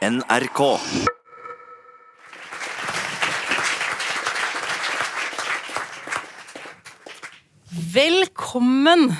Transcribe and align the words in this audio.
NRK. 0.00 0.80
Velkommen! 7.68 9.10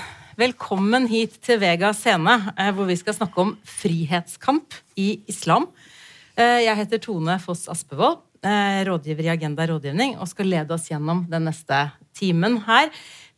Velkommen 0.40 1.04
hit 1.10 1.36
til 1.44 1.60
Vega 1.60 1.90
scene, 1.92 2.38
eh, 2.56 2.70
hvor 2.72 2.88
vi 2.88 2.96
skal 2.96 3.12
snakke 3.12 3.42
om 3.42 3.52
frihetskamp 3.60 4.72
i 4.96 5.20
islam. 5.28 5.68
Eh, 6.36 6.64
Jeg 6.64 6.76
heter 6.76 6.98
Tone 6.98 7.38
Foss 7.38 7.68
Aspevold, 7.68 8.22
eh, 8.42 8.80
rådgiver 8.88 9.24
i 9.24 9.32
Agenda 9.36 9.66
rådgivning, 9.66 10.16
og 10.18 10.28
skal 10.28 10.46
lede 10.46 10.72
oss 10.72 10.88
gjennom 10.88 11.26
den 11.28 11.44
neste 11.44 11.90
timen 12.16 12.56
her. 12.64 12.88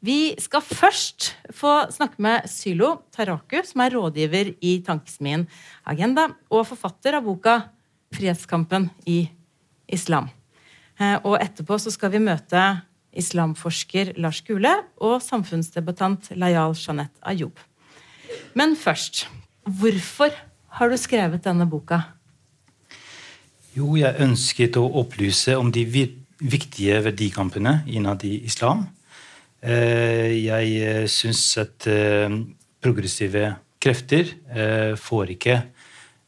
Vi 0.02 0.34
skal 0.42 0.64
først 0.66 1.28
få 1.54 1.70
snakke 1.94 2.18
med 2.24 2.48
Sylo 2.50 3.04
Taraku, 3.14 3.60
som 3.62 3.84
er 3.84 3.94
rådgiver 3.94 4.48
i 4.58 4.80
Tankesmien 4.82 5.44
Agenda, 5.86 6.24
og 6.50 6.66
forfatter 6.66 7.14
av 7.14 7.22
boka 7.22 7.60
'Frihetskampen 8.10 8.90
i 9.06 9.30
islam'. 9.86 10.28
Eh, 10.98 11.20
Og 11.24 11.38
etterpå 11.38 11.78
så 11.78 11.90
skal 11.90 12.10
vi 12.10 12.18
møte 12.18 12.82
islamforsker 13.14 14.18
Lars 14.18 14.40
Gule 14.40 14.72
og 14.98 15.22
samfunnsdebattant 15.22 16.32
Layal 16.34 16.74
Jeanette 16.74 17.22
Ayub. 17.22 17.56
Men 18.54 18.74
først, 18.74 19.28
hvorfor 19.62 20.30
har 20.66 20.88
du 20.88 20.96
skrevet 20.96 21.44
denne 21.44 21.70
boka? 21.70 22.00
Jo, 23.76 23.94
jeg 23.96 24.18
ønsket 24.18 24.76
å 24.76 24.90
opplyse 24.98 25.56
om 25.56 25.70
de 25.70 25.84
viktige 26.40 27.04
verdikampene 27.04 27.84
innad 27.86 28.24
i 28.24 28.44
islam. 28.44 28.88
Eh, 29.62 30.42
Jeg 30.42 31.08
syns 31.08 31.42
at 31.62 31.86
eh, 31.86 32.32
progressive 32.82 33.54
krefter 33.82 34.32
eh, 34.50 34.94
får 34.98 35.30
ikke 35.36 35.58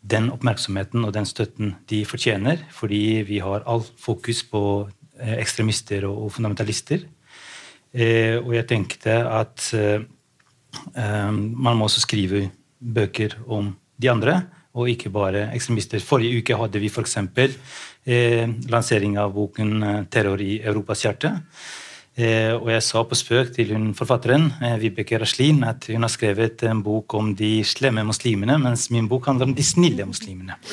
den 0.05 0.29
oppmerksomheten 0.31 1.03
og 1.07 1.15
den 1.17 1.27
støtten 1.27 1.75
de 1.91 2.03
fortjener, 2.07 2.61
fordi 2.71 3.23
vi 3.27 3.41
har 3.43 3.65
all 3.67 3.83
fokus 3.83 4.45
på 4.47 4.63
eh, 5.19 5.35
ekstremister 5.41 6.07
og 6.07 6.31
fundamentalister. 6.37 7.07
Eh, 7.95 8.39
Og 8.39 8.55
jeg 8.55 8.69
tenkte 8.71 9.17
at 9.27 9.71
eh, 9.75 10.05
eh, 10.95 11.31
man 11.33 11.77
må 11.79 11.89
også 11.89 12.05
skrive 12.07 12.51
bøker 12.79 13.39
om 13.49 13.73
de 13.99 14.11
andre, 14.11 14.43
og 14.75 14.89
ikke 14.91 15.11
bare 15.15 15.49
ekstremister. 15.55 16.03
Forrige 16.03 16.43
uke 16.43 16.57
hadde 16.59 16.81
vi 16.83 16.89
f.eks. 16.91 17.17
Eh, 18.05 18.47
lansering 18.71 19.19
av 19.19 19.33
boken 19.35 19.83
eh, 19.83 20.05
'Terror 20.11 20.41
i 20.43 20.61
Europas 20.63 21.03
hjerte'. 21.07 21.41
Eh, 22.15 22.53
og 22.55 22.69
jeg 22.71 22.83
sa 22.87 23.01
på 23.03 23.17
spøk 23.19 23.49
til 23.57 23.73
hun 23.75 23.89
forfatteren, 23.99 24.53
eh, 24.63 24.77
Vibeke 24.79 25.19
Raslin, 25.19 25.65
at 25.67 25.89
hun 25.91 26.05
har 26.07 26.13
skrevet 26.13 26.63
en 26.71 26.83
bok 26.87 27.15
om 27.19 27.33
de 27.35 27.57
slemme 27.67 28.05
muslimene, 28.07 28.55
mens 28.63 28.87
min 28.95 29.09
bok 29.11 29.27
handler 29.27 29.49
om 29.51 29.55
de 29.57 29.65
snille 29.67 30.07
muslimene. 30.07 30.55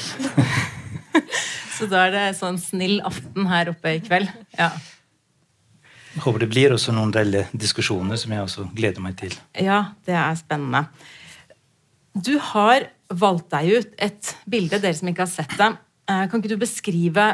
Så 1.77 1.87
da 1.89 2.03
er 2.05 2.11
det 2.13 2.25
sånn 2.37 2.59
snill 2.61 2.99
aften 3.07 3.47
her 3.49 3.71
oppe 3.73 3.95
i 3.97 4.01
kveld. 4.05 4.29
Ja, 4.57 4.69
Jeg 6.13 6.21
håper 6.25 6.43
det 6.43 6.49
blir 6.51 6.73
også 6.75 6.91
noen 6.93 7.13
reelle 7.15 7.45
diskusjoner 7.55 8.19
som 8.19 8.33
jeg 8.35 8.43
også 8.43 8.65
gleder 8.75 9.01
meg 9.01 9.15
til. 9.17 9.33
ja 9.57 9.93
det 10.05 10.13
er 10.13 10.35
spennende. 10.35 10.81
Du 12.13 12.35
har 12.51 12.85
valgt 13.09 13.49
deg 13.53 13.71
ut 13.79 13.93
et 13.97 14.35
bilde, 14.45 14.77
dere 14.83 14.93
som 14.93 15.07
ikke 15.09 15.23
har 15.23 15.31
sett 15.31 15.55
det. 15.57 15.71
Eh, 16.11 16.27
Kan 16.27 16.41
ikke 16.43 16.51
du 16.53 16.57
beskrive 16.61 17.25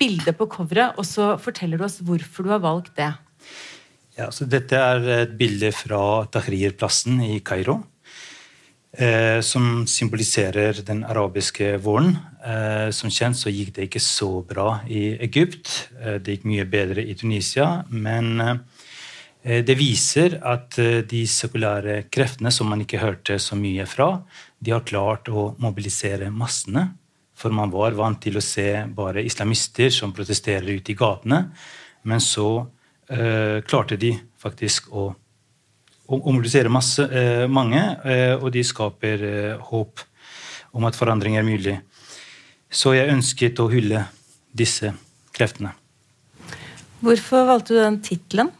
bildet 0.00 0.34
på 0.36 0.48
coveret, 0.48 0.96
og 0.98 1.04
så 1.06 1.36
forteller 1.38 1.78
du 1.78 1.84
oss 1.84 2.00
hvorfor 2.00 2.42
du 2.42 2.50
har 2.50 2.64
valgt 2.64 2.96
det? 2.96 3.12
Ja, 4.16 4.30
så 4.32 4.46
dette 4.48 4.78
er 4.80 5.10
et 5.22 5.36
bilde 5.36 5.68
fra 5.76 6.24
Tahrir-plassen 6.32 7.20
i 7.26 7.42
Kairo. 7.44 7.82
Eh, 8.96 9.42
som 9.44 9.84
symboliserer 9.84 10.78
den 10.86 11.02
arabiske 11.04 11.74
våren. 11.84 12.14
Eh, 12.40 12.88
som 12.96 13.12
kjent 13.12 13.36
så 13.36 13.52
gikk 13.52 13.74
det 13.76 13.90
ikke 13.90 14.00
så 14.00 14.40
bra 14.40 14.78
i 14.88 15.18
Egypt. 15.20 15.90
Eh, 16.00 16.16
det 16.16 16.38
gikk 16.38 16.46
mye 16.48 16.64
bedre 16.64 17.04
i 17.04 17.12
Tunisia. 17.14 17.84
Men 17.92 18.40
eh, 18.40 19.60
det 19.68 19.76
viser 19.76 20.38
at 20.40 20.78
eh, 20.80 21.02
de 21.04 21.26
sekulære 21.28 22.06
kreftene 22.08 22.48
som 22.48 22.72
man 22.72 22.86
ikke 22.86 23.02
hørte 23.02 23.36
så 23.36 23.58
mye 23.58 23.84
fra, 23.84 24.22
de 24.64 24.72
har 24.72 24.86
klart 24.88 25.28
å 25.28 25.50
mobilisere 25.60 26.30
massene. 26.32 26.88
For 27.36 27.52
man 27.52 27.68
var 27.74 27.92
vant 28.00 28.22
til 28.24 28.40
å 28.40 28.44
se 28.44 28.70
bare 28.96 29.26
islamister 29.28 29.92
som 29.92 30.16
protesterer 30.16 30.72
ute 30.72 30.94
i 30.94 30.96
gatene. 30.96 31.50
Men 32.08 32.24
så 32.24 32.64
eh, 33.10 33.62
klarte 33.66 33.98
de 34.00 34.12
faktisk 34.40 34.90
å, 34.92 35.08
å 36.06 36.18
mobilisere 36.24 36.72
masse, 36.72 37.06
eh, 37.06 37.46
mange, 37.50 37.82
eh, 38.04 38.34
og 38.36 38.50
de 38.54 38.64
skaper 38.66 39.24
eh, 39.26 39.64
håp 39.70 40.04
om 40.76 40.86
at 40.88 40.98
forandring 40.98 41.38
er 41.38 41.46
mulig. 41.46 41.78
Så 42.70 42.94
jeg 42.96 43.12
ønsket 43.12 43.60
å 43.62 43.68
hylle 43.72 44.04
disse 44.56 44.92
kreftene. 45.36 45.72
Hvorfor 47.04 47.46
valgte 47.48 47.76
du 47.76 47.80
den 47.80 48.00
tittelen? 48.04 48.50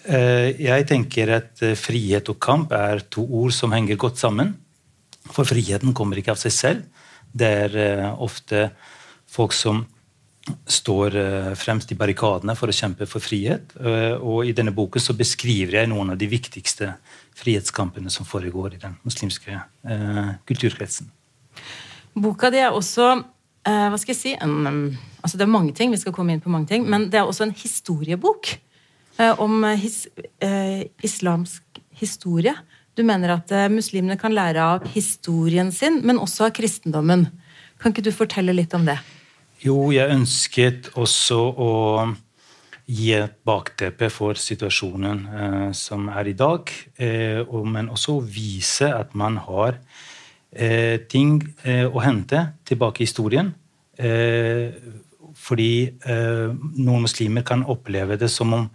Eh, 0.00 0.56
jeg 0.62 0.86
tenker 0.88 1.34
at 1.36 1.62
frihet 1.76 2.30
og 2.32 2.40
kamp 2.42 2.72
er 2.74 3.04
to 3.12 3.26
ord 3.42 3.54
som 3.54 3.74
henger 3.76 4.00
godt 4.00 4.18
sammen. 4.22 4.54
For 5.30 5.46
friheten 5.46 5.94
kommer 5.94 6.18
ikke 6.18 6.32
av 6.34 6.40
seg 6.40 6.54
selv. 6.56 7.04
Det 7.30 7.50
er 7.68 8.08
ofte 8.18 8.70
folk 9.30 9.52
som 9.54 9.84
står 10.66 11.16
eh, 11.16 11.48
fremst 11.58 11.92
i 11.92 11.96
barrikadene 11.98 12.54
for 12.58 12.70
å 12.70 12.74
kjempe 12.74 13.06
for 13.08 13.22
frihet. 13.24 13.74
Eh, 13.80 14.14
Og 14.16 14.48
i 14.48 14.54
denne 14.56 14.72
boken 14.74 15.02
så 15.02 15.14
beskriver 15.16 15.80
jeg 15.80 15.90
noen 15.90 16.12
av 16.14 16.20
de 16.20 16.28
viktigste 16.30 16.94
frihetskampene 17.40 18.10
som 18.12 18.28
foregår 18.28 18.76
i 18.76 18.80
den 18.82 18.96
muslimske 19.06 19.54
eh, 19.56 20.32
kulturkretsen. 20.48 21.10
Boka 22.14 22.50
di 22.50 22.62
er 22.62 22.74
også 22.74 23.12
hva 23.60 23.98
skal 24.00 24.14
jeg 24.14 24.16
si, 24.16 24.30
en, 24.40 24.54
um, 24.64 24.78
altså 25.20 25.36
Det 25.36 25.44
er 25.44 25.50
mange 25.52 25.74
ting, 25.76 25.90
vi 25.92 25.98
skal 26.00 26.14
komme 26.16 26.32
inn 26.32 26.40
på 26.40 26.50
mange 26.50 26.70
ting, 26.70 26.86
men 26.88 27.10
det 27.12 27.18
er 27.20 27.28
også 27.28 27.44
en 27.44 27.52
historiebok 27.52 28.54
om 29.36 29.66
his, 29.76 30.06
islamsk 31.04 31.82
historie. 32.00 32.54
Du 32.96 33.04
mener 33.04 33.34
at 33.36 33.52
muslimene 33.70 34.16
kan 34.18 34.32
lære 34.32 34.64
av 34.64 34.88
historien 34.96 35.68
sin, 35.76 36.00
men 36.08 36.18
også 36.18 36.48
av 36.48 36.54
kristendommen. 36.56 37.26
Kan 37.78 37.92
ikke 37.92 38.08
du 38.08 38.14
fortelle 38.16 38.56
litt 38.56 38.72
om 38.74 38.88
det? 38.88 38.96
Jo, 39.60 39.90
jeg 39.92 40.08
ønsket 40.08 40.86
også 40.96 41.36
å 41.36 41.72
gi 42.88 43.10
et 43.12 43.34
bakteppe 43.44 44.08
for 44.08 44.38
situasjonen 44.40 45.18
eh, 45.28 45.66
som 45.76 46.06
er 46.08 46.30
i 46.30 46.34
dag, 46.38 46.72
eh, 46.96 47.42
og, 47.44 47.66
men 47.68 47.90
også 47.92 48.16
vise 48.24 48.88
at 48.88 49.12
man 49.12 49.36
har 49.44 49.76
eh, 50.48 51.04
ting 51.12 51.42
eh, 51.68 51.84
å 51.84 52.00
hente 52.00 52.40
tilbake 52.64 53.04
i 53.04 53.10
historien. 53.10 53.52
Fordi 55.36 55.72
eh, 56.08 56.50
noen 56.80 57.04
muslimer 57.06 57.44
kan 57.46 57.64
oppleve 57.70 58.18
det 58.20 58.30
som 58.32 58.54
om 58.56 58.66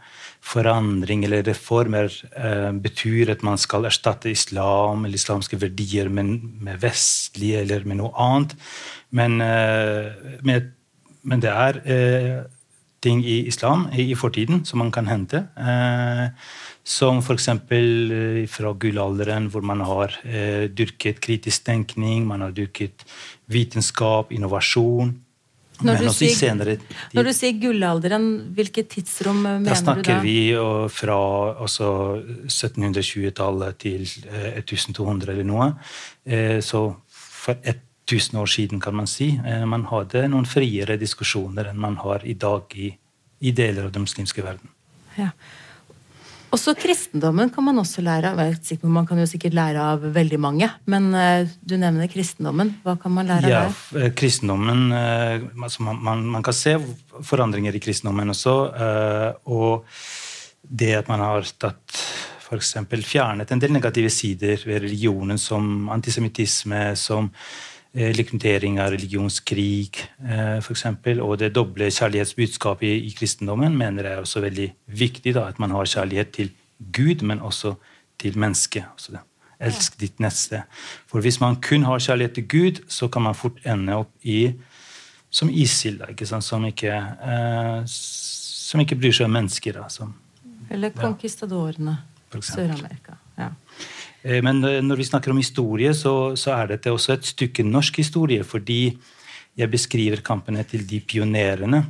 forandring 0.45 1.25
eller 1.25 1.45
reformer 1.47 2.11
eh, 2.38 2.71
betyr 2.71 3.31
at 3.33 3.43
man 3.45 3.57
skal 3.61 3.88
erstatte 3.89 4.29
islam 4.31 5.05
eller 5.05 5.17
islamske 5.17 5.59
verdier 5.61 6.09
med, 6.09 6.38
med 6.61 6.81
vestlige 6.83 7.63
eller 7.63 7.88
med 7.88 8.01
noe 8.01 8.13
annet. 8.21 8.53
Men, 9.16 9.39
eh, 9.41 10.38
med, 10.45 10.69
men 11.25 11.41
det 11.41 11.51
er 11.53 11.81
eh, 11.89 12.38
ting 13.05 13.25
i 13.25 13.41
islam 13.49 13.87
i, 13.93 14.07
i 14.11 14.17
fortiden 14.17 14.63
som 14.66 14.83
man 14.83 14.93
kan 14.93 15.09
hente. 15.09 15.45
Eh, 15.57 16.29
som 16.85 17.23
f.eks. 17.23 17.49
Eh, 17.49 18.45
fra 18.51 18.73
gullalderen, 18.77 19.49
hvor 19.49 19.66
man 19.66 19.81
har 19.81 20.13
dyrket 20.77 21.22
kritisk 21.25 21.66
tenkning, 21.66 22.27
man 22.29 22.45
har 22.45 22.53
dyrket 22.53 23.07
vitenskap, 23.49 24.33
innovasjon. 24.33 25.16
Når 25.81 25.93
men 25.93 26.01
du 26.01 26.07
også 26.09 26.23
i 26.25 26.29
sier- 26.29 26.37
senere 26.39 26.77
Når 27.13 27.23
du 27.23 27.31
sier 27.33 27.53
gullalderen, 27.59 28.27
hvilket 28.55 28.87
tidsrom 28.93 29.41
mener 29.41 29.59
mener 29.59 29.65
da 29.65 29.73
Da 29.73 29.81
snakker 29.81 30.21
vi 30.23 30.35
fra 30.89 31.17
altså, 31.59 31.89
1720-tallet 32.47 33.77
til 33.81 34.05
eh, 34.31 34.59
1200 34.61 35.33
eller 35.33 35.47
noe. 35.47 35.67
Eh, 36.25 36.59
så 36.61 36.95
for 37.09 37.55
1000 37.65 38.39
år 38.39 38.49
siden, 38.51 38.79
kan 38.81 38.95
man 38.95 39.07
si. 39.09 39.31
Eh, 39.45 39.66
man 39.66 39.85
hadde 39.91 40.27
noen 40.31 40.45
friere 40.49 40.97
diskusjoner 41.01 41.72
enn 41.72 41.78
man 41.81 41.95
har 42.03 42.25
i 42.25 42.33
dag 42.33 42.63
i, 42.75 42.91
i 43.41 43.51
deler 43.51 43.85
av 43.89 43.91
den 43.95 44.05
muslimske 44.05 44.43
verden. 44.45 44.69
Ja. 45.17 45.31
Også 46.55 46.75
kristendommen 46.79 47.49
kan 47.52 47.66
man 47.67 47.81
også 47.81 48.03
lære 48.05 48.31
av. 48.31 48.41
Man 48.87 49.07
kan 49.09 49.19
jo 49.19 49.28
sikkert 49.29 49.57
lære 49.57 49.81
av 49.93 50.05
veldig 50.16 50.40
mange, 50.40 50.69
men 50.87 51.09
eh, 51.19 51.49
du 51.67 51.75
nevner 51.81 52.07
kristendommen. 52.11 52.75
Hva 52.85 52.96
kan 53.02 53.11
man 53.16 53.28
lære 53.28 53.49
av 53.49 53.72
det? 53.72 53.73
f- 53.75 53.97
eh, 53.99 54.11
kristendommen 54.16 54.85
eh, 54.96 55.41
altså 55.59 55.84
man, 55.87 55.99
man, 56.05 56.23
man 56.37 56.46
kan 56.46 56.55
se 56.55 56.78
forandringer 57.25 57.75
i 57.75 57.84
kristendommen 57.84 58.31
også. 58.31 58.55
Og 59.52 59.84
det 60.66 60.96
at 61.03 61.11
man 61.11 61.22
har 61.22 61.46
tatt 61.59 61.99
eksempel 62.55 63.02
fjernet 63.03 63.49
en 63.52 63.59
del 63.59 63.73
negative 63.75 64.07
sider 64.13 64.61
ved 64.63 64.85
religionen, 64.85 65.35
som 65.41 65.90
antisemittisme, 65.91 66.93
som 66.96 67.28
eh, 67.95 68.11
rekruttering 68.17 68.79
av 68.83 68.91
religionskrig, 68.93 69.95
f.eks., 69.95 70.65
for 70.67 70.75
eksempel, 70.75 71.21
og 71.23 71.39
det 71.41 71.53
doble 71.55 71.89
kjærlighetsbudskapet 71.89 72.87
i, 72.89 73.09
i 73.09 73.15
kristendommen, 73.17 73.77
mener 73.77 74.03
jeg 74.03 74.19
er 74.19 74.25
også 74.25 74.43
veldig 74.45 74.69
viktig. 74.87 75.33
da, 75.35 75.47
At 75.47 75.59
man 75.59 75.71
har 75.71 75.89
kjærlighet 75.89 76.31
til 76.35 76.51
Gud, 76.93 77.23
men 77.23 77.41
også 77.41 77.75
til 78.19 78.37
mennesket. 78.37 78.85
Altså 78.91 79.23
Elsk 79.59 79.99
ditt 79.99 80.19
neste. 80.19 80.65
For 81.07 81.23
hvis 81.23 81.39
man 81.39 81.55
kun 81.63 81.85
har 81.87 81.99
kjærlighet 81.99 82.33
til 82.35 82.47
Gud, 82.47 82.81
så 82.91 83.07
kan 83.07 83.21
man 83.21 83.35
fort 83.35 83.59
ende 83.65 83.95
opp 83.95 84.11
i 84.21 84.53
som 85.35 85.49
ISIL, 85.51 85.99
ikke 86.09 86.27
sant? 86.27 86.43
Som, 86.43 86.65
ikke, 86.65 86.91
eh, 86.95 87.83
som 87.87 88.83
ikke 88.83 88.95
bryr 88.99 89.15
seg 89.15 89.27
om 89.27 89.35
mennesker. 89.35 89.79
Da, 89.79 89.89
som, 89.91 90.13
Eller. 90.71 90.91
Sør-Amerika. 92.35 93.15
Ja. 93.15 93.19
Eh, 93.19 93.24
men 94.25 94.63
eh, 94.66 94.81
når 94.81 95.01
vi 95.01 95.07
snakker 95.07 95.33
om 95.33 95.41
historie, 95.41 95.93
så, 95.93 96.35
så, 96.39 96.55
er 96.55 96.73
dette 96.73 96.93
også 96.93 97.13
et 97.16 97.29
stykke 97.29 97.66
norsk 97.67 98.01
historie. 98.01 98.43
Fordi 98.43 98.95
jeg 99.55 99.72
beskriver 99.72 100.23
kampene 100.25 100.66
til 100.67 100.85
de 100.87 100.99
pionerene 101.05 101.83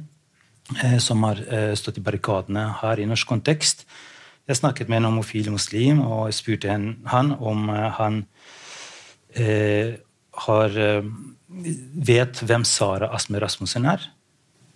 eh, 0.81 0.97
som 1.03 1.23
har 1.27 1.41
eh, 1.47 1.71
stått 1.79 2.01
i 2.01 2.05
barrikadene 2.05 2.67
her 2.81 3.01
i 3.01 3.07
norsk 3.09 3.29
kontekst. 3.29 3.85
Jeg 4.45 4.59
snakket 4.59 4.91
med 4.91 5.01
en 5.01 5.09
homofil 5.09 5.49
muslim 5.53 6.03
og 6.05 6.27
jeg 6.29 6.39
spurte 6.41 6.75
han 7.09 7.31
om 7.39 7.69
eh, 7.73 7.87
han 7.99 8.19
eh, 9.33 9.95
har 10.45 10.75
vet 11.55 12.41
hvem 12.43 12.65
Sara 12.67 13.07
Asme 13.15 13.39
Rasmussen 13.39 13.87
er. 13.87 14.03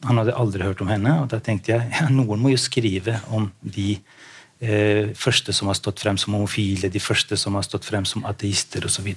Han 0.08 0.22
hadde 0.22 0.38
aldri 0.40 0.64
hørt 0.64 0.80
om 0.80 0.88
henne, 0.88 1.18
og 1.20 1.28
da 1.34 1.42
tenkte 1.44 1.74
jeg 1.74 1.92
ja, 1.98 2.08
noen 2.08 2.40
må 2.40 2.54
jo 2.54 2.62
skrive 2.62 3.20
om 3.36 3.50
de 3.62 3.98
eh, 3.98 4.29
første 4.60 5.54
som 5.56 5.70
har 5.72 5.78
stått 5.80 6.02
frem 6.04 6.18
som 6.20 6.34
homofile, 6.36 6.90
de 6.92 7.00
første 7.00 7.38
som 7.40 7.56
har 7.56 7.64
stått 7.64 7.86
frem 7.88 8.04
som 8.04 8.26
ateister 8.28 8.84
osv. 8.84 9.08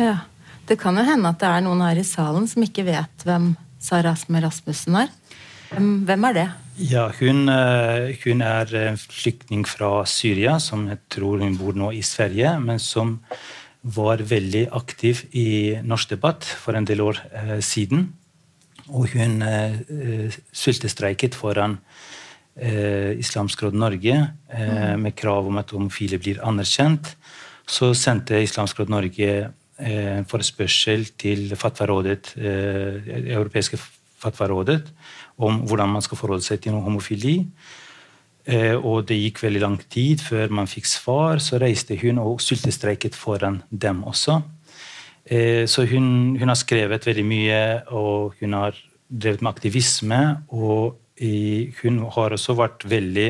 Ja. 0.00 0.14
Det 0.66 0.78
kan 0.80 0.96
jo 0.98 1.04
hende 1.06 1.30
at 1.30 1.38
det 1.38 1.46
er 1.46 1.62
noen 1.62 1.82
her 1.84 1.98
i 2.00 2.06
salen 2.06 2.48
som 2.50 2.64
ikke 2.64 2.86
vet 2.88 3.26
hvem 3.26 3.52
Sara 3.82 4.16
Asme 4.16 4.40
Rasmussen 4.42 4.98
er. 4.98 5.12
Hvem 5.76 6.24
er 6.28 6.34
det? 6.34 6.46
Ja, 6.90 7.06
hun, 7.20 7.48
eh, 7.48 8.16
hun 8.24 8.42
er 8.42 8.74
en 8.82 8.98
flyktning 8.98 9.64
fra 9.66 10.04
Syria, 10.06 10.58
som 10.58 10.86
jeg 10.90 10.98
tror 11.10 11.42
hun 11.42 11.56
bor 11.58 11.78
nå 11.78 11.92
i 11.94 12.02
Sverige, 12.02 12.58
men 12.60 12.78
som 12.82 13.20
var 13.82 14.22
veldig 14.26 14.66
aktiv 14.74 15.22
i 15.32 15.78
norsk 15.82 16.16
debatt 16.16 16.44
for 16.44 16.74
en 16.74 16.86
del 16.86 17.00
år 17.00 17.22
eh, 17.30 17.58
siden. 17.62 18.10
Og 18.88 19.14
hun 19.14 19.42
eh, 19.42 20.34
sultestreiket 20.52 21.38
foran 21.38 21.78
eh, 21.78 22.15
Islamsk 22.56 23.62
Råd 23.66 23.76
Norge 23.76 24.14
eh, 24.16 24.92
mm. 24.94 25.02
med 25.02 25.16
krav 25.18 25.48
om 25.50 25.58
at 25.60 25.74
homofile 25.76 26.18
blir 26.22 26.40
anerkjent. 26.44 27.12
Så 27.66 27.92
sendte 27.98 28.40
Islamsk 28.42 28.80
Råd 28.80 28.92
Norge 28.94 29.30
eh, 29.44 30.12
en 30.16 30.28
forespørsel 30.28 31.08
til 31.20 31.52
fatwa-rådet, 31.58 32.34
eh, 32.40 33.12
europeiske 33.36 33.80
fatwa-rådet 34.22 34.82
om 35.36 35.60
hvordan 35.68 35.92
man 35.98 36.04
skal 36.04 36.18
forholde 36.18 36.46
seg 36.46 36.62
til 36.64 36.78
homofili. 36.80 37.42
Eh, 38.46 38.76
og 38.78 39.08
det 39.08 39.18
gikk 39.18 39.42
veldig 39.42 39.62
lang 39.62 39.78
tid 39.90 40.22
før 40.22 40.52
man 40.54 40.70
fikk 40.70 40.86
svar. 40.88 41.42
Så 41.42 41.58
reiste 41.60 41.98
hun 42.00 42.20
og 42.22 42.40
sultestreiket 42.44 43.18
foran 43.18 43.62
dem 43.70 44.04
også. 44.06 44.40
Eh, 45.26 45.66
så 45.66 45.84
hun, 45.90 46.36
hun, 46.38 46.48
har 46.48 46.58
skrevet 46.58 47.06
veldig 47.06 47.26
mye, 47.26 47.62
og 47.90 48.36
hun 48.40 48.54
har 48.54 48.78
drevet 49.10 49.42
med 49.42 49.50
aktivisme. 49.50 50.20
Og 50.54 50.94
hun 51.20 52.02
har 52.12 52.34
også 52.36 52.56
vært 52.58 52.84
veldig 52.88 53.28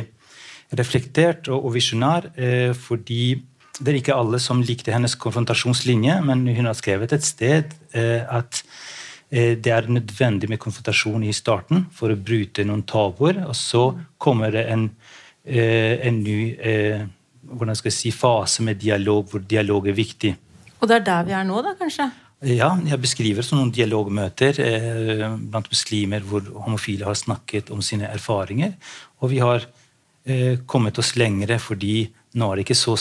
reflektert 0.76 1.50
og 1.52 1.68
visjonær, 1.76 2.30
eh, 2.34 2.72
fordi 2.74 3.36
det 3.76 3.92
er 3.92 3.98
ikke 4.00 4.16
alle 4.16 4.40
som 4.40 4.62
likte 4.64 4.94
hennes 4.94 5.14
konfrontasjonslinje, 5.20 6.18
men 6.24 6.46
hun 6.48 6.66
har 6.66 6.74
skrevet 6.78 7.12
et 7.12 7.26
sted 7.26 7.74
at 7.92 8.62
det 9.36 9.68
er 9.68 9.88
nødvendig 9.90 10.48
med 10.48 10.60
konfrontasjon 10.62 11.26
i 11.28 11.34
starten 11.36 11.82
for 11.92 12.08
å 12.08 12.16
bryte 12.16 12.64
noen 12.64 12.86
tabuer. 12.88 13.42
Og 13.44 13.52
så 13.58 13.82
kommer 14.22 14.54
det 14.54 14.62
en 14.72 14.86
Eh, 15.46 16.06
en 16.08 16.16
ny 16.24 16.56
eh, 16.58 17.04
si, 17.94 18.10
fase 18.10 18.62
med 18.66 18.80
dialog, 18.82 19.28
hvor 19.30 19.44
dialog 19.46 19.86
er 19.86 19.94
viktig. 19.94 20.32
Og 20.80 20.88
det 20.90 20.96
er 20.96 21.04
der 21.06 21.28
vi 21.28 21.34
er 21.38 21.44
nå, 21.46 21.60
da, 21.62 21.76
kanskje? 21.78 22.08
Ja, 22.44 22.74
jeg 22.84 23.00
beskriver 23.00 23.44
sånne 23.44 23.72
dialogmøter 23.72 24.58
eh, 24.60 25.22
blant 25.40 25.70
muslimer 25.72 26.24
hvor 26.26 26.44
homofile 26.66 27.08
har 27.08 27.16
snakket 27.16 27.70
om 27.72 27.80
sine 27.84 28.10
erfaringer. 28.12 28.74
Og 29.24 29.32
vi 29.32 29.40
har 29.40 29.64
eh, 30.28 30.60
kommet 30.68 31.00
oss 31.00 31.14
lengre 31.16 31.56
fordi 31.62 32.10
nå 32.36 32.50
er 32.50 32.58
det 32.58 32.66
ikke 32.66 32.76
så 32.76 32.98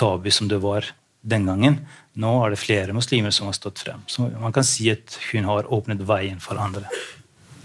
tabu 0.00 0.30
som 0.32 0.48
det 0.48 0.62
var 0.64 0.88
den 1.20 1.44
gangen. 1.50 1.82
Nå 2.16 2.32
er 2.40 2.54
det 2.54 2.62
flere 2.62 2.96
muslimer 2.96 3.34
som 3.36 3.50
har 3.50 3.58
stått 3.58 3.84
frem. 3.84 4.00
Så 4.08 4.30
man 4.40 4.56
kan 4.56 4.64
si 4.64 4.88
at 4.92 5.18
hun 5.28 5.44
har 5.50 5.68
åpnet 5.68 6.00
veien 6.08 6.40
for 6.40 6.56
andre. 6.60 6.88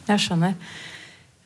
Jeg 0.09 0.21
skjønner. 0.21 0.59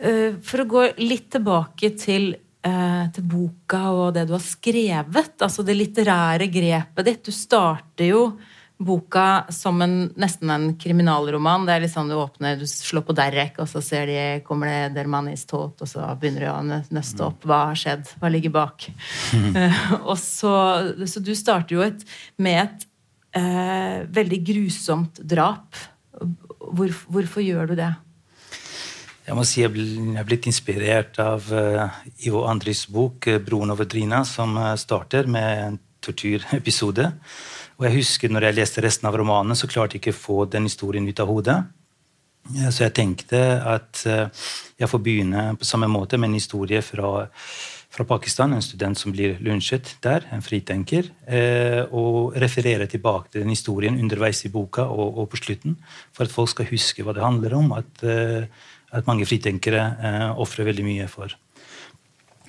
Eh, 0.02 0.40
for 0.42 0.64
å 0.64 0.70
gå 0.70 0.86
litt 1.04 1.30
tilbake 1.38 1.94
til 2.00 2.32
eh, 2.34 3.04
til 3.14 3.26
boka 3.30 3.86
og 3.94 4.16
det 4.18 4.26
du 4.26 4.34
har 4.34 4.44
skrevet, 4.44 5.36
altså 5.38 5.66
det 5.68 5.78
litterære 5.78 6.50
grepet 6.52 7.06
ditt. 7.06 7.28
Du 7.30 7.36
starter 7.36 8.10
jo 8.10 8.24
boka 8.80 9.44
som 9.52 9.82
en, 9.84 9.96
nesten 10.16 10.50
en 10.54 10.68
kriminalroman. 10.80 11.66
Det 11.68 11.76
er 11.76 11.84
litt 11.84 11.92
sånn 11.92 12.12
du 12.12 12.16
åpner, 12.16 12.56
du 12.60 12.66
slår 12.70 13.04
på 13.10 13.16
Derek, 13.18 13.60
og 13.60 13.68
så 13.68 13.82
ser 13.84 14.08
de, 14.08 14.20
kommer 14.48 14.72
det 14.72 14.96
Dermanis 14.96 15.44
tot', 15.50 15.84
og 15.84 15.90
så 15.90 16.06
begynner 16.20 16.46
du 16.46 16.50
å 16.52 16.84
nøste 16.96 17.26
opp. 17.28 17.44
Hva 17.44 17.66
har 17.70 17.80
skjedd? 17.80 18.14
Hva 18.22 18.32
ligger 18.32 18.56
bak? 18.56 18.88
Mm. 19.36 19.58
og 20.10 20.16
så, 20.22 20.54
så, 21.04 21.24
du 21.24 21.34
starter 21.36 21.76
jo 21.76 21.84
et, 21.84 22.06
med 22.40 22.62
et 22.64 22.88
uh, 23.36 24.08
veldig 24.16 24.40
grusomt 24.48 25.20
drap. 25.28 25.76
Hvor, 26.60 26.96
hvorfor 27.12 27.44
gjør 27.44 27.74
du 27.74 27.78
det? 27.82 27.92
Jeg 29.28 29.38
må 29.38 29.44
si 29.46 29.62
jeg 29.62 29.70
er 30.18 30.26
blitt 30.26 30.48
inspirert 30.50 31.20
av 31.22 31.52
uh, 31.52 32.00
Ivo 32.26 32.48
Andris 32.50 32.88
bok 32.90 33.28
uh, 33.28 33.44
'Broen 33.44 33.76
over 33.76 33.86
Drina', 33.86 34.24
som 34.26 34.56
uh, 34.58 34.74
starter 34.80 35.28
med 35.28 35.66
en 35.68 35.80
torturepisode. 36.02 37.12
Og 37.80 37.88
jeg 37.88 37.96
husker 38.02 38.32
når 38.32 38.50
jeg 38.50 38.58
leste 38.60 38.84
resten 38.84 39.08
av 39.08 39.18
romanen, 39.18 39.56
så 39.56 39.70
klarte 39.72 39.96
jeg 39.96 40.04
ikke 40.04 40.16
å 40.16 40.22
få 40.22 40.38
den 40.52 40.68
historien 40.68 41.08
ut 41.08 41.24
av 41.24 41.32
hodet. 41.32 41.58
Så 42.74 42.86
jeg 42.86 42.96
tenkte 42.98 43.40
at 43.68 44.02
jeg 44.04 44.90
får 44.90 45.02
begynne 45.06 45.44
på 45.60 45.68
samme 45.68 45.88
måte 45.92 46.18
med 46.18 46.32
en 46.32 46.38
historie 46.40 46.82
fra, 46.84 47.28
fra 47.94 48.06
Pakistan. 48.10 48.56
En 48.56 48.64
student 48.66 48.98
som 48.98 49.14
blir 49.14 49.38
lunsjet 49.46 49.92
der, 50.04 50.26
en 50.34 50.44
fritenker. 50.44 51.12
Og 51.94 52.36
referere 52.42 52.90
tilbake 52.90 53.32
til 53.32 53.46
den 53.46 53.54
historien 53.54 54.00
underveis 54.02 54.42
i 54.48 54.52
boka 54.52 54.88
og, 54.88 55.22
og 55.22 55.30
på 55.32 55.40
slutten. 55.44 55.78
For 56.16 56.26
at 56.26 56.34
folk 56.34 56.52
skal 56.56 56.72
huske 56.72 57.06
hva 57.06 57.16
det 57.16 57.24
handler 57.28 57.56
om. 57.60 57.72
at 57.78 58.04
at 58.96 59.08
mange 59.10 59.28
fritenkere 59.30 59.84
eh, 60.02 60.40
ofrer 60.42 60.70
veldig 60.70 60.86
mye 60.86 61.08
for, 61.12 61.36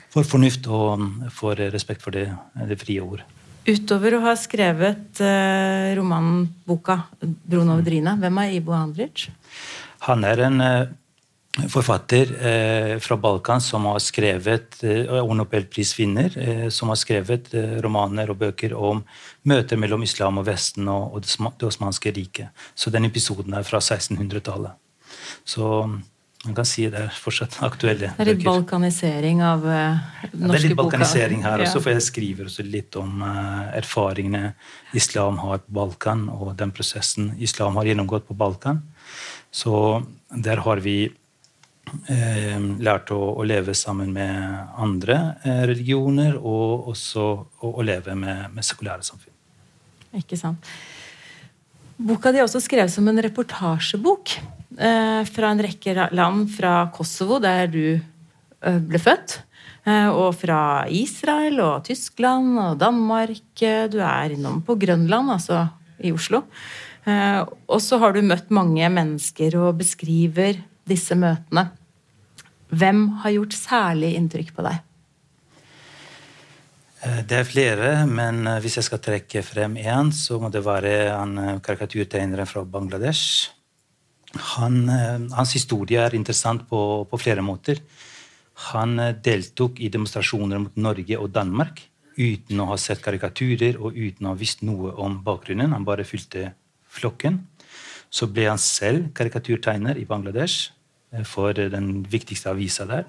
for, 0.08 0.24
fornuft 0.24 0.68
og 0.72 1.04
for 1.34 1.60
respekt 1.74 2.04
for 2.04 2.16
det, 2.16 2.28
det, 2.68 2.78
frie 2.80 3.02
ord. 3.04 3.24
Utover 3.68 4.16
å 4.16 4.22
ha 4.24 4.32
skrevet 4.40 5.20
eh, 5.20 5.90
romanboka 5.98 7.02
'Broen 7.20 7.74
over 7.74 7.84
Drina', 7.84 8.16
hvem 8.16 8.40
er 8.40 8.56
Ibo 8.56 8.72
Andric? 8.72 9.28
Han 10.06 10.24
er 10.24 10.40
en 10.46 10.60
eh, 10.64 10.92
forfatter 11.68 12.32
eh, 12.40 12.94
fra 13.04 13.18
Balkan 13.20 13.60
som 13.60 13.84
har 13.90 13.98
skrevet 14.00 14.80
eh, 14.86 15.10
og 15.20 15.34
Nobelprisvinner, 15.36 16.38
eh, 16.40 16.68
som 16.72 16.88
har 16.88 17.00
skrevet 17.00 17.52
eh, 17.52 17.76
romaner 17.84 18.32
og 18.32 18.40
bøker 18.40 18.72
om 18.76 19.02
møter 19.44 19.80
mellom 19.80 20.06
islam 20.08 20.40
og 20.40 20.48
Vesten 20.48 20.88
og, 20.88 21.18
og 21.18 21.52
det 21.60 21.68
osmanske 21.68 22.14
riket. 22.16 22.54
Så 22.74 22.90
den 22.90 23.08
episoden 23.10 23.54
er 23.58 23.66
fra 23.66 23.82
1600-tallet. 23.82 24.78
Så 25.44 25.66
man 26.44 26.54
kan 26.56 26.64
si 26.64 26.86
det 26.88 26.96
er 26.96 27.12
fortsatt 27.12 27.58
aktuelle 27.66 28.14
Det 28.16 28.24
er 28.24 28.30
litt 28.30 28.44
balkanisering 28.46 29.42
av 29.44 29.64
uh, 29.66 29.98
norske 30.32 30.32
boka. 30.32 30.40
Ja, 30.40 30.40
det 30.40 30.56
er 30.56 30.64
litt 30.64 30.76
balkanisering 30.78 31.42
her 31.44 31.64
også, 31.66 31.82
for 31.84 31.92
jeg 31.92 32.04
skriver 32.06 32.48
også 32.48 32.64
litt 32.64 32.96
om 32.96 33.20
uh, 33.20 33.66
erfaringene 33.76 34.54
islam 34.96 35.40
har 35.42 35.60
på 35.66 35.74
Balkan, 35.76 36.28
og 36.32 36.54
den 36.60 36.72
prosessen 36.72 37.34
islam 37.44 37.76
har 37.76 37.90
gjennomgått 37.90 38.24
på 38.30 38.36
Balkan. 38.40 38.80
Så 39.52 40.00
der 40.32 40.62
har 40.64 40.80
vi 40.80 40.94
uh, 41.10 42.60
lært 42.88 43.12
å, 43.12 43.18
å, 43.34 43.44
leve 43.44 43.74
sammen 43.76 44.14
med 44.16 44.72
andre 44.80 45.18
religioner, 45.44 46.38
og 46.40 46.88
også 46.94 47.26
å, 47.60 47.74
å 47.74 47.84
leve 47.84 48.16
med, 48.16 48.46
med 48.54 48.64
sekulære 48.64 49.04
samfunn. 49.04 49.36
Ikke 50.16 50.40
sant. 50.40 50.72
Boka 52.00 52.32
di 52.32 52.40
er 52.40 52.48
også 52.48 52.64
skrevet 52.64 52.96
som 52.96 53.12
en 53.12 53.20
reportasjebok. 53.28 54.38
Eh, 54.80 55.22
fra 55.28 55.50
en 55.52 55.60
rekke 55.60 55.92
land 56.16 56.46
fra 56.54 56.86
Kosovo, 56.94 57.36
der 57.42 57.68
du 57.68 57.84
eh, 58.00 58.78
ble 58.80 59.00
født. 59.00 59.42
Eh, 59.84 60.08
og 60.08 60.32
fra 60.40 60.86
Israel 60.88 61.60
og 61.60 61.84
Tyskland 61.90 62.56
og 62.62 62.78
Danmark. 62.80 63.60
Du 63.92 63.98
er 64.00 64.32
innom 64.32 64.62
på 64.64 64.78
Grønland, 64.80 65.34
altså 65.36 65.66
i 66.00 66.14
Oslo. 66.16 66.46
Og 67.10 67.80
så 67.80 67.96
har 67.98 68.12
du 68.12 68.20
møtt 68.22 68.50
mange 68.52 68.84
mennesker 68.92 69.54
og 69.56 69.78
beskriver 69.80 70.58
disse 70.88 71.16
møtene. 71.16 71.64
Hvem 72.76 73.00
har 73.22 73.32
gjort 73.34 73.56
særlig 73.56 74.12
inntrykk 74.18 74.52
på 74.54 74.64
deg? 74.66 74.82
Det 77.28 77.38
er 77.40 77.48
flere, 77.48 77.88
men 78.06 78.44
hvis 78.60 78.76
jeg 78.78 78.88
skal 78.88 79.00
trekke 79.02 79.42
frem 79.44 79.78
én, 79.80 80.12
så 80.12 80.36
må 80.40 80.52
det 80.52 80.60
være 80.64 80.92
han 81.08 81.62
karikaturtegneren 81.64 82.48
fra 82.48 82.66
Bangladesh. 82.68 83.48
Han, 84.38 84.88
eh, 84.88 85.18
hans 85.34 85.54
historie 85.56 86.00
er 86.00 86.14
interessant 86.14 86.68
på, 86.68 87.04
på, 87.10 87.18
flere 87.18 87.42
måter. 87.42 87.80
Han 88.70 88.98
eh, 88.98 89.14
deltok 89.14 89.80
i 89.80 89.90
demonstrasjoner 89.90 90.62
mot 90.62 90.76
Norge 90.76 91.18
og 91.18 91.32
Danmark 91.34 91.82
uten 92.20 92.60
å 92.60 92.68
ha 92.70 92.76
sett 92.78 93.02
karikaturer 93.02 93.78
og 93.80 93.96
uten 93.96 94.26
å 94.26 94.34
ha 94.34 94.38
visst 94.38 94.62
noe 94.66 94.92
om 95.02 95.18
bakgrunnen. 95.24 95.72
Han 95.74 95.86
bare 95.88 96.06
fulgte 96.06 96.52
flokken. 96.90 97.40
Så 98.10 98.26
ble 98.30 98.48
han 98.50 98.58
selv 98.58 99.12
karikaturtegner 99.14 99.98
i 99.98 100.06
Bangladesh 100.06 100.70
eh, 101.12 101.24
for 101.26 101.54
den 101.54 102.04
viktigste 102.10 102.52
avisa 102.54 102.86
der. 102.90 103.08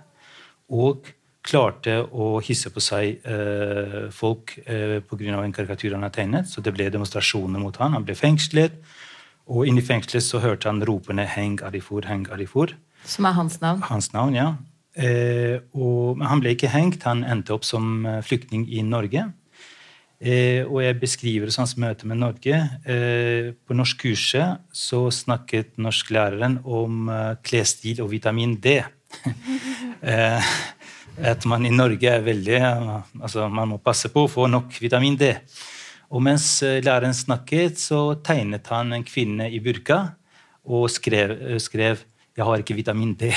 Og 0.72 1.10
klarte 1.42 1.98
å 2.14 2.36
hisse 2.46 2.70
på 2.74 2.82
seg 2.84 3.26
eh, 3.26 4.10
folk 4.14 4.54
eh, 4.62 5.00
pga. 5.02 5.40
en 5.42 5.56
karikatur 5.56 5.96
han 5.96 6.06
har 6.06 6.14
tegnet. 6.14 6.50
Så 6.50 6.62
det 6.62 6.74
ble 6.76 6.90
demonstrasjoner 6.94 7.62
mot 7.62 7.78
han. 7.82 7.98
Han 7.98 8.06
ble 8.06 8.16
fengslet. 8.18 8.78
Og 9.52 9.68
inne 9.68 9.84
i 9.84 9.86
fengselet 9.86 10.24
så 10.24 10.40
hørte 10.40 10.70
han 10.72 10.82
ropene 10.88 11.26
'Heng 11.28 11.60
Arifur, 11.68 12.08
Heng 12.08 12.28
Arifur'. 12.32 12.78
Som 13.04 13.26
er 13.26 13.36
hans 13.36 13.60
navn? 13.62 13.82
Hans 13.84 14.14
navn, 14.14 14.36
ja. 14.36 14.54
Eh, 14.96 15.60
og, 15.74 16.18
men 16.18 16.28
han 16.28 16.42
ble 16.44 16.56
ikke 16.56 16.72
hengt. 16.72 17.04
Han 17.04 17.24
endte 17.24 17.56
opp 17.56 17.66
som 17.68 18.06
eh, 18.06 18.22
flyktning 18.24 18.68
i 18.70 18.84
Norge. 18.86 19.26
Eh, 20.22 20.62
og 20.68 20.84
jeg 20.84 21.00
beskriver 21.02 21.50
hans 21.58 21.74
møte 21.82 22.08
med 22.08 22.20
Norge. 22.22 22.58
Eh, 22.86 23.52
på 23.66 23.78
norskkurset 23.78 24.62
så 24.72 25.08
snakket 25.10 25.80
norsklæreren 25.82 26.60
om 26.64 27.10
eh, 27.10 27.34
klesstil 27.44 28.04
og 28.06 28.14
vitamin 28.16 28.58
D. 28.62 28.82
Eh, 30.02 30.54
at 31.22 31.44
man 31.46 31.62
i 31.68 31.70
Norge 31.70 32.10
er 32.10 32.24
veldig 32.26 32.56
altså 33.22 33.44
Man 33.54 33.70
må 33.70 33.78
passe 33.78 34.10
på 34.10 34.24
å 34.26 34.32
få 34.32 34.48
nok 34.50 34.80
vitamin 34.82 35.14
D. 35.20 35.28
Og 36.12 36.24
mens 36.24 36.46
eh, 36.68 36.82
læreren 36.84 37.16
snakket, 37.16 37.80
så 37.80 38.16
tegnet 38.24 38.68
han 38.72 38.92
en 38.94 39.08
kvinne 39.08 39.48
i 39.52 39.62
burka 39.64 40.04
og 40.68 40.90
skrev, 40.92 41.38
eh, 41.40 41.60
skrev 41.60 42.04
'Jeg 42.32 42.46
har 42.46 42.58
ikke 42.58 42.76
vitamin 42.76 43.16
D'. 43.16 43.34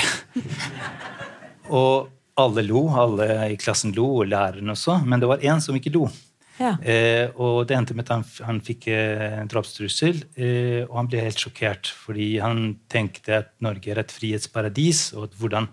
og 1.79 2.09
alle 2.37 2.63
lo, 2.63 2.87
alle 2.95 3.51
i 3.51 3.57
klassen 3.59 3.91
lo, 3.95 4.21
og 4.21 4.27
læreren 4.27 4.69
også, 4.69 5.01
men 5.05 5.19
det 5.19 5.27
var 5.27 5.43
én 5.43 5.59
som 5.59 5.75
ikke 5.75 5.91
lo. 5.91 6.07
Ja. 6.55 6.77
Eh, 6.79 7.29
og 7.35 7.67
det 7.67 7.75
endte 7.75 7.95
med 7.95 8.05
at 8.07 8.13
han, 8.13 8.23
han 8.47 8.61
fikk 8.63 8.87
eh, 8.87 9.41
en 9.41 9.51
drapstrussel, 9.51 10.21
eh, 10.39 10.83
og 10.87 10.95
han 11.01 11.09
ble 11.11 11.23
helt 11.25 11.41
sjokkert. 11.41 11.91
Fordi 12.05 12.37
han 12.43 12.77
tenkte 12.91 13.41
at 13.41 13.51
Norge 13.63 13.91
er 13.91 13.99
et 14.03 14.15
frihetsparadis, 14.15 15.09
og 15.15 15.29
at 15.29 15.37
hvordan 15.39 15.69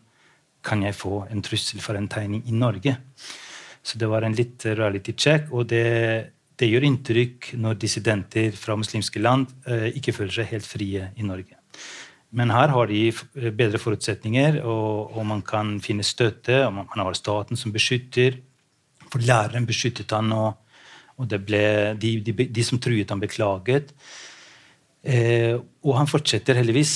kan 0.66 0.82
jeg 0.82 0.98
få 0.98 1.24
en 1.30 1.42
trussel 1.42 1.82
for 1.82 1.98
en 1.98 2.10
tegning 2.10 2.42
i 2.46 2.54
Norge? 2.54 2.96
Så 3.82 3.98
det 3.98 4.10
var 4.10 4.26
en 4.26 4.34
litt 4.38 4.66
reality 4.66 5.14
check, 5.18 5.50
og 5.50 5.70
det, 5.70 5.86
det 6.62 6.70
gjør 6.70 6.86
inntrykk 6.86 7.52
når 7.58 7.80
dissidenter 7.82 8.54
fra 8.54 8.76
muslimske 8.78 9.20
land 9.22 9.50
eh, 9.66 9.90
ikke 9.98 10.14
føler 10.14 10.36
seg 10.36 10.50
helt 10.52 10.68
frie 10.68 11.10
i 11.18 11.26
Norge. 11.26 11.58
Men 12.32 12.52
her 12.54 12.72
har 12.72 12.88
de 12.88 13.10
bedre 13.52 13.80
forutsetninger, 13.80 14.62
og, 14.64 15.12
og 15.12 15.26
man 15.28 15.42
kan 15.44 15.74
finne 15.84 16.06
støtte. 16.06 16.62
og 16.64 16.72
Man, 16.72 16.88
man 16.88 17.04
har 17.04 17.18
staten 17.18 17.60
som 17.60 17.74
beskytter. 17.74 18.38
For 19.12 19.20
læreren 19.20 19.68
beskyttet 19.68 20.14
han, 20.16 20.32
og, 20.32 20.54
og 21.20 21.34
ble, 21.44 21.64
de, 22.00 22.14
de, 22.24 22.32
de, 22.32 22.64
som 22.64 22.80
truet 22.80 23.10
han, 23.12 23.20
beklaget. 23.20 23.92
Eh, 25.02 25.58
og 25.84 25.98
han 25.98 26.08
fortsetter 26.08 26.56
heldigvis 26.56 26.94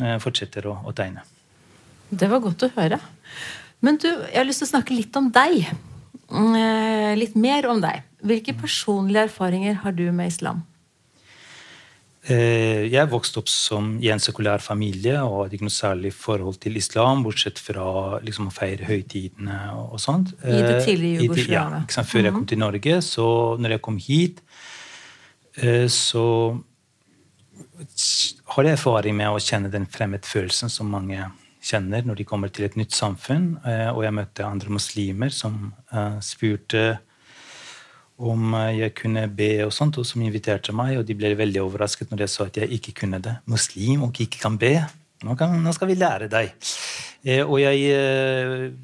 eh, 0.00 0.16
fortsetter 0.22 0.70
å, 0.70 0.78
å 0.88 0.96
tegne. 0.96 1.26
Det 2.08 2.30
var 2.30 2.40
godt 2.40 2.64
å 2.64 2.72
høre. 2.78 3.02
Men 3.84 4.00
du, 4.00 4.08
jeg 4.08 4.38
har 4.40 4.48
lyst 4.48 4.64
til 4.64 4.70
å 4.70 4.72
snakke 4.72 4.96
litt 4.96 5.20
om 5.20 5.28
deg. 5.34 5.68
Mm, 6.32 6.54
eh, 6.56 7.12
litt 7.20 7.36
mer 7.36 7.68
om 7.68 7.84
deg. 7.84 8.07
Hvilke 8.26 8.54
personlige 8.56 9.28
erfaringer 9.28 9.80
har 9.84 9.94
du 9.94 10.08
med 10.12 10.32
islam? 10.32 10.64
Eh, 12.28 12.84
jeg 12.92 13.08
vokste 13.08 13.40
opp 13.40 13.48
som 13.48 13.94
i 14.02 14.10
en 14.12 14.20
sekulær 14.20 14.60
familie 14.60 15.20
og 15.22 15.44
hadde 15.44 15.56
ikke 15.56 15.68
noe 15.68 15.76
særlig 15.76 16.10
forhold 16.12 16.58
til 16.60 16.76
islam, 16.76 17.22
bortsett 17.24 17.60
fra 17.62 18.18
liksom, 18.24 18.50
å 18.50 18.54
feire 18.54 18.88
høytidene 18.88 19.58
og, 19.76 19.94
og 19.96 20.02
sånt. 20.02 20.34
I 20.42 20.58
det 20.66 20.80
tidlige 20.84 21.28
Jugoslavia? 21.28 21.84
Ja, 21.86 22.02
før 22.02 22.26
jeg 22.26 22.34
kom 22.34 22.42
mhm. 22.42 22.50
til 22.52 22.62
Norge. 22.64 22.98
Så 23.06 23.28
når 23.62 23.76
jeg 23.76 23.84
kom 23.86 24.00
hit, 24.02 24.42
så 25.90 26.24
har 28.54 28.66
jeg 28.66 28.76
erfaring 28.76 29.16
med 29.18 29.30
å 29.30 29.42
kjenne 29.42 29.70
den 29.72 29.86
fremmedfølelsen 29.90 30.70
som 30.72 30.90
mange 30.90 31.22
kjenner 31.64 32.06
når 32.06 32.20
de 32.20 32.26
kommer 32.28 32.52
til 32.52 32.66
et 32.68 32.76
nytt 32.78 32.94
samfunn. 32.96 33.52
Eh, 33.66 33.90
og 33.92 34.02
jeg 34.04 34.16
møtte 34.16 34.46
andre 34.46 34.74
muslimer 34.74 35.34
som 35.34 35.70
eh, 35.92 36.18
spurte 36.24 36.84
om 38.18 38.54
jeg 38.74 38.94
kunne 38.98 39.28
be, 39.30 39.52
og 39.64 39.72
sånt, 39.74 40.00
og 40.00 40.06
som 40.06 40.22
inviterte 40.26 40.74
meg. 40.74 40.96
Og 40.98 41.06
de 41.06 41.16
ble 41.18 41.32
veldig 41.38 41.62
overrasket 41.62 42.10
når 42.10 42.24
jeg 42.24 42.34
sa 42.34 42.48
at 42.48 42.60
jeg 42.62 42.72
ikke 42.78 42.96
kunne 43.04 43.22
det. 43.22 43.38
Muslim 43.46 44.08
og 44.08 44.20
ikke 44.20 44.42
kan 44.42 44.58
be. 44.58 44.74
Nå, 45.22 45.34
kan, 45.38 45.54
nå 45.62 45.74
skal 45.74 45.90
vi 45.90 45.98
lære 45.98 46.30
deg. 46.30 46.52
Eh, 47.24 47.42
og 47.42 47.58
jeg 47.62 48.74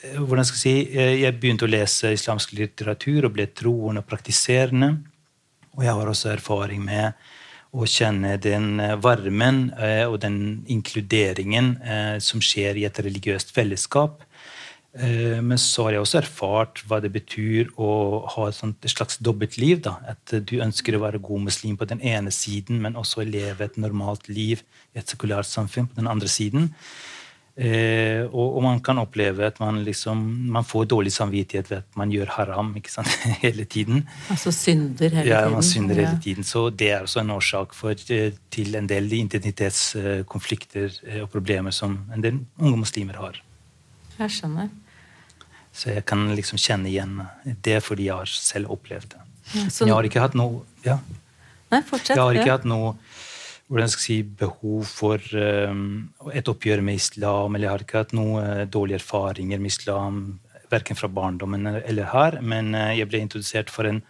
hvordan 0.00 0.46
skal 0.48 0.56
jeg 0.56 0.86
si, 0.86 1.00
jeg 1.20 1.36
begynte 1.36 1.66
å 1.66 1.70
lese 1.70 2.14
islamsk 2.14 2.54
litteratur 2.56 3.26
og 3.28 3.34
ble 3.36 3.50
troende 3.52 4.00
og 4.00 4.08
praktiserende. 4.08 4.94
Og 5.76 5.84
jeg 5.84 5.96
har 5.96 6.10
også 6.12 6.32
erfaring 6.32 6.82
med 6.84 7.18
å 7.70 7.86
kjenne 7.86 8.34
den 8.42 8.80
eh, 8.82 8.96
varmen 8.98 9.68
eh, 9.78 10.02
og 10.08 10.18
den 10.24 10.64
inkluderingen 10.72 11.76
eh, 11.82 12.16
som 12.22 12.42
skjer 12.42 12.80
i 12.80 12.86
et 12.88 12.98
religiøst 12.98 13.54
fellesskap. 13.54 14.24
Men 14.90 15.54
så 15.62 15.84
har 15.86 15.94
jeg 15.94 16.02
også 16.02 16.18
erfart 16.18 16.80
hva 16.90 16.96
det 16.98 17.12
betyr 17.14 17.68
å 17.78 17.90
ha 18.34 18.48
et, 18.50 18.88
slags 18.90 19.20
dobbeltliv. 19.22 19.84
Da. 19.86 19.92
At 20.16 20.34
du 20.48 20.56
ønsker 20.58 20.96
å 20.98 21.02
være 21.04 21.20
god 21.22 21.44
muslim 21.46 21.76
på 21.78 21.86
den 21.86 22.02
ene 22.02 22.32
siden, 22.34 22.80
men 22.82 22.98
også 22.98 23.22
leve 23.22 23.68
et 23.68 23.78
normalt 23.78 24.26
liv 24.26 24.64
i 24.90 24.98
et 24.98 25.14
sekulært 25.14 25.46
samfunn 25.46 25.86
på 25.86 26.00
den 26.00 26.10
andre 26.10 26.32
siden. 26.32 26.72
Eh, 27.60 28.22
og, 28.30 28.62
man 28.62 28.78
kan 28.80 28.96
oppleve 29.02 29.44
at 29.44 29.58
man 29.60 29.82
liksom 29.84 30.20
man 30.54 30.64
får 30.64 30.86
dårlig 30.88 31.12
samvittighet 31.12 31.70
ved 31.70 31.78
at 31.82 31.96
man 31.98 32.12
gjør 32.14 32.30
haram 32.36 32.70
hele 33.42 33.64
tiden. 33.64 34.08
Altså 34.30 34.52
synder 34.52 35.08
hele 35.08 35.26
tiden? 35.26 35.28
Ja, 35.28 35.48
man 35.48 35.62
synder 35.62 35.94
hele 35.94 36.18
tiden. 36.22 36.44
Så 36.44 36.70
det 36.70 36.90
er 36.90 37.02
også 37.02 37.20
en 37.20 37.30
årsak 37.30 37.74
for, 37.74 37.90
eh, 37.90 38.32
til 38.50 38.74
en 38.74 38.88
del 38.88 39.12
identitetskonflikter 39.12 41.00
eh, 41.06 41.22
og 41.22 41.30
problemer 41.30 41.70
som 41.70 41.98
en 42.14 42.22
del 42.22 42.40
unge 42.58 42.76
muslimer 42.80 43.20
har. 43.20 43.42
Jeg 44.18 44.30
skjønner. 44.30 44.68
Så 45.72 45.92
jeg 45.94 46.04
kan 46.08 46.26
liksom 46.34 46.58
kjenne 46.60 46.90
igjen 46.90 47.20
det 47.62 47.78
fordi 47.86 48.08
jeg 48.08 48.22
har 48.22 48.30
selv 48.32 48.72
opplevd 48.74 49.14
det. 49.14 49.24
Ja, 49.54 49.64
så... 49.70 49.86
Jeg 49.86 49.96
har 49.96 50.06
ikke 50.06 50.22
hatt 50.22 50.36
noe 50.38 50.62
ja. 50.84 50.98
Nei, 51.70 51.82
fortsett. 51.86 52.16
Jeg 52.16 52.22
har 52.22 52.38
ikke 52.38 52.56
hatt 52.58 52.68
noe 52.68 52.94
hvordan 53.70 53.90
skal 53.90 54.02
jeg 54.02 54.24
si, 54.24 54.30
behov 54.40 54.88
for 54.90 55.26
um, 55.70 56.08
et 56.34 56.48
oppgjør 56.50 56.80
med 56.82 56.98
islam. 56.98 57.54
Eller 57.54 57.68
jeg 57.68 57.72
har 57.72 57.84
ikke 57.84 58.00
hatt 58.02 58.14
noen 58.18 58.40
uh, 58.42 58.62
dårlige 58.66 58.98
erfaringer 58.98 59.62
med 59.62 59.70
islam, 59.70 60.24
verken 60.70 60.98
fra 60.98 61.10
barndommen 61.10 61.68
eller 61.78 62.10
her. 62.10 62.40
Men 62.42 62.74
uh, 62.74 62.90
jeg 62.98 63.06
ble 63.12 63.22
introdusert 63.22 63.70
for 63.70 63.86
en, 63.86 64.02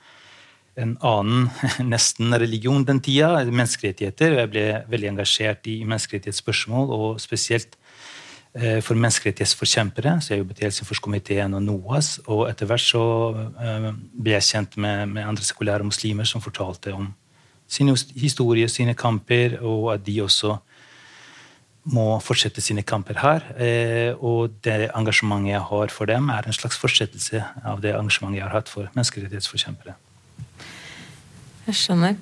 en 0.81 0.95
annen 1.05 1.51
nesten 1.93 2.33
religion 2.41 2.87
den 2.89 3.03
tida, 3.05 3.35
menneskerettigheter. 3.45 4.33
og 4.33 4.41
Jeg 4.47 4.53
ble 4.55 4.67
veldig 4.97 5.13
engasjert 5.13 5.69
i 5.69 5.83
menneskerettighetsspørsmål, 5.85 6.97
og 6.97 7.21
spesielt 7.21 7.77
for 8.83 8.99
menneskerettighetsforkjempere. 8.99 10.17
Så 10.19 10.33
jeg 10.33 10.41
jobbet 10.41 10.59
i 10.59 10.65
Helsingforskomiteen 10.67 11.53
og 11.55 11.63
NOAS. 11.63 12.17
Og 12.27 12.49
etter 12.51 12.67
hvert 12.67 12.83
så 12.83 13.03
ble 14.11 14.33
jeg 14.35 14.47
kjent 14.49 14.75
med, 14.75 15.13
med 15.13 15.23
andre 15.23 15.47
sekulære 15.47 15.87
muslimer 15.87 16.27
som 16.27 16.43
fortalte 16.43 16.91
om 16.97 17.13
sin 17.71 17.93
historie, 18.19 18.67
sine 18.69 18.97
kamper, 18.99 19.61
og 19.63 19.93
at 19.95 20.03
de 20.07 20.17
også 20.25 20.57
må 21.91 22.19
fortsette 22.23 22.63
sine 22.63 22.83
kamper 22.83 23.19
her. 23.23 23.47
Eh, 23.57 24.13
og 24.19 24.57
det 24.65 24.91
engasjementet 24.91 25.55
jeg 25.55 25.65
har 25.71 25.95
for 25.95 26.11
dem, 26.11 26.29
er 26.29 26.47
en 26.47 26.57
slags 26.57 26.79
fortsettelse 26.79 27.43
av 27.65 27.81
det 27.85 27.95
engasjementet 27.97 28.41
jeg 28.41 28.47
har 28.49 28.57
hatt 28.59 28.73
for 28.73 28.91
menneskerettighetsforkjempere. 28.97 29.97
Jeg 31.69 31.79
skjønner. 31.79 32.19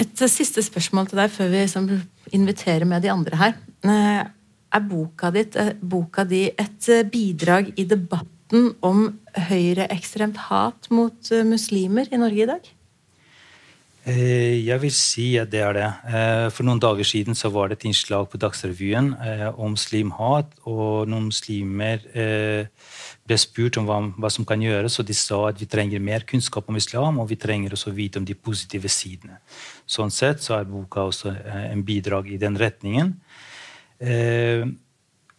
Et 0.00 0.22
siste 0.32 0.62
spørsmål 0.64 1.10
til 1.10 1.20
deg 1.20 1.32
før 1.32 1.50
vi 1.52 2.00
inviterer 2.36 2.86
med 2.88 3.02
de 3.04 3.10
andre 3.12 3.36
her. 3.36 3.56
Eh, 4.72 4.76
er 4.76 4.80
boka, 4.80 5.30
ditt, 5.30 5.56
eh, 5.56 5.72
boka 5.80 6.24
di 6.24 6.46
et 6.46 7.10
bidrag 7.10 7.72
i 7.76 7.84
debatten 7.84 8.74
om 8.82 9.18
høyreekstremt 9.34 10.36
hat 10.36 10.90
mot 10.90 11.30
muslimer 11.44 12.06
i 12.12 12.16
Norge 12.16 12.42
i 12.42 12.46
dag? 12.46 12.60
Eh, 14.08 14.64
jeg 14.64 14.80
vil 14.80 14.92
si 14.96 15.26
at 15.36 15.50
det 15.52 15.60
er 15.60 15.74
det. 15.76 15.88
Eh, 16.08 16.46
for 16.54 16.64
noen 16.64 16.80
dager 16.80 17.04
siden 17.04 17.36
så 17.36 17.50
var 17.52 17.68
det 17.68 17.78
et 17.78 17.90
innslag 17.90 18.30
på 18.32 18.40
Dagsrevyen 18.40 19.12
eh, 19.20 19.48
om 19.52 19.74
muslimhat. 19.74 20.54
Og 20.64 21.08
noen 21.10 21.28
muslimer 21.28 22.00
ble 22.10 23.38
spurt 23.38 23.76
om 23.76 23.86
hva, 23.86 24.30
som 24.32 24.46
kan 24.48 24.62
gjøres, 24.62 24.96
og 24.98 25.06
de 25.06 25.14
sa 25.14 25.42
at 25.50 25.60
vi 25.60 25.68
trenger 25.70 26.00
mer 26.00 26.24
kunnskap 26.24 26.68
om 26.68 26.78
islam, 26.80 27.20
og 27.20 27.28
vi 27.28 27.36
trenger 27.36 27.76
også 27.76 27.92
vite 27.94 28.18
om 28.18 28.24
de 28.24 28.34
positive 28.34 28.88
sidene. 28.88 29.38
Sånn 29.86 30.10
sett 30.10 30.40
så 30.42 30.56
er 30.56 30.70
boka 30.70 31.04
også 31.10 31.34
en 31.68 31.84
bidrag 31.84 32.32
i 32.32 32.40
den 32.40 32.56
retningen. 32.58 33.14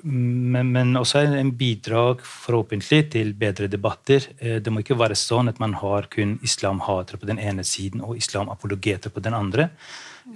Men, 0.03 0.71
men, 0.71 0.95
også 0.97 1.21
en 1.37 1.51
bidrag 1.57 2.23
forhåpentlig 2.25 3.03
til 3.13 3.33
bedre 3.37 3.67
debatter. 3.69 4.25
Eh, 4.39 4.57
det 4.63 4.73
må 4.73 4.81
ikke 4.81 4.97
være 4.97 5.17
sånn 5.17 5.51
at 5.51 5.59
man 5.61 5.75
har 5.77 6.07
kun 6.13 6.39
islamhatere 6.45 7.19
på 7.21 7.29
den 7.29 7.41
ene 7.41 7.65
siden 7.67 8.01
og 8.05 8.17
islamapologeter 8.17 9.13
på 9.13 9.21
den 9.21 9.37
andre. 9.37 9.69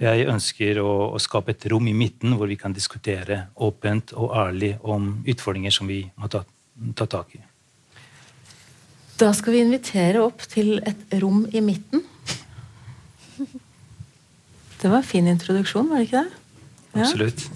Jeg 0.00 0.26
ønsker 0.30 0.78
å, 0.82 0.92
å, 1.14 1.18
skape 1.22 1.54
et 1.54 1.66
rom 1.70 1.86
i 1.88 1.96
midten 1.96 2.36
hvor 2.38 2.50
vi 2.50 2.58
kan 2.60 2.74
diskutere 2.74 3.46
åpent 3.62 4.14
og 4.14 4.34
ærlig 4.38 4.74
om 4.82 5.12
utfordringer 5.26 5.74
som 5.74 5.90
vi 5.90 6.02
må 6.14 6.30
ta, 6.30 6.44
ta 6.98 7.06
tak 7.10 7.34
i. 7.38 7.42
Da 9.16 9.32
skal 9.34 9.56
vi 9.56 9.64
invitere 9.64 10.22
opp 10.22 10.44
til 10.50 10.76
et 10.84 11.16
rom 11.22 11.46
i 11.50 11.62
midten. 11.64 12.04
Det 14.76 14.90
var 14.92 15.00
en 15.00 15.08
fin 15.08 15.26
introduksjon, 15.30 15.88
var 15.88 16.02
det 16.02 16.10
ikke 16.10 16.26
det? 16.26 16.42
Ja. 16.96 17.06
Absolutt. 17.06 17.46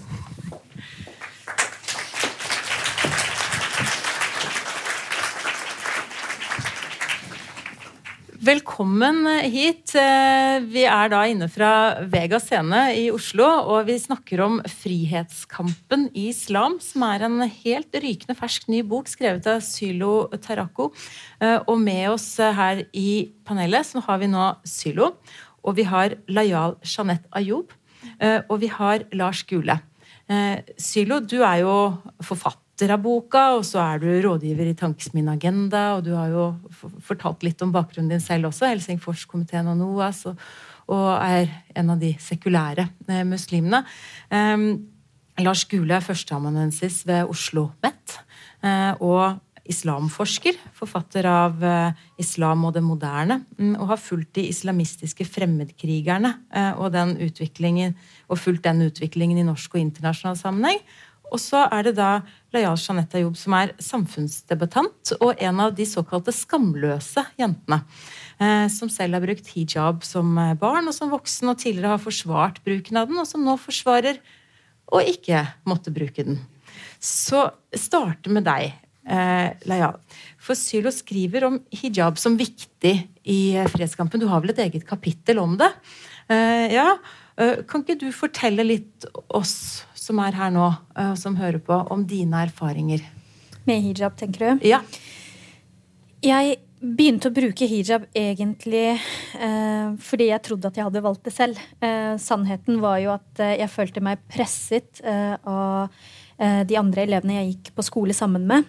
Velkommen 8.41 9.27
hit. 9.53 9.91
Eh, 9.93 10.63
vi 10.65 10.81
er 10.89 11.11
da 11.13 11.19
inne 11.29 11.45
fra 11.45 12.01
Vega 12.09 12.39
scene 12.41 12.87
i 12.97 13.03
Oslo, 13.13 13.45
og 13.45 13.85
vi 13.85 13.99
snakker 14.01 14.41
om 14.41 14.55
frihetskampen 14.65 16.07
i 16.17 16.23
islam, 16.31 16.79
som 16.81 17.05
er 17.05 17.27
en 17.27 17.43
helt 17.45 17.93
rykende 18.01 18.33
fersk 18.39 18.65
ny 18.73 18.79
bok 18.81 19.11
skrevet 19.11 19.45
av 19.45 19.61
Sylo 19.61 20.25
Tarako. 20.41 20.89
Eh, 21.37 21.59
og 21.59 21.77
med 21.83 22.07
oss 22.15 22.25
her 22.41 22.81
i 22.97 23.29
panelet 23.45 23.91
så 23.91 24.01
har 24.07 24.17
vi 24.23 24.31
nå 24.33 24.47
Sylo, 24.65 25.11
og 25.61 25.77
vi 25.77 25.85
har 25.85 26.17
Layal 26.25 26.79
Jeanette 26.81 27.29
Ayoub, 27.37 27.77
eh, 28.17 28.39
og 28.47 28.57
vi 28.65 28.73
har 28.73 29.05
Lars 29.13 29.45
Gule. 29.45 29.77
Sylo, 30.79 31.19
du 31.19 31.41
er 31.43 31.59
jo 31.59 31.73
forfatter 32.23 32.70
forfatter 32.81 32.95
av 32.95 33.01
boka, 33.03 33.41
og 33.57 33.63
så 33.63 33.77
er 33.83 33.99
du 34.01 34.07
rådgiver 34.25 34.71
i 34.71 34.73
Tankesmien 34.73 35.29
Agenda, 35.29 35.97
og 35.97 36.05
du 36.05 36.15
har 36.15 36.31
jo 36.31 36.47
fortalt 37.05 37.43
litt 37.43 37.61
om 37.61 37.71
bakgrunnen 37.71 38.09
din 38.09 38.23
selv 38.23 38.49
også, 38.49 38.71
Helsingforskomiteen 38.71 39.69
og 39.69 39.77
NOAS, 39.77 40.25
og, 40.25 40.39
og, 40.89 41.21
er 41.21 41.51
en 41.75 41.91
av 41.93 41.99
de 42.01 42.15
sekulære 42.17 42.87
eh, 43.07 43.21
muslimene. 43.23 43.83
Um, 44.31 44.87
Lars 45.37 45.63
Gule 45.69 45.93
er 45.93 46.01
førsteamanuensis 46.01 47.03
ved 47.05 47.29
Oslo 47.29 47.69
OsloMet, 47.69 48.17
eh, 48.65 48.97
og 48.97 49.37
islamforsker, 49.71 50.57
forfatter 50.73 51.27
av 51.29 51.61
uh, 51.61 51.93
'Islam 52.17 52.65
og 52.65 52.73
det 52.73 52.81
moderne', 52.81 53.43
um, 53.59 53.75
og 53.77 53.91
har 53.93 54.01
fulgt 54.01 54.33
de 54.35 54.47
islamistiske 54.49 55.23
fremmedkrigerne 55.23 56.33
og, 56.81 56.91
den 56.91 57.13
og 58.27 58.37
fulgt 58.41 58.63
den 58.65 58.81
utviklingen 58.89 59.37
i 59.37 59.45
norsk 59.45 59.75
og 59.75 59.79
internasjonal 59.79 60.35
sammenheng. 60.35 60.81
Og 61.31 61.39
så 61.39 61.63
er 61.71 61.87
det 61.87 61.95
da 61.95 62.11
Layal 62.51 62.75
Jeanette 62.75 63.17
Ayoub 63.19 63.37
som 63.39 63.55
er 63.55 63.71
samfunnsdebattant 63.79 65.13
og 65.21 65.39
en 65.39 65.63
av 65.63 65.73
de 65.77 65.87
såkalte 65.87 66.33
skamløse 66.35 67.23
jentene. 67.39 67.81
Eh, 68.41 68.67
som 68.73 68.91
selv 68.91 69.15
har 69.15 69.23
brukt 69.23 69.49
hijab 69.55 70.03
som 70.07 70.35
barn 70.59 70.91
og 70.91 70.95
som 70.97 71.11
voksen, 71.13 71.53
og 71.53 71.59
tidligere 71.61 71.95
har 71.95 72.03
forsvart 72.03 72.61
bruken 72.65 72.99
av 72.99 73.07
den, 73.07 73.19
og 73.21 73.29
som 73.29 73.43
nå 73.45 73.55
forsvarer 73.61 74.19
å 74.91 75.01
ikke 75.07 75.45
måtte 75.69 75.93
bruke 75.93 76.25
den. 76.27 76.39
Så 77.01 77.47
starte 77.73 78.31
med 78.33 78.45
deg, 78.45 78.73
eh, 79.07 79.53
Layal. 79.65 79.97
For 80.37 80.57
Sylo 80.57 80.91
skriver 80.93 81.47
om 81.47 81.59
hijab 81.73 82.17
som 82.17 82.37
viktig 82.37 82.95
i 83.25 83.41
fredskampen. 83.71 84.19
Du 84.19 84.27
har 84.27 84.41
vel 84.41 84.53
et 84.53 84.63
eget 84.67 84.85
kapittel 84.87 85.39
om 85.39 85.57
det? 85.57 85.71
Eh, 86.29 86.73
ja, 86.73 86.97
eh, 87.37 87.63
Kan 87.67 87.83
ikke 87.83 87.99
du 87.99 88.11
fortelle 88.11 88.63
litt 88.63 89.05
oss 89.29 89.85
som 90.01 90.19
er 90.23 90.35
her 90.37 90.51
nå, 90.53 90.67
uh, 90.97 91.13
som 91.19 91.37
hører 91.39 91.61
på, 91.63 91.77
om 91.93 92.05
dine 92.09 92.45
erfaringer? 92.47 93.05
Med 93.67 93.83
hijab, 93.85 94.17
tenker 94.17 94.47
du? 94.47 94.67
Ja. 94.71 94.81
Jeg 96.25 96.57
begynte 96.81 97.29
å 97.29 97.33
bruke 97.33 97.67
hijab 97.69 98.07
egentlig 98.17 98.95
eh, 98.97 99.91
fordi 100.01 100.27
jeg 100.31 100.41
trodde 100.47 100.71
at 100.71 100.77
jeg 100.79 100.87
hadde 100.87 101.03
valgt 101.05 101.27
det 101.27 101.33
selv. 101.35 101.59
Eh, 101.77 102.15
sannheten 102.21 102.79
var 102.81 102.97
jo 103.03 103.11
at 103.13 103.41
jeg 103.45 103.69
følte 103.69 104.01
meg 104.01 104.23
presset 104.29 105.01
av 105.05 105.93
de 106.41 106.77
andre 106.79 107.03
elevene 107.05 107.35
jeg 107.35 107.51
gikk 107.51 107.69
på 107.77 107.85
skole 107.85 108.15
sammen 108.17 108.47
med. 108.49 108.65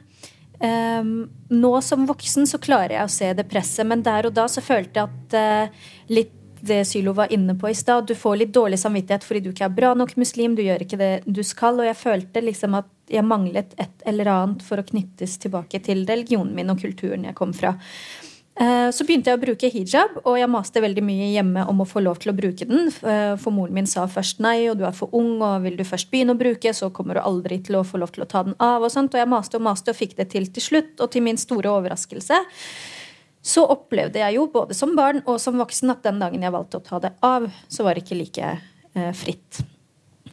nå 0.61 1.71
som 1.81 2.05
voksen 2.05 2.45
så 2.45 2.61
klarer 2.61 2.99
jeg 2.99 3.07
å 3.09 3.15
se 3.15 3.31
det 3.33 3.47
presset, 3.49 3.87
men 3.89 4.05
der 4.05 4.29
og 4.29 4.35
da 4.37 4.45
så 4.45 4.61
følte 4.61 5.01
jeg 5.01 5.09
at 5.09 6.12
litt 6.12 6.37
det 6.62 6.85
Sylo 6.87 7.12
var 7.19 7.33
inne 7.35 7.57
på 7.59 7.69
i 7.69 7.75
stad. 7.75 8.07
Du 8.07 8.14
får 8.14 8.37
litt 8.38 8.54
dårlig 8.54 8.78
samvittighet 8.78 9.25
fordi 9.26 9.40
du 9.42 9.50
ikke 9.50 9.66
er 9.66 9.75
bra 9.75 9.92
nok 9.99 10.14
muslim. 10.21 10.54
Du 10.54 10.62
gjør 10.62 10.85
ikke 10.85 11.00
det 11.00 11.12
du 11.26 11.42
skal. 11.47 11.81
Og 11.81 11.88
jeg 11.88 11.99
følte 11.99 12.45
liksom 12.45 12.76
at 12.78 12.90
jeg 13.11 13.26
manglet 13.26 13.75
et 13.83 14.05
eller 14.09 14.31
annet 14.31 14.62
for 14.64 14.79
å 14.79 14.87
knyttes 14.87 15.40
tilbake 15.42 15.83
til 15.83 16.07
religionen 16.09 16.55
min 16.55 16.70
og 16.70 16.79
kulturen 16.85 17.27
jeg 17.27 17.38
kom 17.38 17.55
fra. 17.57 17.75
Eh, 18.61 18.88
så 18.92 19.07
begynte 19.09 19.33
jeg 19.33 19.38
å 19.38 19.42
bruke 19.42 19.70
hijab, 19.72 20.18
og 20.22 20.37
jeg 20.37 20.51
maste 20.53 20.83
veldig 20.85 21.03
mye 21.07 21.31
hjemme 21.33 21.64
om 21.70 21.83
å 21.83 21.88
få 21.88 22.03
lov 22.05 22.20
til 22.20 22.35
å 22.35 22.37
bruke 22.37 22.68
den. 22.68 22.90
Eh, 23.01 23.35
for 23.40 23.55
moren 23.55 23.75
min 23.75 23.88
sa 23.88 24.05
først 24.07 24.42
nei, 24.44 24.68
og 24.68 24.77
du 24.79 24.85
er 24.85 24.94
for 24.96 25.12
ung, 25.16 25.40
og 25.40 25.64
vil 25.64 25.79
du 25.79 25.85
først 25.88 26.12
begynne 26.12 26.37
å 26.37 26.40
bruke, 26.40 26.75
så 26.77 26.92
kommer 26.92 27.16
du 27.16 27.25
aldri 27.25 27.62
til 27.64 27.81
å 27.81 27.87
få 27.87 28.03
lov 28.03 28.12
til 28.12 28.27
å 28.27 28.29
ta 28.29 28.44
den 28.44 28.59
av. 28.61 28.85
Og 28.85 28.92
sånt, 28.92 29.16
og 29.16 29.22
jeg 29.22 29.31
maste 29.33 29.57
og 29.57 29.64
maste 29.66 29.94
og 29.94 29.98
fikk 29.98 30.18
det 30.20 30.29
til 30.37 30.51
til 30.53 30.68
slutt. 30.68 30.92
Og 31.01 31.11
til 31.11 31.25
min 31.25 31.40
store 31.40 31.72
overraskelse 31.72 32.42
så 33.42 33.66
opplevde 33.74 34.22
jeg 34.22 34.38
jo 34.38 34.46
både 34.52 34.76
som 34.78 34.94
barn 34.98 35.20
og 35.26 35.40
som 35.42 35.59
voksen 35.59 35.90
at 35.90 36.05
den 36.07 36.22
dagen 36.22 36.44
jeg 36.46 36.55
valgte 36.55 36.78
å 36.78 36.87
ta 36.87 37.02
det 37.02 37.14
av, 37.26 37.48
så 37.68 37.87
var 37.87 37.98
det 37.98 38.05
ikke 38.07 38.20
like 38.22 38.50
eh, 38.94 39.12
fritt. 39.18 39.64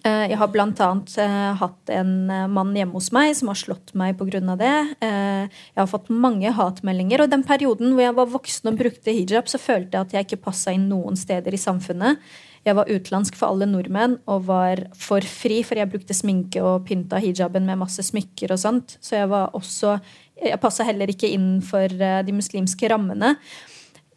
Eh, 0.07 0.29
jeg 0.31 0.37
har 0.39 0.59
annet 0.63 1.15
eh, 1.19 1.53
hatt 1.59 1.91
en 1.91 2.29
eh, 2.31 2.47
mann 2.47 2.71
hjemme 2.77 2.95
hos 2.95 3.09
meg 3.15 3.33
som 3.35 3.49
har 3.51 3.59
slått 3.59 3.91
meg 3.99 4.15
pga. 4.19 4.39
det. 4.55 4.75
Jeg 5.01 5.79
har 5.79 5.89
fått 5.89 6.09
mange 6.09 6.51
hatmeldinger. 6.55 7.23
Og 7.23 7.31
den 7.31 7.43
perioden 7.43 7.93
hvor 7.93 8.05
jeg 8.05 8.15
var 8.15 8.31
voksen 8.31 8.71
og 8.71 8.77
brukte 8.79 9.15
hijab, 9.15 9.49
så 9.49 9.59
følte 9.59 9.97
jeg 9.97 10.07
at 10.07 10.13
jeg 10.13 10.27
ikke 10.27 10.45
passa 10.49 10.71
inn 10.71 10.87
noen 10.89 11.19
steder 11.19 11.53
i 11.53 11.59
samfunnet. 11.59 12.19
Jeg 12.67 12.75
var 12.75 12.89
utenlandsk 12.91 13.37
for 13.39 13.53
alle 13.53 13.67
nordmenn 13.69 14.17
og 14.27 14.47
var 14.49 14.81
for 14.99 15.23
fri, 15.23 15.61
for 15.63 15.79
jeg 15.79 15.89
brukte 15.91 16.15
sminke 16.15 16.63
og 16.63 16.85
pynta 16.87 17.19
hijaben 17.23 17.65
med 17.67 17.79
masse 17.79 18.03
smykker 18.03 18.51
og 18.53 18.59
sånt. 18.59 18.97
Så 18.99 19.15
jeg 19.15 19.29
var 19.31 19.55
også 19.57 19.97
jeg 20.43 20.61
passa 20.61 20.85
heller 20.87 21.11
ikke 21.11 21.29
innenfor 21.33 21.89
for 21.91 22.23
de 22.25 22.33
muslimske 22.35 22.89
rammene. 22.91 23.35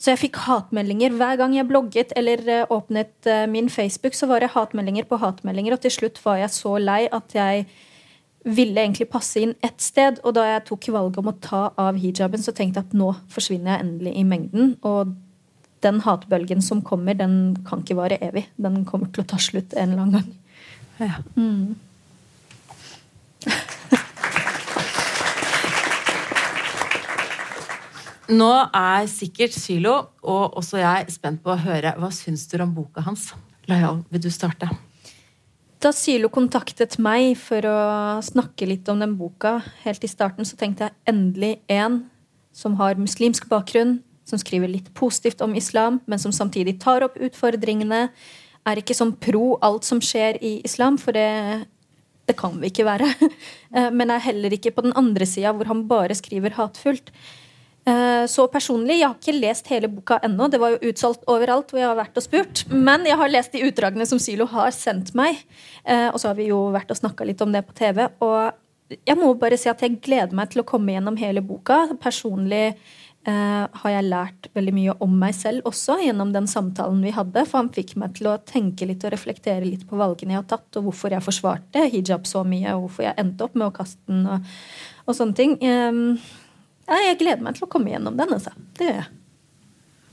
Så 0.02 0.11
jeg 0.11 0.18
fikk 0.18 0.40
hatmeldinger 0.48 1.14
hver 1.14 1.37
gang 1.38 1.52
jeg 1.54 1.68
blogget 1.68 2.12
eller 2.18 2.40
eh, 2.50 2.66
åpnet 2.74 3.28
eh, 3.30 3.46
min 3.46 3.68
Facebook. 3.70 4.16
Så 4.18 4.26
var 4.26 4.42
det 4.42 4.50
hatmeldinger 4.56 5.06
på 5.06 5.20
hatmeldinger, 5.22 5.76
og 5.76 5.82
til 5.85 5.94
slutt 5.94 6.18
var 6.24 6.40
jeg 6.40 6.50
så 6.56 6.74
lei 6.82 7.04
at 7.06 7.37
jeg 7.37 7.66
ville 8.42 8.82
egentlig 8.82 9.06
passe 9.12 9.38
inn 9.38 9.54
ett 9.62 9.78
sted. 9.82 10.18
Og 10.26 10.35
da 10.35 10.48
jeg 10.48 10.64
tok 10.72 10.88
valget 10.96 11.20
om 11.22 11.30
å 11.30 11.38
ta 11.38 11.62
av 11.78 12.00
hijaben, 12.02 12.42
så 12.42 12.50
tenkte 12.50 12.82
jeg 12.82 12.90
at 12.90 12.98
nå 12.98 13.12
forsvinner 13.30 13.76
jeg 13.76 13.87
endelig 13.87 14.16
i 14.18 14.26
mengden. 14.26 14.74
Og 14.82 15.14
den 15.87 16.02
hatbølgen 16.02 16.62
som 16.66 16.82
kommer, 16.82 17.14
den 17.14 17.54
kan 17.68 17.87
ikke 17.87 18.00
vare 18.02 18.18
evig. 18.26 18.48
Den 18.58 18.82
kommer 18.88 19.06
til 19.14 19.22
å 19.22 19.30
ta 19.30 19.38
slutt 19.38 19.70
en 19.78 19.94
eller 19.94 20.02
annen 20.02 20.18
gang. 20.18 20.30
Ja. 20.98 21.16
Mm. 21.38 21.78
Nå 28.30 28.50
er 28.70 29.08
sikkert 29.11 29.54
Sylo 29.56 29.96
og 30.22 30.58
også 30.61 30.78
jeg 30.78 31.11
spent 31.11 31.40
på 31.42 31.50
å 31.50 31.58
høre 31.58 31.96
hva 31.98 32.11
syns 32.14 32.44
du 32.46 32.54
om 32.62 32.70
boka 32.76 33.02
hans. 33.02 33.32
Layal, 33.66 34.04
vil 34.14 34.22
du 34.22 34.30
starte? 34.30 34.68
Da 35.82 35.90
Sylo 35.90 36.30
kontaktet 36.30 36.94
meg 37.02 37.35
for 37.40 37.66
å 37.66 37.78
snakke 38.22 38.68
litt 38.70 38.87
om 38.92 39.00
den 39.02 39.16
boka 39.18 39.56
helt 39.82 40.04
i 40.06 40.11
starten, 40.11 40.46
så 40.46 40.54
tenkte 40.58 40.87
jeg 40.87 40.94
endelig 41.11 41.56
en 41.66 42.04
som 42.54 42.76
har 42.78 43.00
muslimsk 43.00 43.48
bakgrunn, 43.50 43.96
som 44.28 44.38
skriver 44.38 44.70
litt 44.70 44.92
positivt 44.94 45.42
om 45.42 45.56
islam, 45.58 45.98
men 46.06 46.22
som 46.22 46.35
samtidig 46.35 46.76
tar 46.85 47.02
opp 47.02 47.18
utfordringene. 47.18 48.04
Er 48.62 48.78
ikke 48.78 48.94
sånn 48.94 49.16
pro 49.18 49.56
alt 49.66 49.88
som 49.88 49.98
skjer 49.98 50.38
i 50.38 50.61
islam, 50.62 51.00
for 51.02 51.18
det, 51.18 51.66
det 52.30 52.38
kan 52.38 52.54
vi 52.62 52.70
ikke 52.70 52.87
være. 52.87 53.08
Men 53.98 54.12
er 54.14 54.22
heller 54.22 54.54
ikke 54.54 54.70
på 54.76 54.85
den 54.87 54.94
andre 54.94 55.26
sida, 55.26 55.50
hvor 55.50 55.66
han 55.66 55.88
bare 55.90 56.14
skriver 56.14 56.54
hatfullt. 56.54 57.11
Eh, 57.85 58.27
så 58.27 58.47
personlig, 58.47 59.01
Jeg 59.01 59.09
har 59.09 59.16
ikke 59.18 59.40
lest 59.40 59.66
hele 59.73 59.88
boka 59.90 60.21
ennå. 60.23 60.49
Det 60.51 60.61
var 60.61 60.75
jo 60.75 60.90
utsolgt 60.92 61.25
overalt 61.27 61.73
hvor 61.73 61.81
jeg 61.81 61.88
har 61.90 61.99
vært 61.99 62.16
og 62.16 62.23
spurt. 62.23 62.64
Men 62.71 63.07
jeg 63.07 63.18
har 63.18 63.33
lest 63.33 63.53
de 63.53 63.64
utdragene 63.66 64.07
som 64.07 64.21
Sylo 64.23 64.47
har 64.47 64.71
sendt 64.71 65.14
meg. 65.18 65.42
Eh, 65.85 66.09
og 66.12 66.21
så 66.21 66.31
har 66.31 66.38
vi 66.38 66.51
jo 66.53 66.68
vært 66.75 66.90
og 66.95 67.01
snakka 67.01 67.27
litt 67.27 67.42
om 67.42 67.53
det 67.53 67.64
på 67.66 67.75
TV. 67.75 68.07
Og 68.23 68.99
jeg 69.03 69.18
må 69.18 69.33
bare 69.35 69.59
si 69.59 69.71
at 69.73 69.83
jeg 69.83 69.99
gleder 70.05 70.37
meg 70.37 70.53
til 70.53 70.62
å 70.62 70.68
komme 70.68 70.95
gjennom 70.95 71.18
hele 71.18 71.42
boka. 71.42 71.88
Personlig 71.99 72.77
eh, 73.27 73.64
har 73.83 73.90
jeg 73.90 74.07
lært 74.07 74.47
veldig 74.55 74.75
mye 74.77 74.95
om 75.03 75.18
meg 75.18 75.35
selv 75.35 75.66
også 75.66 75.99
gjennom 76.05 76.31
den 76.35 76.47
samtalen 76.47 77.03
vi 77.03 77.14
hadde. 77.16 77.42
For 77.49 77.64
han 77.64 77.73
fikk 77.75 77.97
meg 77.99 78.14
til 78.18 78.31
å 78.31 78.37
tenke 78.47 78.87
litt 78.87 79.03
og 79.03 79.14
reflektere 79.16 79.66
litt 79.66 79.88
på 79.90 79.99
valgene 79.99 80.37
jeg 80.37 80.45
har 80.45 80.51
tatt, 80.55 80.71
og 80.79 80.87
hvorfor 80.87 81.16
jeg 81.16 81.27
forsvarte 81.27 81.88
hijab 81.90 82.31
så 82.31 82.45
mye, 82.47 82.77
og 82.77 82.87
hvorfor 82.87 83.09
jeg 83.09 83.18
endte 83.25 83.49
opp 83.49 83.59
med 83.59 83.73
å 83.73 83.75
kaste 83.75 83.99
den, 84.07 84.23
og, 84.37 84.55
og 85.09 85.18
sånne 85.18 85.38
ting. 85.42 85.59
Ja, 86.88 86.99
jeg 87.07 87.18
gleder 87.21 87.45
meg 87.45 87.57
til 87.57 87.66
å 87.66 87.73
komme 87.73 87.92
gjennom 87.92 88.16
den. 88.18 88.33
Altså. 88.37 88.55
Det 88.79 88.88
gjør 88.88 88.99
jeg. 89.01 89.11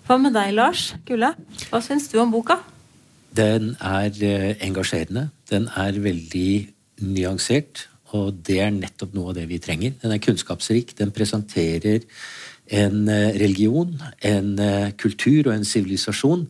Hva 0.10 0.17
med 0.17 0.34
deg, 0.34 0.55
Lars 0.58 0.89
Gulle? 1.05 1.36
Hva 1.69 1.82
syns 1.86 2.10
du 2.10 2.17
om 2.21 2.32
boka? 2.34 2.60
Den 3.36 3.75
er 3.77 4.10
eh, 4.25 4.51
engasjerende. 4.65 5.27
Den 5.51 5.67
er 5.77 5.99
veldig 6.01 6.51
nyansert. 7.05 7.88
Og 8.17 8.39
det 8.45 8.58
er 8.63 8.73
nettopp 8.73 9.13
noe 9.13 9.32
av 9.32 9.38
det 9.38 9.45
vi 9.51 9.60
trenger. 9.62 9.93
Den 10.01 10.15
er 10.15 10.21
kunnskapsrik. 10.23 10.95
Den 10.97 11.13
presenterer 11.13 12.08
en 12.69 13.10
eh, 13.10 13.38
religion, 13.38 13.93
en 14.25 14.55
eh, 14.62 14.91
kultur 14.97 15.49
og 15.49 15.55
en 15.55 15.67
sivilisasjon 15.67 16.47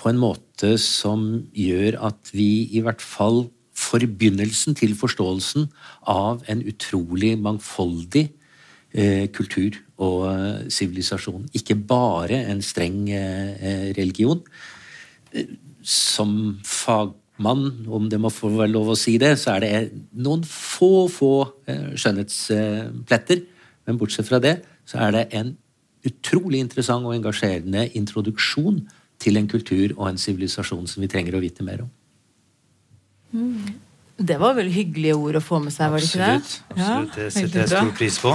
på 0.00 0.10
en 0.10 0.20
måte 0.20 0.74
som 0.80 1.26
gjør 1.56 1.98
at 2.08 2.32
vi 2.34 2.66
i 2.76 2.82
hvert 2.84 3.04
fall 3.04 3.46
får 3.74 4.06
begynnelsen 4.06 4.76
til 4.78 4.94
forståelsen 4.96 5.68
av 6.10 6.44
en 6.50 6.62
utrolig 6.68 7.34
mangfoldig 7.40 8.28
kultur 9.34 9.80
og 10.02 10.20
eh, 10.30 10.70
sivilisasjon. 10.72 11.48
Ikke 11.56 11.76
bare 11.76 12.44
en 12.50 12.62
streng 12.62 13.08
eh, 13.10 13.90
religion. 13.96 14.42
Som 15.82 16.60
fagmann, 16.64 17.86
om 17.90 18.08
det 18.10 18.20
må 18.22 18.30
få 18.32 18.52
være 18.54 18.72
lov 18.72 18.92
å 18.94 18.98
si 18.98 19.16
det, 19.18 19.34
så 19.40 19.56
er 19.56 19.64
det 19.64 19.72
noen 20.14 20.44
få, 20.46 21.08
få 21.12 21.32
skjønnhetspletter. 21.66 23.44
Men 23.84 24.00
bortsett 24.00 24.30
fra 24.30 24.40
det 24.40 24.60
så 24.88 25.00
er 25.06 25.16
det 25.16 25.24
en 25.36 25.54
utrolig 26.04 26.60
interessant 26.60 27.06
og 27.08 27.16
engasjerende 27.16 27.88
introduksjon 27.96 28.82
til 29.22 29.40
en 29.40 29.48
kultur 29.48 29.94
og 29.96 30.10
en 30.10 30.20
sivilisasjon 30.20 30.86
som 30.90 31.04
vi 31.04 31.08
trenger 31.10 31.36
å 31.36 31.42
vite 31.42 31.64
mer 31.66 31.84
om. 31.86 31.90
Mm. 33.34 33.74
Det 34.14 34.36
var 34.38 34.54
vel 34.54 34.70
hyggelige 34.70 35.16
ord 35.18 35.40
å 35.40 35.42
få 35.42 35.58
med 35.64 35.74
seg, 35.74 35.90
var 35.90 36.02
det 36.02 36.06
ikke 36.06 36.20
det? 36.20 36.34
Absolutt. 36.38 36.76
absolutt. 36.76 37.16
Det 37.16 37.30
setter 37.34 37.60
jeg 37.64 37.70
stor 37.72 37.94
pris 37.98 38.18
på. 38.22 38.34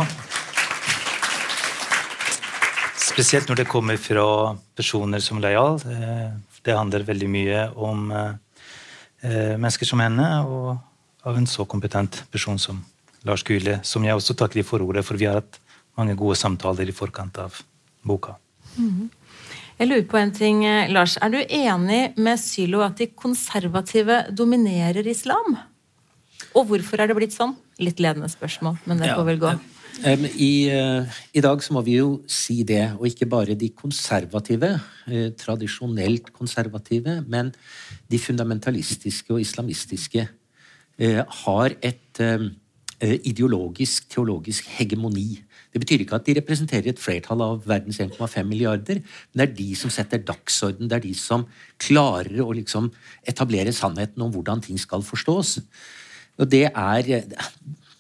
Spesielt 3.20 3.50
når 3.52 3.58
det 3.60 3.68
kommer 3.68 3.98
fra 4.00 4.26
personer 4.80 5.20
som 5.20 5.42
leial. 5.44 5.76
Det 6.64 6.72
handler 6.72 7.04
veldig 7.04 7.28
mye 7.28 7.64
om 7.76 8.06
eh, 8.16 9.58
mennesker 9.60 9.90
som 9.90 10.00
henne, 10.00 10.28
og 10.48 11.28
av 11.28 11.36
en 11.36 11.48
så 11.50 11.66
kompetent 11.68 12.22
person 12.32 12.56
som 12.56 12.80
Lars 13.28 13.44
Gule, 13.44 13.82
som 13.84 14.06
jeg 14.08 14.16
også 14.16 14.38
takker 14.40 14.64
for 14.64 14.80
ordet, 14.86 15.04
for 15.04 15.20
vi 15.20 15.28
har 15.28 15.42
hatt 15.42 15.60
mange 16.00 16.16
gode 16.16 16.38
samtaler 16.40 16.88
i 16.88 16.96
forkant 16.96 17.42
av 17.44 17.58
boka. 18.08 18.38
Mm. 18.78 19.10
Jeg 19.82 19.90
lurer 19.90 20.06
på 20.08 20.20
en 20.22 20.32
ting, 20.32 20.64
eh, 20.64 20.88
Lars. 20.88 21.18
Er 21.20 21.36
du 21.36 21.42
enig 21.44 22.16
med 22.16 22.40
Sylo 22.40 22.86
at 22.88 22.96
de 23.04 23.10
konservative 23.12 24.30
dominerer 24.32 25.08
islam? 25.08 25.58
Og 26.56 26.72
hvorfor 26.72 27.04
er 27.04 27.12
det 27.12 27.20
blitt 27.20 27.36
sånn? 27.36 27.58
Litt 27.84 28.00
ledende 28.00 28.32
spørsmål, 28.32 28.80
men 28.88 29.04
det 29.04 29.12
får 29.12 29.28
vel 29.28 29.44
gå. 29.44 29.54
I, 30.00 30.72
uh, 30.72 31.04
I, 31.36 31.42
dag 31.44 31.60
så 31.60 31.74
må 31.76 31.82
vi 31.84 31.98
jo 31.98 32.22
si 32.32 32.62
det, 32.64 32.94
og 32.96 33.04
ikke 33.10 33.28
bare 33.28 33.56
de 33.60 33.68
konservative, 33.76 34.70
uh, 35.12 35.28
tradisjonelt 35.36 36.32
konservative, 36.32 37.18
men 37.28 37.52
de 38.08 38.20
fundamentalistiske 38.20 39.34
og 39.34 39.42
islamistiske 39.44 40.24
uh, 40.24 41.24
har 41.44 41.76
et 41.84 42.22
ideologisk, 43.00 44.10
teologisk 44.12 44.66
hegemoni. 44.76 45.38
Det 45.72 45.80
betyr 45.80 46.02
ikke 46.04 46.18
at 46.18 46.26
de 46.28 46.34
representerer 46.36 46.90
et 46.92 47.00
flertall 47.00 47.40
av 47.46 47.62
verdens 47.68 48.02
1,5 48.04 48.44
milliarder, 48.44 49.00
men 49.00 49.40
det 49.40 49.46
er 49.46 49.54
de 49.56 49.68
som 49.80 49.92
setter 49.94 50.20
dagsorden, 50.28 50.90
det 50.90 50.98
er 50.98 51.06
de 51.06 51.14
som 51.16 51.46
klarer 51.80 52.42
å 52.44 52.52
liksom 52.52 52.90
etablere 53.24 53.72
sannheten 53.72 54.20
om 54.26 54.34
hvordan 54.36 54.60
ting 54.66 54.80
skal 54.80 55.06
forstås. 55.08 55.62
Og 56.40 56.52
det 56.52 56.66
er 56.68 57.24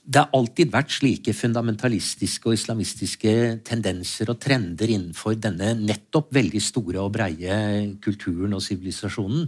det 0.09 0.23
har 0.23 0.31
alltid 0.33 0.71
vært 0.73 0.93
slike 0.95 1.33
fundamentalistiske 1.37 2.49
og 2.49 2.55
islamistiske 2.57 3.33
tendenser 3.67 4.31
og 4.33 4.39
trender 4.41 4.89
innenfor 4.89 5.35
denne 5.37 5.75
nettopp 5.77 6.31
veldig 6.33 6.61
store 6.65 7.03
og 7.03 7.11
breie 7.13 7.57
kulturen 8.01 8.55
og 8.57 8.63
sivilisasjonen. 8.65 9.45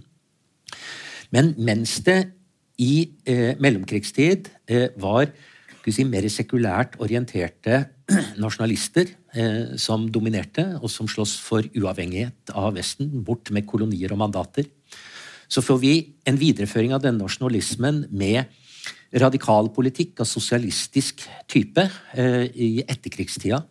Men 1.33 1.55
mens 1.57 1.95
det 2.05 2.19
i 2.81 2.93
eh, 3.25 3.57
mellomkrigstid 3.61 4.51
eh, 4.69 4.93
var 5.01 5.31
si, 5.87 6.05
mer 6.05 6.29
sekulært 6.29 6.99
orienterte 7.01 7.81
nasjonalister 8.43 9.09
eh, 9.33 9.73
som 9.81 10.05
dominerte, 10.13 10.67
og 10.77 10.93
som 10.93 11.09
slåss 11.09 11.39
for 11.41 11.65
uavhengighet 11.73 12.53
av 12.53 12.75
Vesten, 12.77 13.09
bort 13.25 13.49
med 13.49 13.65
kolonier 13.65 14.13
og 14.13 14.21
mandater. 14.21 14.69
Så 15.51 15.65
får 15.65 15.81
vi 15.81 15.95
en 16.29 16.37
videreføring 16.39 16.93
av 16.95 17.01
denne 17.03 17.25
nasjonalismen 17.25 18.05
med 18.13 18.45
radikal 19.21 19.69
politikk 19.75 20.21
av 20.23 20.29
sosialistisk 20.29 21.25
type 21.51 21.83
eh, 22.15 22.45
i 22.51 22.69
etterkrigstida. 22.85 23.61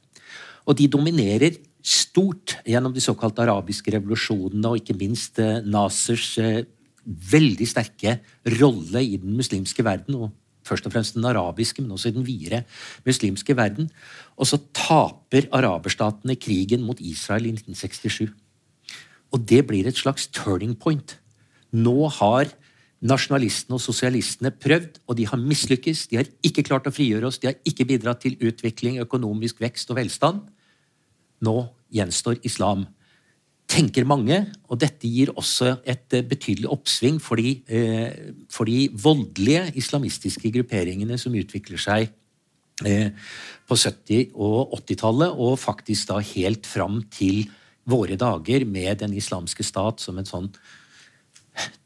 Og 0.69 0.77
de 0.79 0.89
dominerer 0.93 1.57
stort 1.81 2.59
gjennom 2.69 2.93
de 2.93 3.03
såkalte 3.03 3.43
arabiske 3.47 3.93
revolusjonene 3.95 4.69
og 4.69 4.83
ikke 4.83 4.99
minst 5.01 5.41
eh, 5.41 5.63
Nasers 5.65 6.35
eh, 6.43 6.67
veldig 7.05 7.67
sterke 7.69 8.19
rolle 8.61 9.03
i 9.03 9.17
den 9.21 9.33
muslimske 9.39 9.85
verden, 9.85 10.19
og 10.21 10.37
først 10.69 10.87
og 10.87 10.93
fremst 10.95 11.17
den 11.17 11.25
arabiske, 11.27 11.83
men 11.83 11.97
også 11.97 12.11
i 12.11 12.17
den 12.19 12.27
videre 12.27 12.63
muslimske 13.07 13.57
verden. 13.57 13.89
Og 14.37 14.51
så 14.51 14.61
taper 14.77 15.49
araberstatene 15.57 16.37
krigen 16.37 16.85
mot 16.87 17.01
Israel 17.01 17.49
i 17.49 17.55
1967. 17.57 18.29
Og 19.33 19.43
det 19.49 19.65
blir 19.67 19.89
et 19.89 19.99
slags 19.99 20.29
turning 20.35 20.77
point. 20.79 21.17
Nå 21.73 22.11
har 22.21 22.51
nasjonalistene 23.01 23.79
og 23.79 23.83
sosialistene 23.83 24.53
prøvd, 24.53 25.01
og 25.09 25.17
de 25.17 25.27
har 25.31 25.41
mislykkes. 25.41 26.07
De 26.11 26.21
har 26.21 26.29
ikke 26.45 26.67
klart 26.69 26.89
å 26.89 26.95
frigjøre 26.95 27.31
oss, 27.31 27.41
de 27.41 27.49
har 27.51 27.59
ikke 27.67 27.89
bidratt 27.89 28.23
til 28.27 28.37
utvikling, 28.45 29.01
økonomisk 29.01 29.63
vekst 29.63 29.93
og 29.93 30.01
velstand. 30.03 30.43
Nå 31.41 31.57
gjenstår 31.95 32.43
islam 32.47 32.85
tenker 33.71 34.07
mange, 34.09 34.41
og 34.67 34.81
dette 34.83 35.09
gir 35.09 35.31
også 35.39 35.77
et 35.89 36.17
eh, 36.17 36.27
betydelig 36.27 36.71
oppsving 36.75 37.21
for 37.23 37.41
de, 37.41 37.55
eh, 37.71 38.33
for 38.51 38.69
de 38.69 38.89
voldelige 38.91 39.71
islamistiske 39.79 40.51
grupperingene 40.57 41.19
som 41.21 41.37
utvikler 41.39 41.81
seg 41.81 42.11
eh, 42.87 43.15
på 43.71 43.79
70- 43.79 44.35
og 44.35 44.75
80-tallet, 44.81 45.39
og 45.39 45.59
faktisk 45.63 46.11
da 46.11 46.19
helt 46.33 46.67
fram 46.67 47.03
til 47.15 47.45
våre 47.91 48.19
dager 48.19 48.67
med 48.69 49.01
Den 49.01 49.15
islamske 49.17 49.65
stat 49.67 50.03
som 50.03 50.19
en 50.19 50.29
sånn 50.29 50.51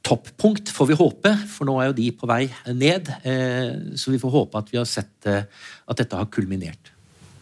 toppunkt, 0.05 0.69
får 0.75 0.91
vi 0.91 0.97
håpe, 0.99 1.31
for 1.49 1.69
nå 1.69 1.79
er 1.81 1.89
jo 1.89 1.97
de 1.97 2.09
på 2.13 2.29
vei 2.29 2.43
ned. 2.77 3.09
Så 3.97 4.13
vi 4.13 4.21
får 4.21 4.35
håpe 4.35 4.61
at 4.61 4.69
vi 4.69 4.77
har 4.77 4.89
sett 4.89 5.29
at 5.31 5.97
dette 5.97 6.19
har 6.19 6.29
kulminert. 6.29 6.93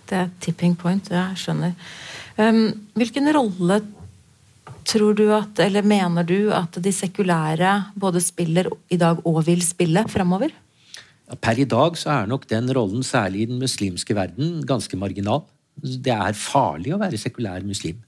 Det 0.07 0.21
er 0.21 0.31
tipping 0.45 0.77
point, 0.79 1.11
jeg 1.11 1.41
skjønner. 1.41 1.75
Um, 2.39 2.69
hvilken 2.99 3.33
rolle 3.35 3.83
Tror 4.89 5.15
du 5.15 5.29
at, 5.31 5.61
eller 5.63 5.85
mener 5.87 6.27
du 6.27 6.51
at 6.51 6.75
de 6.83 6.91
sekulære 6.91 7.71
både 7.99 8.19
spiller 8.23 8.67
i 8.91 8.99
dag 8.99 9.21
og 9.29 9.39
vil 9.47 9.63
spille 9.63 10.03
fremover? 10.11 10.51
Per 11.39 11.61
i 11.63 11.67
dag 11.71 11.97
så 12.01 12.11
er 12.17 12.31
nok 12.31 12.49
den 12.51 12.67
rollen, 12.75 13.05
særlig 13.07 13.45
i 13.45 13.51
den 13.53 13.61
muslimske 13.63 14.17
verden, 14.19 14.59
ganske 14.67 14.99
marginal. 14.99 15.45
Det 15.79 16.13
er 16.13 16.35
farlig 16.37 16.97
å 16.97 17.01
være 17.01 17.21
sekulær 17.21 17.63
muslim. 17.65 18.01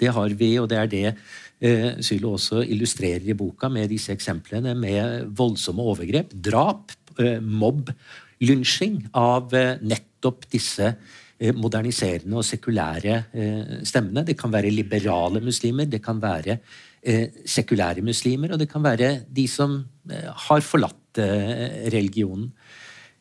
Det 0.00 0.10
har 0.16 0.34
vi, 0.40 0.54
og 0.60 0.70
det 0.72 0.80
er 0.80 0.90
det 0.90 1.06
eh, 1.12 2.00
Sylo 2.04 2.34
også 2.38 2.64
illustrerer 2.64 3.28
i 3.28 3.36
boka 3.36 3.68
med 3.72 3.90
disse 3.92 4.14
eksemplene 4.16 4.74
med 4.78 5.30
voldsomme 5.36 5.84
overgrep. 5.92 6.32
Drap, 6.32 6.96
eh, 7.20 7.38
mobb, 7.40 7.92
lynsjing 8.40 9.02
av 9.12 9.52
eh, 9.56 9.76
nettopp 9.84 10.48
disse 10.52 10.94
Eh, 11.40 11.54
moderniserende 11.56 12.36
og 12.36 12.44
sekulære 12.44 13.14
eh, 13.32 13.68
stemmene. 13.88 14.26
Det 14.28 14.36
kan 14.36 14.52
være 14.52 14.72
liberale 14.74 15.40
muslimer, 15.40 15.88
det 15.88 16.02
kan 16.04 16.18
være 16.20 16.58
eh, 17.00 17.32
sekulære 17.48 18.04
muslimer, 18.04 18.52
og 18.52 18.60
det 18.60 18.68
kan 18.68 18.84
være 18.84 19.22
de 19.24 19.46
som 19.48 19.78
har 20.10 20.60
forlatt 20.60 20.96
religionen. 21.90 22.48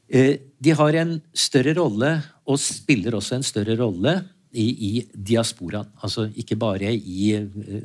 De 0.10 0.72
har 0.78 0.96
en 0.98 1.15
større 1.34 1.74
rolle, 1.78 2.10
og 2.50 2.60
spiller 2.62 3.15
også 3.18 3.38
en 3.38 3.46
større 3.46 3.76
rolle, 3.80 4.13
i, 4.53 4.67
i 4.89 4.91
diasporaen. 5.13 5.91
Altså 6.03 6.29
ikke 6.35 6.57
bare 6.59 6.93
i 6.93 7.33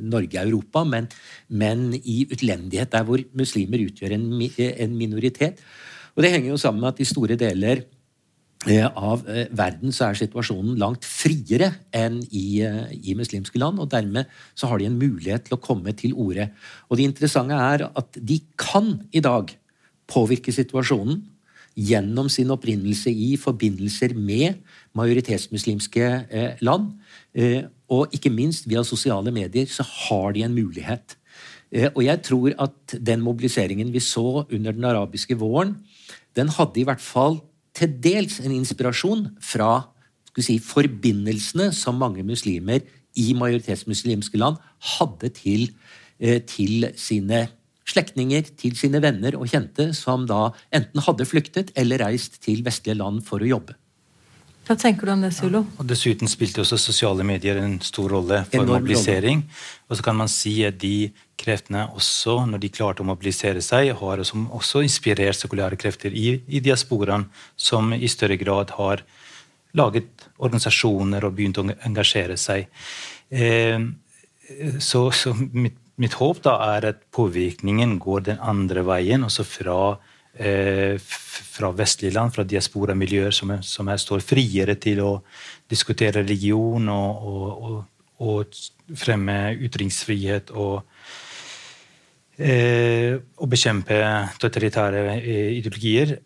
Norge 0.00 0.40
og 0.40 0.48
Europa, 0.48 0.84
men, 0.88 1.08
men, 1.48 1.90
i 2.02 2.24
utlendighet, 2.30 2.92
der 2.92 3.04
hvor 3.04 3.20
muslimer 3.36 3.84
utgjør 3.86 4.16
en, 4.16 4.30
en 4.40 4.96
minoritet. 4.96 5.60
Og 6.14 6.22
det 6.22 6.30
henger 6.30 6.54
jo 6.54 6.60
sammen 6.60 6.84
med 6.84 6.94
at 6.94 7.02
i 7.02 7.10
store 7.10 7.36
deler 7.40 7.84
Eh, 8.64 8.86
av 8.86 9.26
eh, 9.28 9.50
verden 9.52 9.92
så 9.92 10.06
er 10.06 10.16
situasjonen 10.16 10.78
langt 10.80 11.04
friere 11.04 11.68
enn 11.92 12.22
i, 12.32 12.62
eh, 12.64 12.94
i, 12.96 13.12
muslimske 13.16 13.60
land. 13.60 13.80
og 13.82 13.90
Dermed 13.92 14.30
så 14.56 14.70
har 14.70 14.80
de 14.80 14.86
en 14.88 14.96
mulighet 14.96 15.44
til 15.44 15.58
å 15.58 15.60
komme 15.60 15.92
til 15.92 16.14
orde. 16.16 16.48
Og 16.88 16.96
Det 16.96 17.04
interessante 17.04 17.58
er 17.60 17.84
at 17.90 18.16
de 18.16 18.40
kan 18.56 19.02
i 19.12 19.20
dag 19.20 19.52
påvirke 20.08 20.52
situasjonen 20.52 21.20
gjennom 21.74 22.28
sin 22.30 22.52
opprinnelse 22.54 23.10
i 23.10 23.34
forbindelser 23.40 24.14
med 24.14 24.60
majoritetsmuslimske 24.94 26.10
land. 26.62 26.92
Og 27.90 28.14
ikke 28.14 28.30
minst 28.30 28.68
via 28.70 28.84
sosiale 28.86 29.32
medier 29.34 29.66
så 29.70 29.82
har 29.82 30.36
de 30.36 30.44
en 30.46 30.54
mulighet. 30.54 31.16
Og 31.96 32.04
jeg 32.06 32.22
tror 32.22 32.54
at 32.62 32.94
den 32.94 33.24
mobiliseringen 33.26 33.90
vi 33.92 33.98
så 33.98 34.44
under 34.44 34.70
den 34.70 34.86
arabiske 34.86 35.34
våren, 35.40 35.74
den 36.36 36.48
hadde 36.48 36.80
i 36.80 36.86
hvert 36.86 37.02
fall 37.02 37.40
til 37.74 37.90
dels 38.02 38.38
en 38.42 38.54
inspirasjon 38.54 39.26
fra 39.42 39.88
si, 40.42 40.58
forbindelsene 40.62 41.70
som 41.74 41.98
mange 41.98 42.24
muslimer 42.26 42.82
i 43.18 43.32
majoritetsmuslimske 43.38 44.38
land 44.40 44.58
hadde 44.98 45.30
til, 45.36 45.68
eh, 46.20 46.40
til 46.42 46.90
sine 46.96 47.48
slektninger, 47.88 48.50
til 48.58 48.76
sine 48.78 49.00
venner 49.04 49.36
og 49.38 49.48
kjente, 49.50 49.90
som 49.96 50.28
da 50.28 50.48
enten 50.74 51.04
hadde 51.04 51.28
flyktet 51.28 51.72
eller 51.78 52.04
reist 52.06 52.40
til 52.44 52.64
vestlige 52.66 52.98
land 53.00 53.24
for 53.26 53.44
å 53.44 53.50
jobbe. 53.54 53.76
Hva 54.64 54.78
tenker 54.80 55.04
du 55.04 55.12
om 55.12 55.20
det, 55.20 55.34
Sulo? 55.36 55.60
Ja, 55.60 55.76
og 55.82 55.88
Dessuten 55.90 56.30
spilte 56.30 56.62
også 56.62 56.78
sosiale 56.80 57.24
medier 57.26 57.58
en 57.60 57.76
stor 57.84 58.14
rolle 58.14 58.38
for 58.46 58.62
Enorm 58.62 58.80
mobilisering. 58.80 59.42
Rolle. 59.44 59.66
Og 59.90 59.98
så 59.98 60.06
kan 60.06 60.16
man 60.16 60.30
si 60.32 60.54
at 60.64 60.78
de 60.80 61.10
kreftene 61.40 61.82
også, 61.92 62.38
når 62.48 62.62
de 62.62 62.70
klarte 62.72 63.04
å 63.04 63.08
mobilisere 63.10 63.60
seg, 63.64 63.90
har 63.98 64.22
også 64.24 64.80
inspirert 64.86 65.36
sekulære 65.36 65.76
krefter 65.76 66.16
i, 66.16 66.38
i 66.48 66.62
diasporaen, 66.64 67.26
som 67.60 67.92
i 67.92 68.08
større 68.08 68.40
grad 68.40 68.72
har 68.78 69.04
laget 69.76 70.24
organisasjoner 70.40 71.28
og 71.28 71.36
begynt 71.36 71.60
å 71.60 71.66
engasjere 71.84 72.38
seg. 72.40 72.70
Eh, 73.28 73.84
så, 74.80 75.10
så 75.12 75.36
mitt, 75.36 75.76
mitt, 76.00 76.16
håp 76.18 76.42
da 76.44 76.56
er 76.74 76.88
at 76.92 77.02
påvirkningen 77.14 77.98
går 78.02 78.28
den 78.30 78.42
andre 78.42 78.84
veien, 78.86 79.24
også 79.26 79.44
fra, 79.46 79.98
eh, 80.34 80.98
fra 80.98 81.70
vestlige 81.72 82.14
land, 82.14 82.34
fra 82.34 82.44
diasporamiljøer 82.44 83.34
som, 83.34 83.56
som 83.62 83.88
her 83.88 84.00
står 84.02 84.24
friere 84.24 84.74
til 84.74 85.02
å 85.04 85.12
diskutere 85.70 86.22
religion 86.22 86.88
og, 86.88 87.28
og, 87.30 87.48
og, 87.68 87.84
og 88.24 88.96
fremme 88.98 89.38
ytringsfrihet 89.64 90.50
og 90.54 90.82
eh, 92.38 93.16
bekjempe 93.54 93.98
totalitære 94.42 95.08
eh, 95.18 95.50
ideologier 95.58 96.18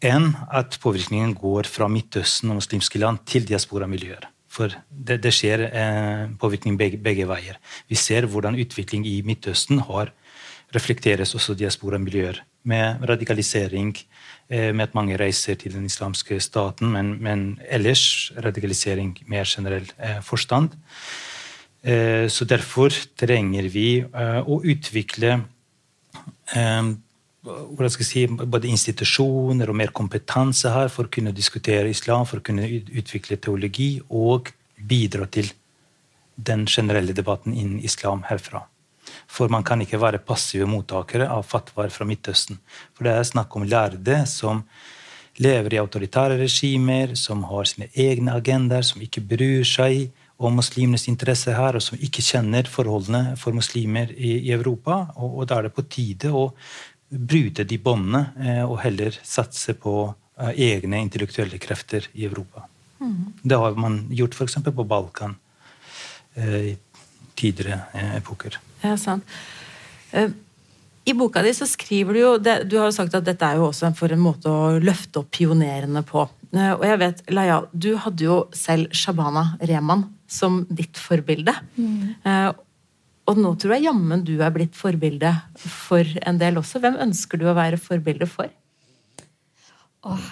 enn 0.00 0.30
at 0.48 0.78
påvirkningen 0.80 1.34
går 1.36 1.68
fra 1.68 1.88
Midtøsten 1.92 2.52
og 2.52 2.60
muslimske 2.62 3.00
land 3.02 3.20
til 3.28 3.44
diasporamiljøer. 3.48 4.30
For 4.50 4.72
det, 4.90 5.20
det 5.22 5.32
skjer 5.34 5.62
eh, 5.68 6.24
påvirkning 6.40 6.78
begge, 6.78 6.98
begge, 7.02 7.28
veier. 7.30 7.60
Vi 7.88 7.98
ser 7.98 8.26
hvordan 8.26 8.58
utvikling 8.58 9.06
i 9.06 9.20
Midtøsten 9.26 9.84
har 9.86 10.10
reflekteres 10.74 11.34
også 11.38 11.54
diasporamiljøer. 11.58 12.42
Med 12.70 13.04
radikalisering, 13.08 13.94
eh, 14.50 14.74
med 14.74 14.88
at 14.88 14.94
mange 14.94 15.16
reiser 15.16 15.54
til 15.54 15.74
den 15.74 15.86
islamske 15.86 16.40
staten, 16.42 16.90
men, 16.92 17.14
men 17.22 17.60
ellers 17.70 18.32
radikalisering 18.36 19.16
mer 19.30 19.46
generell 19.46 19.86
eh, 19.98 20.18
forstand. 20.22 20.74
Eh, 21.82 22.26
så 22.28 22.44
derfor 22.44 22.92
trenger 23.16 23.70
vi 23.72 24.02
eh, 24.02 24.40
å 24.42 24.60
utvikle 24.60 25.38
eh, 26.56 26.90
hvordan 27.44 27.92
skal 27.92 28.04
jeg 28.04 28.10
si, 28.10 28.46
både 28.46 28.68
institusjoner 28.68 29.70
og 29.70 29.78
mer 29.80 29.94
kompetanse 29.96 30.72
her 30.74 30.90
for 30.92 31.08
å 31.08 31.12
kunne 31.12 31.32
diskutere 31.32 31.88
islam, 31.88 32.26
for 32.28 32.40
å 32.40 32.44
kunne 32.44 32.68
utvikle 32.68 33.40
teologi 33.40 33.94
og 34.08 34.52
bidra 34.76 35.28
til 35.32 35.48
den 36.36 36.66
generelle 36.68 37.16
debatten 37.16 37.56
innen 37.56 37.80
islam 37.84 38.24
herfra. 38.28 38.64
For 39.30 39.50
man 39.52 39.64
kan 39.66 39.80
ikke 39.82 40.00
være 40.00 40.22
passive 40.24 40.68
mottakere 40.68 41.28
av 41.32 41.46
fatwaer 41.48 41.92
fra 41.92 42.06
Midtøsten. 42.08 42.60
For 42.94 43.06
det 43.06 43.16
er 43.16 43.28
snakk 43.28 43.56
om 43.56 43.66
lærde 43.68 44.22
som 44.28 44.64
lever 45.40 45.74
i 45.74 45.80
autoritære 45.80 46.38
regimer, 46.42 47.14
som 47.16 47.44
har 47.48 47.68
sine 47.68 47.88
egne 47.94 48.34
agendaer, 48.36 48.84
som 48.86 49.02
ikke 49.02 49.24
bryr 49.24 49.64
seg 49.64 50.10
om 50.40 50.56
muslimenes 50.56 51.04
interesser 51.10 51.56
her, 51.56 51.76
og 51.76 51.84
som 51.84 52.00
ikke 52.00 52.24
kjenner 52.24 52.68
forholdene 52.68 53.36
for 53.40 53.56
muslimer 53.56 54.12
i, 54.16 54.38
i 54.48 54.54
Europa. 54.56 55.02
Og, 55.20 55.40
og 55.40 55.48
da 55.48 55.58
er 55.58 55.68
det 55.68 55.74
på 55.76 55.84
tide 55.88 56.32
å 56.32 56.48
bryte 57.10 57.64
de 57.66 57.78
båndene 57.82 58.24
eh, 58.38 58.64
og 58.64 58.80
heller 58.84 59.14
satse 59.26 59.74
på 59.78 59.94
eh, 60.38 60.52
egne 60.70 61.00
intellektuelle 61.02 61.58
krefter 61.62 62.06
i 62.12 62.26
Europa. 62.28 62.66
Mm. 63.00 63.32
Det 63.42 63.58
har 63.58 63.78
man 63.80 64.04
gjort 64.14 64.36
f.eks. 64.36 64.60
på 64.66 64.86
Balkan 64.86 65.34
eh, 66.34 66.60
i 66.72 66.76
tidligere 67.34 68.10
epoker. 68.18 68.58
Ja, 68.82 68.96
sant. 69.00 69.24
I 71.04 71.14
boka 71.16 71.40
di 71.42 71.52
så 71.56 71.64
skriver 71.68 72.14
du 72.14 72.20
jo 72.20 72.30
Du 72.40 72.74
har 72.76 72.88
jo 72.90 72.92
sagt 72.92 73.14
at 73.16 73.24
dette 73.24 73.46
er 73.46 73.56
jo 73.56 73.68
også 73.70 73.92
for 73.96 74.12
en 74.12 74.20
måte 74.20 74.50
å 74.50 74.74
løfte 74.82 75.22
opp 75.22 75.30
pionerene 75.32 76.02
på. 76.04 76.26
Og 76.50 76.84
jeg 76.84 76.98
vet, 77.00 77.22
Laia, 77.32 77.60
du 77.72 77.94
hadde 78.02 78.26
jo 78.26 78.36
selv 78.52 78.92
Shabana 78.92 79.54
Rehman 79.62 80.04
som 80.28 80.64
ditt 80.68 80.98
forbilde. 81.00 81.54
Mm. 81.78 82.52
Og 83.30 83.38
nå 83.38 83.52
tror 83.62 83.76
jeg 83.76 83.86
jammen 83.86 84.24
du 84.26 84.34
er 84.42 84.50
blitt 84.54 84.74
forbilde 84.74 85.30
for 85.60 86.06
en 86.26 86.38
del 86.40 86.58
også. 86.58 86.82
Hvem 86.82 86.98
ønsker 87.06 87.38
du 87.38 87.46
å 87.46 87.56
være 87.56 87.78
forbilde 87.78 88.26
for? 88.26 88.50
Åh, 90.10 90.30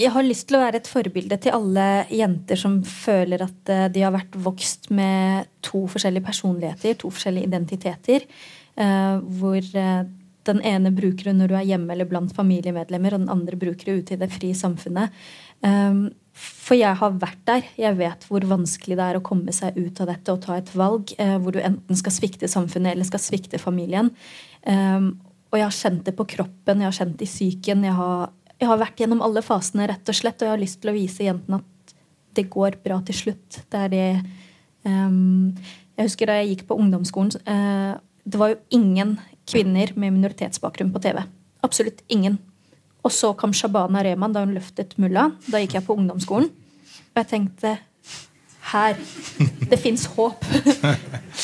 jeg 0.00 0.12
har 0.14 0.24
lyst 0.24 0.46
til 0.48 0.56
å 0.56 0.62
være 0.62 0.80
et 0.80 0.88
forbilde 0.88 1.36
til 1.42 1.52
alle 1.52 1.86
jenter 2.08 2.56
som 2.56 2.78
føler 2.86 3.44
at 3.44 3.72
eh, 3.72 3.88
de 3.92 4.04
har 4.06 4.14
vært 4.14 4.38
vokst 4.40 4.88
med 4.94 5.50
to 5.64 5.84
forskjellige 5.92 6.24
personligheter, 6.30 6.96
to 6.96 7.12
forskjellige 7.12 7.50
identiteter. 7.50 8.26
Uh, 8.72 9.20
hvor 9.36 9.60
uh, 9.60 10.06
den 10.48 10.62
ene 10.64 10.94
bruker 10.96 11.28
det 11.28 11.34
når 11.36 11.50
du 11.50 11.56
er 11.58 11.66
hjemme 11.74 11.92
eller 11.92 12.08
blant 12.08 12.32
familiemedlemmer, 12.32 13.12
og 13.12 13.20
den 13.20 13.34
andre 13.34 13.58
bruker 13.60 13.90
det 13.90 13.96
ute 13.98 14.14
i 14.16 14.20
det 14.22 14.30
frie 14.32 14.56
samfunnet. 14.56 15.12
For 16.32 16.78
jeg 16.78 16.96
har 16.96 17.18
vært 17.20 17.42
der. 17.48 17.66
Jeg 17.76 17.98
vet 17.98 18.24
hvor 18.28 18.44
vanskelig 18.48 18.96
det 18.96 19.04
er 19.04 19.18
å 19.18 19.24
komme 19.24 19.52
seg 19.54 19.76
ut 19.76 20.00
av 20.00 20.08
dette 20.08 20.32
og 20.32 20.40
ta 20.44 20.56
et 20.56 20.70
valg 20.78 21.12
eh, 21.20 21.34
hvor 21.42 21.52
du 21.54 21.60
enten 21.60 21.98
skal 21.98 22.14
svikte 22.14 22.48
samfunnet 22.48 22.94
eller 22.94 23.08
skal 23.08 23.20
svikte 23.20 23.60
familien. 23.60 24.08
Um, 24.64 25.12
og 25.52 25.58
jeg 25.58 25.66
har 25.66 25.76
kjent 25.76 26.06
det 26.06 26.14
på 26.16 26.26
kroppen, 26.32 26.80
jeg 26.80 26.88
har 26.88 26.96
kjent 26.96 27.18
det 27.20 27.26
i 27.26 27.30
psyken. 27.30 27.84
Jeg 27.84 27.96
har, 27.98 28.30
jeg 28.56 28.70
har, 28.70 28.80
vært 28.80 29.02
gjennom 29.02 29.20
alle 29.26 29.42
fasene, 29.44 29.88
rett 29.90 30.08
og 30.08 30.16
slett, 30.16 30.40
og 30.40 30.48
jeg 30.48 30.54
har 30.54 30.62
lyst 30.62 30.80
til 30.80 30.92
å 30.92 30.96
vise 30.96 31.26
jentene 31.26 31.60
at 31.60 31.94
det 32.38 32.46
går 32.54 32.78
bra 32.86 33.02
til 33.04 33.18
slutt. 33.18 33.58
Det 33.68 33.82
er 33.82 33.92
det 33.92 34.06
um, 34.88 35.52
Jeg 35.98 36.08
husker 36.08 36.30
da 36.30 36.38
jeg 36.40 36.54
gikk 36.54 36.64
på 36.70 36.78
ungdomsskolen, 36.80 37.36
uh, 37.44 38.00
det 38.24 38.40
var 38.40 38.54
jo 38.54 38.62
ingen 38.78 39.18
kvinner 39.50 39.92
med 39.98 40.16
minoritetsbakgrunn 40.16 40.94
på 40.94 41.02
TV. 41.04 41.20
Absolutt 41.66 42.00
ingen. 42.08 42.38
Og 43.02 43.12
så 43.12 43.32
kom 43.38 43.54
Shabana 43.56 44.02
Rehman 44.06 44.34
da 44.34 44.44
hun 44.44 44.54
løftet 44.54 44.94
mulla. 45.02 45.30
Da 45.50 45.62
gikk 45.62 45.78
jeg 45.78 45.86
på 45.86 45.96
ungdomsskolen. 45.98 46.50
Og 47.12 47.20
jeg 47.22 47.28
tenkte 47.32 47.76
her. 48.72 48.98
Det 49.70 49.78
fins 49.80 50.06
håp. 50.14 50.44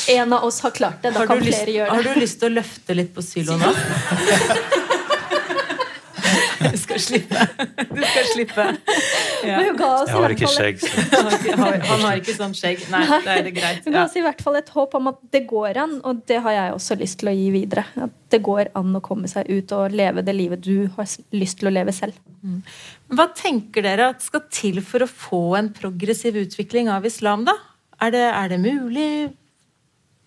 En 0.09 0.33
av 0.33 0.45
oss 0.47 0.61
har 0.63 0.71
klart 0.71 1.03
det. 1.03 1.11
Da 1.13 1.25
kan 1.27 1.41
flere 1.41 1.49
lyst, 1.49 1.71
gjøre 1.73 1.89
det. 1.89 1.95
Har 1.97 2.07
du 2.07 2.21
lyst 2.21 2.39
til 2.39 2.49
å 2.51 2.55
løfte 2.61 2.95
litt 2.95 3.11
på 3.13 3.25
Sylo 3.25 3.57
nå? 3.59 3.73
Du 6.99 7.05
skal 7.05 7.19
slippe. 7.21 7.87
Du 7.95 8.01
skal 8.03 8.27
slippe. 8.33 8.65
Ja. 9.47 9.59
jeg 9.63 9.75
har 10.11 10.33
ikke 10.35 10.49
skjegg. 10.51 10.81
Han 11.87 12.03
har 12.03 12.19
ikke 12.19 12.35
sånn 12.35 12.55
skjegg. 12.57 12.83
Nei, 12.91 13.03
det 13.23 13.35
er 13.35 13.45
det 13.47 13.53
greit. 13.55 13.85
Hun 13.85 13.95
ga 13.95 14.03
oss 14.03 14.17
i 14.19 14.23
hvert 14.25 14.41
fall 14.43 14.59
et 14.59 14.71
håp 14.75 14.97
om 14.99 15.11
at 15.13 15.21
det 15.31 15.45
går 15.49 15.79
an, 15.79 15.95
og 16.03 16.23
det 16.29 16.41
har 16.43 16.57
jeg 16.57 16.75
også 16.75 16.99
lyst 16.99 17.21
til 17.21 17.31
å 17.31 17.35
gi 17.37 17.47
videre. 17.55 17.85
At 17.95 18.15
det 18.33 18.41
går 18.45 18.73
an 18.77 18.99
å 18.99 19.03
komme 19.05 19.31
seg 19.31 19.47
ut 19.49 19.71
og 19.77 19.95
leve 19.95 20.23
det 20.25 20.35
livet 20.35 20.63
du 20.65 20.89
har 20.97 21.07
lyst 21.35 21.61
til 21.61 21.71
å 21.71 21.73
leve 21.73 21.95
selv. 21.95 22.19
Mm. 22.43 22.59
Hva 23.15 23.29
tenker 23.35 23.85
dere 23.85 24.11
at 24.13 24.23
skal 24.23 24.45
til 24.51 24.83
for 24.85 25.05
å 25.05 25.09
få 25.09 25.43
en 25.59 25.71
progressiv 25.75 26.37
utvikling 26.39 26.91
av 26.91 27.07
islam, 27.09 27.47
da? 27.47 27.55
Er 27.99 28.13
det, 28.15 28.25
er 28.31 28.51
det 28.53 28.59
mulig? 28.63 29.09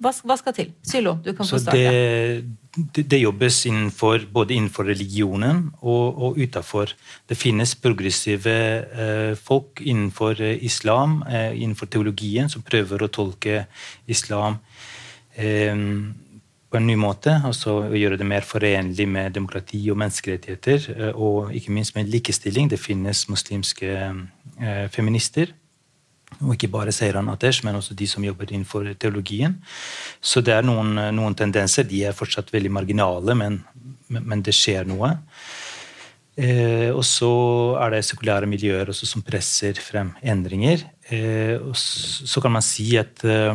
Hva, 0.02 0.10
hva, 0.26 0.36
skal 0.40 0.54
til? 0.56 0.72
Sylo, 0.86 1.14
du 1.22 1.30
kan 1.36 1.46
få 1.46 1.60
starte. 1.62 1.78
Det, 1.78 2.86
det, 2.96 3.04
det, 3.12 3.20
jobbes 3.22 3.60
innenfor, 3.68 4.24
både 4.34 4.56
innenfor 4.56 4.88
religionen 4.90 5.68
og, 5.80 6.18
og 6.26 6.40
utenfor. 6.40 6.94
Det 7.28 7.38
finnes 7.38 7.76
progressive 7.78 8.56
eh, 8.82 9.34
folk 9.38 9.82
innenfor 9.84 10.42
eh, 10.42 10.58
islam, 10.66 11.20
eh, 11.28 11.54
innenfor 11.60 11.92
teologien, 11.92 12.50
som 12.50 12.66
prøver 12.66 13.04
å 13.04 13.10
tolke 13.14 13.66
islam 14.10 14.58
eh, 15.38 15.86
på 16.72 16.80
en 16.80 16.88
ny 16.88 16.98
måte. 16.98 17.38
Altså 17.46 17.78
å 17.84 17.96
gjøre 17.96 18.18
det 18.18 18.26
mer 18.26 18.46
forenlig 18.48 19.06
med 19.06 19.38
demokrati 19.38 19.84
og 19.92 20.02
menneskerettigheter. 20.02 20.90
Eh, 20.96 21.14
og 21.14 21.54
ikke 21.54 21.78
minst 21.78 21.94
med 21.94 22.10
likestilling. 22.10 22.72
Det 22.72 22.82
finnes 22.82 23.28
muslimske 23.30 23.94
eh, 24.02 24.86
feminister 24.90 25.54
og 26.42 26.54
ikke 26.56 26.70
bare 26.72 26.92
Seiran 26.94 27.30
Atesh, 27.32 27.64
men 27.66 27.78
også 27.78 27.96
de 27.98 28.06
som 28.10 28.24
jobber 28.24 28.50
innenfor 28.50 28.92
teologien. 29.00 29.58
Så 30.20 30.42
det 30.44 30.54
er 30.56 30.66
noen, 30.66 30.94
noen 31.14 31.36
tendenser. 31.38 31.86
De 31.88 32.04
er 32.06 32.16
fortsatt 32.16 32.52
veldig 32.52 32.72
marginale, 32.72 33.36
men, 33.38 33.60
men 34.08 34.44
det 34.44 34.54
skjer 34.56 34.88
noe. 34.90 35.14
Eh, 36.32 36.88
og 36.88 37.04
så 37.04 37.30
er 37.82 37.92
det 37.92 38.06
sekulære 38.08 38.48
miljøer 38.48 38.88
også 38.88 39.08
som 39.08 39.24
presser 39.24 39.76
frem 39.82 40.14
endringer. 40.24 40.86
Eh, 41.12 41.58
og 41.60 41.76
så 41.76 42.40
kan 42.42 42.54
man 42.54 42.64
si 42.64 42.94
at 43.00 43.24
eh, 43.28 43.52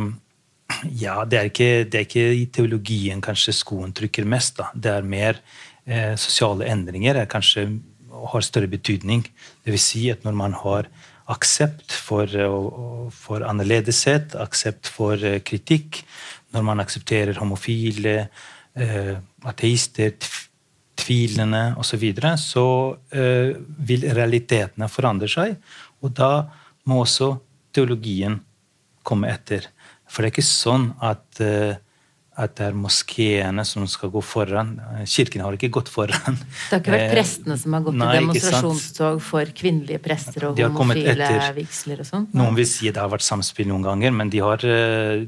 ja, 1.00 1.24
det 1.24 1.38
er, 1.38 1.50
ikke, 1.50 1.70
det 1.90 1.98
er, 1.98 2.06
ikke, 2.06 2.26
i 2.38 2.46
teologien 2.54 3.22
kanskje 3.24 3.56
skoen 3.56 3.94
trykker 3.96 4.28
mest. 4.28 4.60
Da. 4.60 4.70
Det 4.74 4.94
er 4.94 5.10
mer 5.16 5.40
eh, 5.88 6.14
sosiale 6.20 6.68
endringer 6.70 7.18
er 7.18 7.30
kanskje 7.30 7.66
har 8.32 8.44
større 8.44 8.70
betydning. 8.70 9.24
Vil 9.66 9.80
si 9.82 10.08
at 10.12 10.24
når 10.26 10.36
man 10.38 10.54
har 10.62 10.88
aksept 11.28 11.92
for, 11.92 12.24
eh, 12.24 13.10
for 13.10 13.44
annerledeshet, 13.44 14.34
aksept 14.34 14.88
for 14.88 15.14
eh, 15.24 15.40
kritikk. 15.40 16.02
Når 16.54 16.64
man 16.64 16.80
aksepterer 16.80 17.38
homofile, 17.40 18.28
eh, 18.74 19.16
ateister, 19.44 20.16
tvilende 20.98 21.74
osv., 21.78 21.90
så, 21.90 21.96
videre, 21.96 22.30
så 22.36 22.64
vil 23.86 24.02
realitetene 24.16 24.88
forandre 24.90 25.28
seg. 25.30 25.54
Og 26.02 26.10
da 26.12 26.48
må 26.90 27.04
også 27.04 27.36
teologien 27.72 28.40
komme 29.06 29.30
etter. 29.30 29.68
For 30.10 30.22
det 30.22 30.32
er 30.32 30.34
ikke 30.34 30.48
sånn 30.48 30.88
at 31.00 31.38
at 32.38 32.54
det 32.58 32.68
er 32.68 32.76
moskeene 32.78 33.64
som 33.66 33.86
skal 33.90 34.12
gå 34.14 34.22
foran. 34.22 34.76
Kirken 35.10 35.42
har 35.42 35.56
ikke 35.56 35.70
gått 35.74 35.90
foran. 35.90 36.38
Det 36.38 36.70
har 36.70 36.82
ikke 36.82 36.94
vært 36.94 37.14
prestene 37.16 37.56
som 37.58 37.74
har 37.74 37.84
gått 37.88 37.98
Nei, 37.98 38.10
i 38.14 38.20
demonstrasjonstog 38.20 39.20
for 39.26 39.54
kvinnelige 39.58 39.98
prester 40.04 40.46
og 40.50 40.60
homofile 40.78 41.30
vigsler 41.56 42.04
og 42.04 42.08
sånn? 42.08 42.28
Noen 42.38 42.58
vil 42.58 42.68
si 42.70 42.92
det 42.92 43.02
har 43.02 43.10
vært 43.10 43.26
samspill 43.26 43.70
noen 43.72 43.86
ganger, 43.88 44.14
men 44.14 44.30
de 44.30 44.42
har 44.44 44.62
uh, 44.62 45.18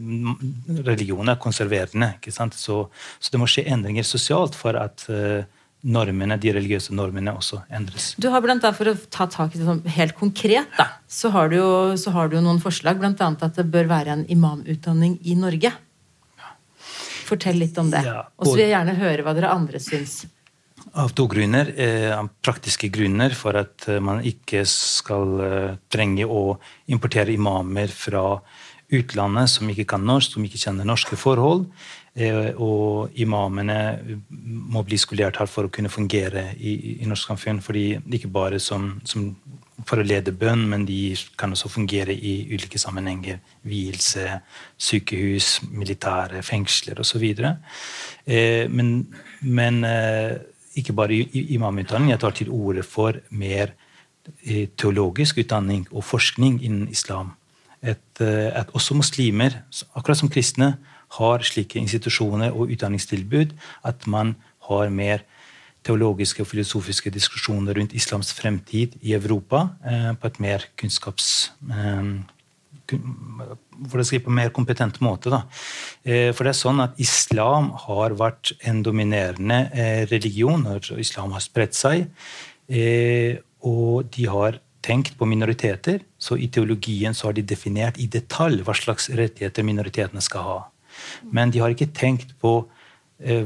religionen 0.87 1.35
er 1.35 1.41
konserverende. 1.43 2.13
ikke 2.21 2.35
sant? 2.35 2.55
Så, 2.59 2.85
så, 3.19 3.35
det 3.35 3.43
må 3.43 3.51
skje 3.51 3.67
endringer 3.75 4.07
sosialt 4.07 4.55
for 4.59 4.79
at 4.79 5.09
uh, 5.11 5.43
normene, 5.83 6.39
de 6.39 6.55
religiøse 6.55 6.95
normene 6.95 7.35
også 7.35 7.65
endres. 7.75 8.13
Du 8.21 8.31
har 8.31 8.43
blant 8.45 8.63
annet, 8.63 8.79
For 8.79 8.93
å 8.93 8.97
ta 9.11 9.27
tak 9.31 9.57
i 9.57 9.61
det 9.61 9.67
sånn 9.67 9.83
helt 9.99 10.15
konkret, 10.19 10.71
da, 10.79 10.93
så 11.11 11.35
har 11.35 11.51
du 11.51 11.59
jo, 11.59 11.71
har 12.15 12.31
du 12.31 12.39
jo 12.39 12.47
noen 12.47 12.63
forslag, 12.63 13.03
bl.a. 13.03 13.15
at 13.19 13.57
det 13.59 13.67
bør 13.73 13.91
være 13.91 14.19
en 14.19 14.27
imamutdanning 14.31 15.19
i 15.27 15.39
Norge. 15.39 15.75
Fortell 17.31 17.61
litt 17.63 17.79
om 17.81 17.91
det. 17.93 18.03
Ja, 18.07 18.25
og 18.37 18.49
så 18.49 18.57
vil 18.57 18.67
jeg 18.67 18.75
gjerne 18.75 18.99
høre 18.99 19.27
hva 19.27 19.35
dere 19.37 19.55
andre 19.55 19.81
syns. 19.83 20.23
Av 20.99 21.13
to 21.15 21.27
grunner. 21.31 21.71
Eh, 21.79 22.17
praktiske 22.43 22.91
grunner 22.91 23.35
for 23.39 23.59
at 23.61 23.87
eh, 23.89 24.01
man 24.03 24.25
ikke 24.27 24.65
skal 24.69 25.45
eh, 25.45 25.79
trenge 25.93 26.27
å 26.27 26.57
importere 26.91 27.37
imamer 27.37 27.93
fra 27.95 28.25
utlandet 28.91 29.53
som 29.53 29.71
ikke 29.71 29.87
kan 29.93 30.03
norsk, 30.07 30.35
som 30.35 30.47
ikke 30.47 30.59
kjenner 30.59 30.89
norske 30.89 31.19
forhold. 31.21 31.69
Eh, 32.19 32.51
og 32.59 33.15
imamene 33.23 33.79
må 34.29 34.83
bli 34.87 34.99
skolert 34.99 35.39
her 35.39 35.51
for 35.51 35.69
å 35.69 35.73
kunne 35.73 35.93
fungere 35.93 36.51
i, 36.59 36.99
i 36.99 37.09
norsk 37.09 37.31
samfunn. 37.31 37.63
fordi 37.63 38.01
Ikke 38.19 38.33
bare 38.33 38.59
som, 38.59 38.97
som 39.05 39.31
for 39.87 40.01
å 40.01 40.07
lede 40.07 40.35
bønn, 40.37 40.67
men 40.71 40.85
de 40.89 41.15
kan 41.39 41.53
også 41.53 41.71
fungere 41.73 42.15
i 42.15 42.35
ulike 42.53 42.79
sammenhenger. 42.79 43.41
Vielse, 43.69 44.41
sykehus, 44.81 45.61
militære, 45.71 46.43
fengsler 46.47 47.01
osv. 47.01 47.27
Eh, 48.27 48.67
men 48.71 49.07
men 49.41 49.85
eh, 49.85 50.37
ikke 50.77 50.95
bare 50.97 51.17
imamutdanning. 51.33 52.13
Jeg 52.13 52.21
tar 52.21 52.37
til 52.37 52.53
orde 52.53 52.85
for 52.87 53.17
mer 53.31 53.73
eh, 54.45 54.69
teologisk 54.77 55.41
utdanning 55.43 55.87
og 55.91 56.05
forskning 56.05 56.61
innen 56.63 56.89
islam. 56.93 57.35
Et, 57.83 58.21
eh, 58.21 58.51
at 58.53 58.73
også 58.77 58.95
muslimer, 58.95 59.63
akkurat 59.95 60.21
som 60.21 60.29
kristne, 60.29 60.77
har 61.11 61.43
slike 61.43 61.79
institusjoner 61.81 62.53
og 62.53 62.71
utdanningstilbud. 62.71 63.57
At 63.85 64.07
man 64.07 64.37
har 64.69 64.89
mer 64.89 65.25
teologiske 65.87 66.45
og 66.45 66.51
filosofiske 66.51 67.13
diskusjoner 67.15 67.77
rundt 67.79 67.95
islams 67.97 68.35
fremtid 68.37 68.99
i 69.01 69.15
Europa 69.17 69.69
eh, 69.87 70.13
på 70.19 70.31
et 70.31 70.43
mer 70.43 70.69
kunnskaps... 70.81 71.51
Eh, 71.71 72.13
for 72.91 74.03
å 74.03 74.03
skrive 74.03 74.25
på 74.25 74.33
en 74.33 74.39
mer 74.41 74.49
kompetent 74.51 74.97
måte. 74.99 75.31
Da. 75.31 75.45
Eh, 76.03 76.33
For 76.35 76.43
det 76.43 76.51
er 76.51 76.59
sånn 76.59 76.83
at 76.83 76.97
islam 76.99 77.69
har 77.85 78.17
vært 78.19 78.51
en 78.67 78.81
dominerende 78.83 79.61
religion 80.11 80.65
når 80.67 80.99
islam 80.99 81.31
har 81.37 81.45
spredt 81.45 81.79
seg. 81.79 82.09
Og 83.71 84.11
de 84.11 84.27
har 84.27 84.59
tenkt 84.83 85.15
på 85.21 85.29
minoriteter, 85.29 86.03
så 86.19 86.35
i 86.35 86.49
teologien 86.51 87.15
så 87.15 87.29
har 87.29 87.39
de 87.39 87.47
definert 87.47 88.01
i 88.03 88.09
detalj 88.11 88.65
hva 88.67 88.75
slags 88.75 89.07
rettigheter 89.15 89.67
minoritetene 89.67 90.23
skal 90.25 90.47
ha. 90.49 90.59
Men 91.31 91.55
de 91.55 91.63
har 91.63 91.71
ikke 91.71 91.93
tenkt 91.95 92.35
på 92.43 92.65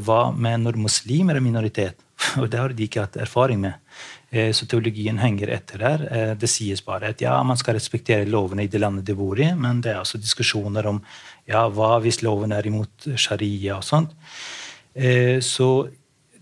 hva 0.08 0.22
med 0.32 0.64
når 0.64 0.80
muslimer 0.88 1.36
er 1.36 1.44
minoritet. 1.44 2.03
Og 2.40 2.50
det 2.50 2.58
har 2.60 2.68
de 2.74 2.86
ikke 2.86 3.00
hatt 3.06 3.16
erfaring 3.16 3.60
med. 3.60 3.74
Eh, 4.30 4.52
Så 4.52 4.66
teologien 4.66 5.18
henger 5.18 5.48
etter 5.54 5.78
der. 5.78 6.04
Eh, 6.10 6.34
Det 6.34 6.48
sies 6.50 6.80
bare 6.84 7.08
at 7.14 7.20
ja, 7.20 7.42
man 7.42 7.56
skal 7.56 7.74
respektere 7.78 8.26
lovene 8.26 8.64
i 8.64 8.70
det 8.70 8.80
landet 8.80 9.04
de 9.06 9.14
bor 9.14 9.38
i, 9.40 9.52
men 9.54 9.80
det 9.80 9.92
er 9.94 10.00
også 10.02 10.18
diskusjoner 10.20 10.86
om 10.86 11.02
ja, 11.46 11.68
hva 11.68 11.98
hvis 12.00 12.22
loven 12.22 12.52
er 12.52 12.66
imot 12.66 13.06
sharia 13.16 13.76
og 13.76 13.84
sånt. 13.84 14.10
Eh, 14.94 15.40
Så 15.40 15.88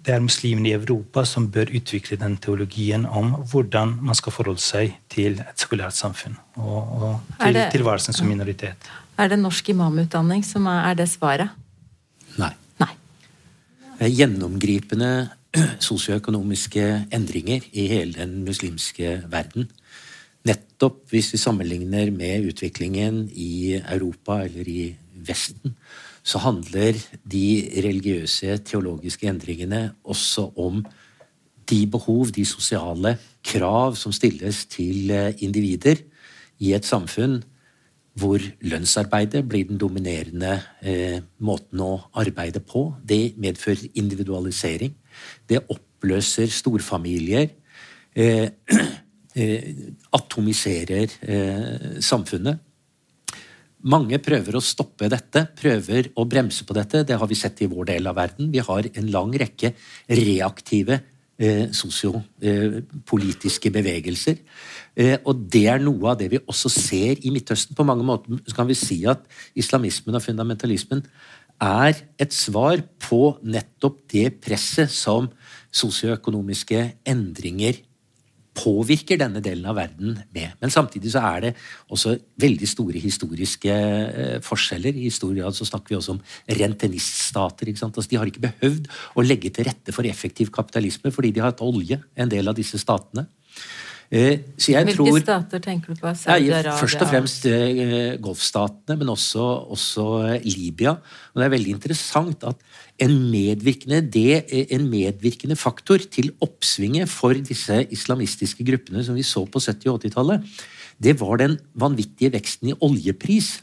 det 0.02 0.14
er 0.16 0.20
muslimene 0.20 0.66
i 0.68 0.72
Europa 0.74 1.22
som 1.24 1.44
bør 1.54 1.70
utvikle 1.78 2.16
den 2.18 2.36
teologien 2.36 3.04
om 3.06 3.36
hvordan 3.52 3.98
man 4.02 4.14
skal 4.18 4.32
forholde 4.34 4.58
seg 4.58 4.96
til 5.08 5.36
et 5.38 5.58
sekulært 5.62 5.94
samfunn 5.94 6.34
og, 6.56 6.80
og 7.02 7.20
til 7.38 7.54
det- 7.54 7.68
tilværelsen 7.70 8.12
som 8.12 8.26
minoritet. 8.26 8.74
Er 9.18 9.28
det 9.28 9.38
norsk 9.38 9.68
imamutdanning 9.70 10.42
som 10.44 10.66
er, 10.66 10.90
er 10.90 10.94
det 10.98 11.06
svaret? 11.08 11.50
Nei. 12.36 12.50
Nei. 12.80 12.88
Det 14.00 14.10
gjennomgripende 14.10 15.30
sosioøkonomiske 15.88 16.84
endringer 17.12 17.64
i 17.72 17.86
hele 17.90 18.16
den 18.16 18.40
muslimske 18.46 19.18
verden. 19.30 19.68
Nettopp 20.48 21.04
hvis 21.12 21.32
vi 21.34 21.38
sammenligner 21.38 22.10
med 22.10 22.48
utviklingen 22.50 23.28
i 23.30 23.76
Europa 23.76 24.40
eller 24.46 24.68
i 24.68 24.96
Vesten, 25.22 25.76
så 26.22 26.38
handler 26.38 26.96
de 27.22 27.46
religiøse, 27.84 28.58
teologiske 28.66 29.28
endringene 29.28 29.92
også 30.04 30.48
om 30.56 30.82
de 31.70 31.86
behov, 31.86 32.30
de 32.34 32.44
sosiale 32.44 33.16
krav 33.44 33.96
som 33.96 34.12
stilles 34.12 34.64
til 34.70 35.10
eh, 35.10 35.34
individer 35.42 36.00
i 36.62 36.72
et 36.74 36.86
samfunn 36.86 37.42
hvor 38.18 38.42
lønnsarbeidet 38.60 39.44
blir 39.48 39.68
den 39.68 39.78
dominerende 39.80 40.58
eh, 40.82 41.22
måten 41.38 41.80
å 41.80 41.94
arbeide 42.18 42.60
på. 42.60 42.90
Det 43.00 43.38
medfører 43.40 43.88
individualisering. 43.94 44.92
Det 45.48 45.62
oppløser 45.72 46.50
storfamilier. 46.52 47.48
Eh, 48.14 48.48
eh, 49.38 49.70
atomiserer 50.12 51.16
eh, 51.22 52.02
samfunnet. 52.04 52.60
Mange 53.82 54.20
prøver 54.22 54.54
å 54.54 54.62
stoppe 54.62 55.08
dette, 55.10 55.42
prøver 55.58 56.12
å 56.14 56.26
bremse 56.30 56.62
på 56.66 56.74
dette. 56.76 57.02
Det 57.06 57.16
har 57.18 57.26
vi 57.26 57.38
sett 57.38 57.64
i 57.64 57.70
vår 57.70 57.88
del 57.90 58.06
av 58.06 58.14
verden. 58.20 58.52
Vi 58.52 58.62
har 58.62 58.86
en 58.92 59.08
lang 59.10 59.32
rekke 59.34 59.72
reaktive 60.06 61.00
eh, 61.42 61.66
sosiopolitiske 61.74 63.72
bevegelser. 63.74 64.38
Eh, 64.94 65.16
og 65.26 65.48
det 65.50 65.64
er 65.72 65.82
noe 65.82 66.12
av 66.12 66.20
det 66.20 66.30
vi 66.30 66.40
også 66.46 66.70
ser 66.70 67.26
i 67.26 67.32
Midtøsten. 67.34 67.74
På 67.74 67.86
mange 67.88 68.06
måter 68.06 68.38
så 68.46 68.54
kan 68.54 68.70
vi 68.70 68.78
si 68.78 69.00
at 69.10 69.26
islamismen 69.58 70.14
og 70.14 70.22
fundamentalismen 70.22 71.02
er 71.62 72.02
et 72.20 72.34
svar 72.34 72.82
på 73.02 73.36
nettopp 73.42 74.02
det 74.12 74.28
presset 74.42 74.90
som 74.90 75.30
sosioøkonomiske 75.72 76.82
endringer 77.08 77.80
påvirker 78.52 79.16
denne 79.16 79.40
delen 79.40 79.64
av 79.70 79.78
verden 79.78 80.18
med. 80.34 80.56
Men 80.60 80.72
samtidig 80.72 81.14
så 81.14 81.22
er 81.24 81.44
det 81.46 81.52
også 81.92 82.18
veldig 82.42 82.68
store 82.68 83.00
historiske 83.00 83.72
eh, 83.72 84.34
forskjeller. 84.44 84.98
I 84.98 85.12
stor 85.14 85.32
grad 85.36 85.56
så 85.56 85.64
snakker 85.68 85.94
vi 85.94 85.98
også 85.98 86.18
om 86.18 86.20
renteniststater. 86.60 87.72
Altså, 87.72 88.04
de 88.10 88.20
har 88.20 88.28
ikke 88.28 88.44
behøvd 88.44 88.90
å 89.16 89.24
legge 89.24 89.52
til 89.54 89.70
rette 89.70 89.94
for 89.96 90.08
effektiv 90.08 90.52
kapitalisme 90.52 91.14
fordi 91.14 91.32
de 91.32 91.40
har 91.40 91.54
hatt 91.54 91.64
olje, 91.64 92.02
en 92.12 92.32
del 92.32 92.52
av 92.52 92.58
disse 92.58 92.80
statene. 92.80 93.24
Eh, 94.12 94.42
Hvilke 94.60 95.20
stater 95.22 95.60
tenker 95.64 95.94
du 95.94 96.00
på? 96.02 96.10
Saudi-Arabia? 96.12 96.74
først 96.76 97.00
og 97.00 97.08
fremst 97.08 97.46
eh, 97.48 98.18
Golfstatene, 98.20 98.98
men 99.00 99.08
også, 99.08 99.44
også 99.72 100.04
eh, 100.34 100.48
Libya. 100.52 100.98
Og 101.32 101.40
det 101.40 101.46
er 101.46 101.54
veldig 101.54 101.72
interessant 101.72 102.44
at 102.44 102.60
en 103.00 103.14
medvirkende, 103.32 104.02
det, 104.04 104.42
en 104.76 104.84
medvirkende 104.92 105.56
faktor 105.56 106.04
til 106.12 106.28
oppsvinget 106.44 107.08
for 107.08 107.40
disse 107.40 107.78
islamistiske 107.88 108.66
gruppene 108.68 109.00
som 109.06 109.16
vi 109.16 109.24
så 109.24 109.46
på 109.48 109.62
70- 109.64 109.88
og 109.94 110.04
80-tallet, 110.04 110.44
det 111.02 111.16
var 111.20 111.40
den 111.40 111.56
vanvittige 111.72 112.34
veksten 112.36 112.68
i 112.68 112.76
oljepris 112.84 113.62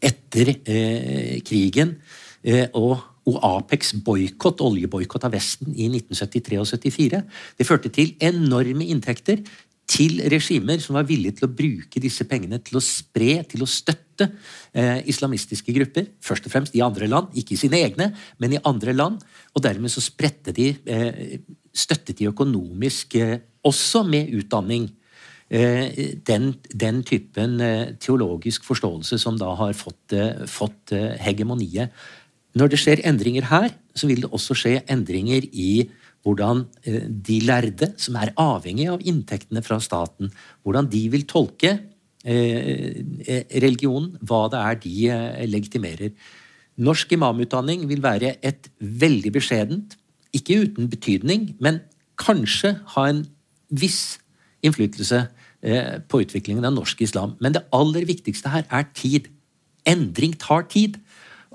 etter 0.00 0.54
eh, 0.56 1.36
krigen. 1.44 1.98
Eh, 2.40 2.64
og 2.72 2.96
og 3.26 3.38
Apex 3.42 3.90
boikott, 4.06 4.60
oljeboikott 4.62 5.26
av 5.26 5.34
Vesten 5.34 5.72
i 5.74 5.88
1973 5.90 6.60
og 6.62 6.68
74, 6.70 7.22
det 7.58 7.66
førte 7.66 7.90
til 7.90 8.12
enorme 8.22 8.86
inntekter 8.86 9.42
til 9.86 10.18
regimer 10.32 10.80
som 10.82 10.96
var 10.98 11.06
villige 11.06 11.38
til 11.38 11.46
å 11.46 11.54
bruke 11.54 12.02
disse 12.02 12.26
pengene 12.26 12.58
til 12.64 12.78
å 12.78 12.82
spre, 12.82 13.38
til 13.46 13.62
å 13.62 13.68
støtte 13.70 14.28
eh, 14.74 15.04
islamistiske 15.06 15.74
grupper. 15.76 16.08
Først 16.24 16.48
og 16.48 16.54
fremst 16.54 16.74
i 16.76 16.82
andre 16.84 17.08
land, 17.10 17.30
ikke 17.38 17.54
i 17.54 17.60
sine 17.60 17.78
egne, 17.86 18.10
men 18.42 18.56
i 18.56 18.62
andre 18.66 18.96
land. 18.96 19.22
Og 19.54 19.62
dermed 19.64 19.92
så 19.92 20.02
spredte 20.02 20.54
de, 20.56 20.72
eh, 20.90 21.38
støttet 21.70 22.18
de 22.18 22.30
økonomisk, 22.32 23.14
eh, 23.20 23.38
også 23.66 24.02
med 24.08 24.34
utdanning. 24.34 24.90
Eh, 25.46 26.16
den, 26.26 26.50
den 26.74 27.02
typen 27.06 27.60
eh, 27.62 27.94
teologisk 28.02 28.66
forståelse 28.66 29.20
som 29.22 29.38
da 29.38 29.52
har 29.54 29.76
fått, 29.78 30.10
eh, 30.18 30.42
fått 30.50 30.96
eh, 30.96 31.14
hegemoniet. 31.22 31.94
Når 32.58 32.72
det 32.72 32.80
skjer 32.82 33.04
endringer 33.06 33.46
her, 33.52 33.70
så 33.94 34.08
vil 34.10 34.24
det 34.24 34.32
også 34.34 34.56
skje 34.58 34.80
endringer 34.90 35.46
i 35.52 35.86
hvordan 36.26 36.64
eh, 36.82 37.04
de 37.06 37.38
lærde, 37.46 37.92
som 38.02 38.18
er 38.18 38.34
avhengig 38.40 38.88
av 38.90 39.04
inntektene 39.06 39.62
fra 39.62 39.78
staten, 39.82 40.32
hvordan 40.66 40.88
de 40.90 41.04
vil 41.12 41.26
tolke 41.30 41.72
eh, 42.26 42.98
eh, 43.22 43.44
religionen, 43.62 44.16
hva 44.26 44.46
det 44.50 44.62
er 44.62 44.80
de 44.82 45.46
legitimerer. 45.52 46.16
Norsk 46.82 47.14
imamutdanning 47.16 47.86
vil 47.88 48.02
være 48.04 48.34
et 48.44 48.68
veldig 48.80 49.32
beskjedent, 49.38 49.96
ikke 50.36 50.58
uten 50.66 50.90
betydning, 50.92 51.52
men 51.62 51.80
kanskje 52.20 52.74
ha 52.96 53.06
en 53.08 53.22
viss 53.70 54.18
innflytelse 54.66 55.22
på 56.06 56.18
utviklingen 56.20 56.66
av 56.68 56.74
norsk 56.76 57.00
islam. 57.02 57.32
Men 57.42 57.54
det 57.56 57.64
aller 57.74 58.04
viktigste 58.06 58.50
her 58.52 58.66
er 58.70 58.84
tid. 58.94 59.30
Endring 59.88 60.36
tar 60.38 60.66
tid. 60.70 60.98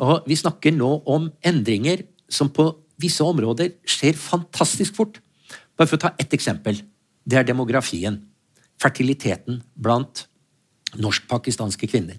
Og 0.02 0.26
vi 0.28 0.36
snakker 0.36 0.74
nå 0.74 0.90
om 1.08 1.30
endringer 1.48 2.02
som 2.34 2.50
på 2.52 2.66
visse 3.02 3.26
områder 3.26 3.74
skjer 3.88 4.18
fantastisk 4.18 4.96
fort. 4.98 5.20
Bare 5.78 5.90
for 5.90 5.98
å 5.98 6.06
ta 6.06 6.14
ett 6.22 6.34
eksempel. 6.38 6.80
Det 7.26 7.40
er 7.40 7.48
demografien. 7.48 8.20
Fertiliteten 8.82 9.62
blant 9.76 10.26
norsk-pakistanske 11.00 11.90
kvinner. 11.90 12.18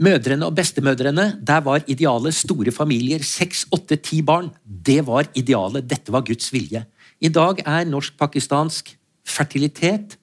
Mødrene 0.00 0.46
og 0.48 0.56
bestemødrene, 0.56 1.26
der 1.44 1.60
var 1.60 1.84
idealet 1.90 2.34
store 2.34 2.72
familier. 2.72 3.20
Seks, 3.26 3.66
åtte, 3.72 3.98
ti 4.00 4.22
barn. 4.24 4.48
Det 4.64 5.02
var 5.04 5.28
idealet. 5.36 5.84
Dette 5.88 6.12
var 6.12 6.24
Guds 6.24 6.48
vilje. 6.54 6.86
I 7.20 7.28
dag 7.28 7.60
er 7.66 7.88
norsk-pakistansk 7.88 8.94
fertilitet 9.28 10.16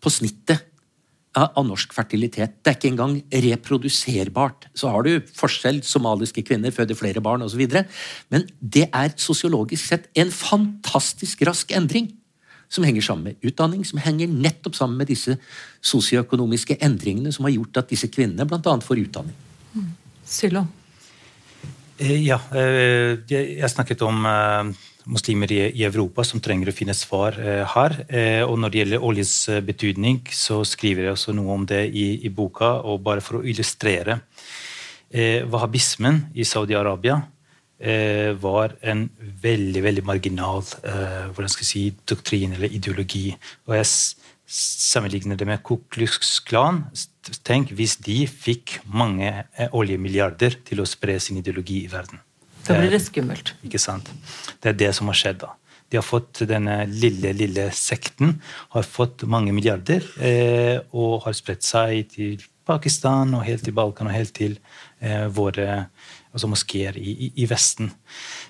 på 0.00 0.10
snittet 0.10 0.71
av 1.32 1.64
norsk 1.64 1.94
fertilitet. 1.96 2.58
Det 2.60 2.70
er 2.70 2.76
ikke 2.76 2.90
engang 2.90 3.14
reproduserbart. 3.44 4.66
Så 4.76 4.90
har 4.92 5.06
du 5.06 5.14
forskjell, 5.36 5.80
somaliske 5.86 6.44
kvinner 6.44 6.74
føder 6.74 6.98
flere 6.98 7.22
barn 7.24 7.44
osv. 7.46 7.62
Men 8.32 8.44
det 8.60 8.88
er 8.92 9.14
sosiologisk 9.16 9.86
sett 9.86 10.10
en 10.18 10.32
fantastisk 10.34 11.44
rask 11.48 11.72
endring. 11.72 12.10
Som 12.72 12.84
henger 12.88 13.04
sammen 13.04 13.30
med 13.30 13.48
utdanning, 13.48 13.84
som 13.84 14.00
henger 14.00 14.30
nettopp 14.32 14.76
sammen 14.76 15.00
med 15.00 15.10
disse 15.12 15.36
sosioøkonomiske 15.84 16.78
endringene 16.80 17.32
som 17.32 17.44
har 17.44 17.52
gjort 17.56 17.82
at 17.82 17.90
disse 17.92 18.08
kvinnene 18.08 18.46
bl.a. 18.48 18.76
får 18.80 19.02
utdanning. 19.02 19.36
Mm. 19.74 19.90
Sylo. 20.24 20.64
Eh, 22.00 22.22
ja, 22.24 22.38
eh, 22.56 23.20
jeg 23.28 23.70
snakket 23.70 24.00
om 24.04 24.24
eh, 24.24 24.72
muslimer 25.10 25.52
i 25.52 25.84
Europa 25.86 26.24
som 26.26 26.40
trenger 26.42 26.70
å 26.70 26.74
finne 26.76 26.94
svar 26.96 27.36
her. 27.74 27.94
Og 28.46 28.54
når 28.60 28.72
det 28.72 28.80
gjelder 28.80 29.04
oljens 29.08 29.34
betydning, 29.66 30.20
så 30.30 30.60
skriver 30.68 31.08
jeg 31.08 31.16
også 31.16 31.34
noe 31.36 31.54
om 31.56 31.66
det 31.68 31.84
i, 31.90 32.06
i 32.26 32.30
boka. 32.30 32.74
Og 32.86 33.02
bare 33.04 33.24
for 33.24 33.40
å 33.40 33.44
illustrere 33.46 34.20
Wahhabismen 35.12 36.22
i 36.38 36.46
Saudi-Arabia 36.48 37.18
var 38.40 38.76
en 38.86 39.08
veldig 39.42 39.82
veldig 39.82 40.04
marginal 40.06 40.62
hvordan 40.62 41.50
skal 41.50 41.66
jeg 41.66 41.72
si, 41.72 41.86
doktrin 42.08 42.54
eller 42.56 42.72
ideologi. 42.72 43.32
Og 43.66 43.74
jeg 43.76 43.90
sammenligner 44.52 45.36
det 45.36 45.46
med 45.48 45.62
Ku 45.64 45.78
Klux 45.90 46.40
Klan. 46.44 46.84
Tenk 47.46 47.72
hvis 47.76 47.96
de 48.04 48.24
fikk 48.26 48.80
mange 48.84 49.30
eh, 49.30 49.72
oljemilliarder 49.72 50.60
til 50.66 50.82
å 50.82 50.88
spre 50.88 51.18
sin 51.22 51.40
ideologi 51.40 51.84
i 51.86 51.90
verden. 51.92 52.20
Da 52.66 52.78
blir 52.78 52.92
det 52.94 53.02
skummelt. 53.04 53.54
Ikke 53.66 53.80
sant? 53.82 54.08
Det 54.62 54.72
er 54.72 54.78
det 54.84 54.92
som 54.96 55.10
har 55.10 55.18
skjedd 55.18 55.42
da. 55.42 55.52
De 55.92 55.98
har 56.00 56.06
fått 56.06 56.44
Denne 56.48 56.82
lille 56.88 57.34
lille 57.36 57.66
sekten 57.76 58.38
har 58.72 58.88
fått 58.88 59.26
mange 59.28 59.52
milliarder 59.52 60.06
eh, 60.24 60.78
og 60.96 61.26
har 61.26 61.36
spredt 61.36 61.66
seg 61.66 62.08
til 62.14 62.40
Pakistan 62.64 63.34
og 63.36 63.44
helt 63.44 63.64
til 63.66 63.74
Balkan 63.76 64.08
og 64.08 64.14
helt 64.14 64.32
til 64.38 64.56
eh, 65.02 65.26
våre 65.34 65.84
altså 66.32 66.48
moskeer 66.48 66.96
i, 66.96 67.12
i, 67.26 67.28
i 67.44 67.46
Vesten. 67.50 67.90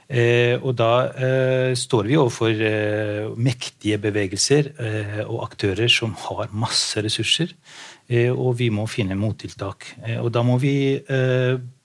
Eh, 0.07 0.55
og 0.61 0.77
da 0.79 0.93
eh, 1.11 1.73
står 1.79 2.11
vi 2.11 2.19
overfor 2.21 2.63
eh, 2.69 3.33
mektige 3.35 3.99
bevegelser 4.03 4.71
eh, 4.77 5.23
og 5.25 5.43
aktører 5.49 5.91
som 5.91 6.15
har 6.29 6.53
masse 6.55 7.03
ressurser, 7.03 7.57
eh, 8.07 8.31
og 8.31 8.61
vi 8.61 8.71
må 8.71 8.87
finne 8.91 9.19
mottiltak. 9.19 9.89
Eh, 10.05 10.21
og 10.23 10.31
da 10.37 10.45
må 10.47 10.61
vi 10.63 10.77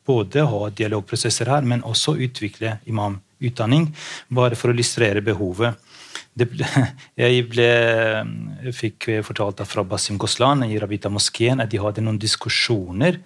både 0.07 0.45
ha 0.47 0.69
dialogprosesser 0.71 1.51
her, 1.51 1.67
men 1.67 1.83
også 1.83 2.15
utvikle 2.23 2.77
imamutdanning, 2.87 3.89
bare 4.29 4.57
for 4.59 4.71
å 4.71 4.75
illustrere 4.75 5.23
behovet. 5.25 5.75
Det, 6.37 6.49
jeg 7.21 7.45
ble, 7.51 7.69
fikk 8.75 9.09
fortalt 9.27 9.61
fra 9.67 9.83
Basim 9.83 10.19
Goslan 10.21 10.65
i 10.67 10.79
Rabita-moskeen 10.79 11.63
at 11.63 11.71
de 11.73 11.81
hadde 11.83 12.05
noen 12.05 12.19
diskusjoner 12.21 13.21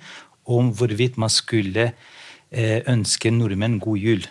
om 0.49 0.73
hvorvidt 0.75 1.19
man 1.21 1.31
skulle 1.31 1.91
ønske 2.51 3.29
nordmenn 3.31 3.77
god 3.79 3.99
jul. 4.01 4.25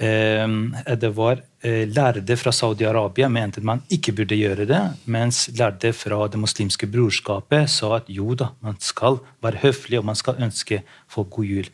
Ehm, 0.00 0.74
det 1.00 1.10
var 1.16 1.40
eh, 1.40 1.49
lærde 1.62 2.36
fra 2.40 2.52
Saudi-Arabia 2.56 3.28
mente 3.28 3.60
man 3.60 3.82
ikke 3.92 4.14
burde 4.16 4.38
gjøre 4.38 4.64
det, 4.64 4.80
mens 5.04 5.42
lærde 5.58 5.92
fra 5.92 6.28
Det 6.32 6.40
muslimske 6.40 6.86
brorskapet 6.88 7.68
sa 7.68 7.96
at 7.98 8.08
jo 8.08 8.32
da, 8.34 8.52
man 8.64 8.78
skal 8.80 9.18
være 9.42 9.60
høflig 9.66 9.98
og 9.98 10.06
man 10.08 10.16
skal 10.16 10.40
ønske 10.40 10.82
folk 11.08 11.30
god 11.30 11.44
jul. 11.44 11.68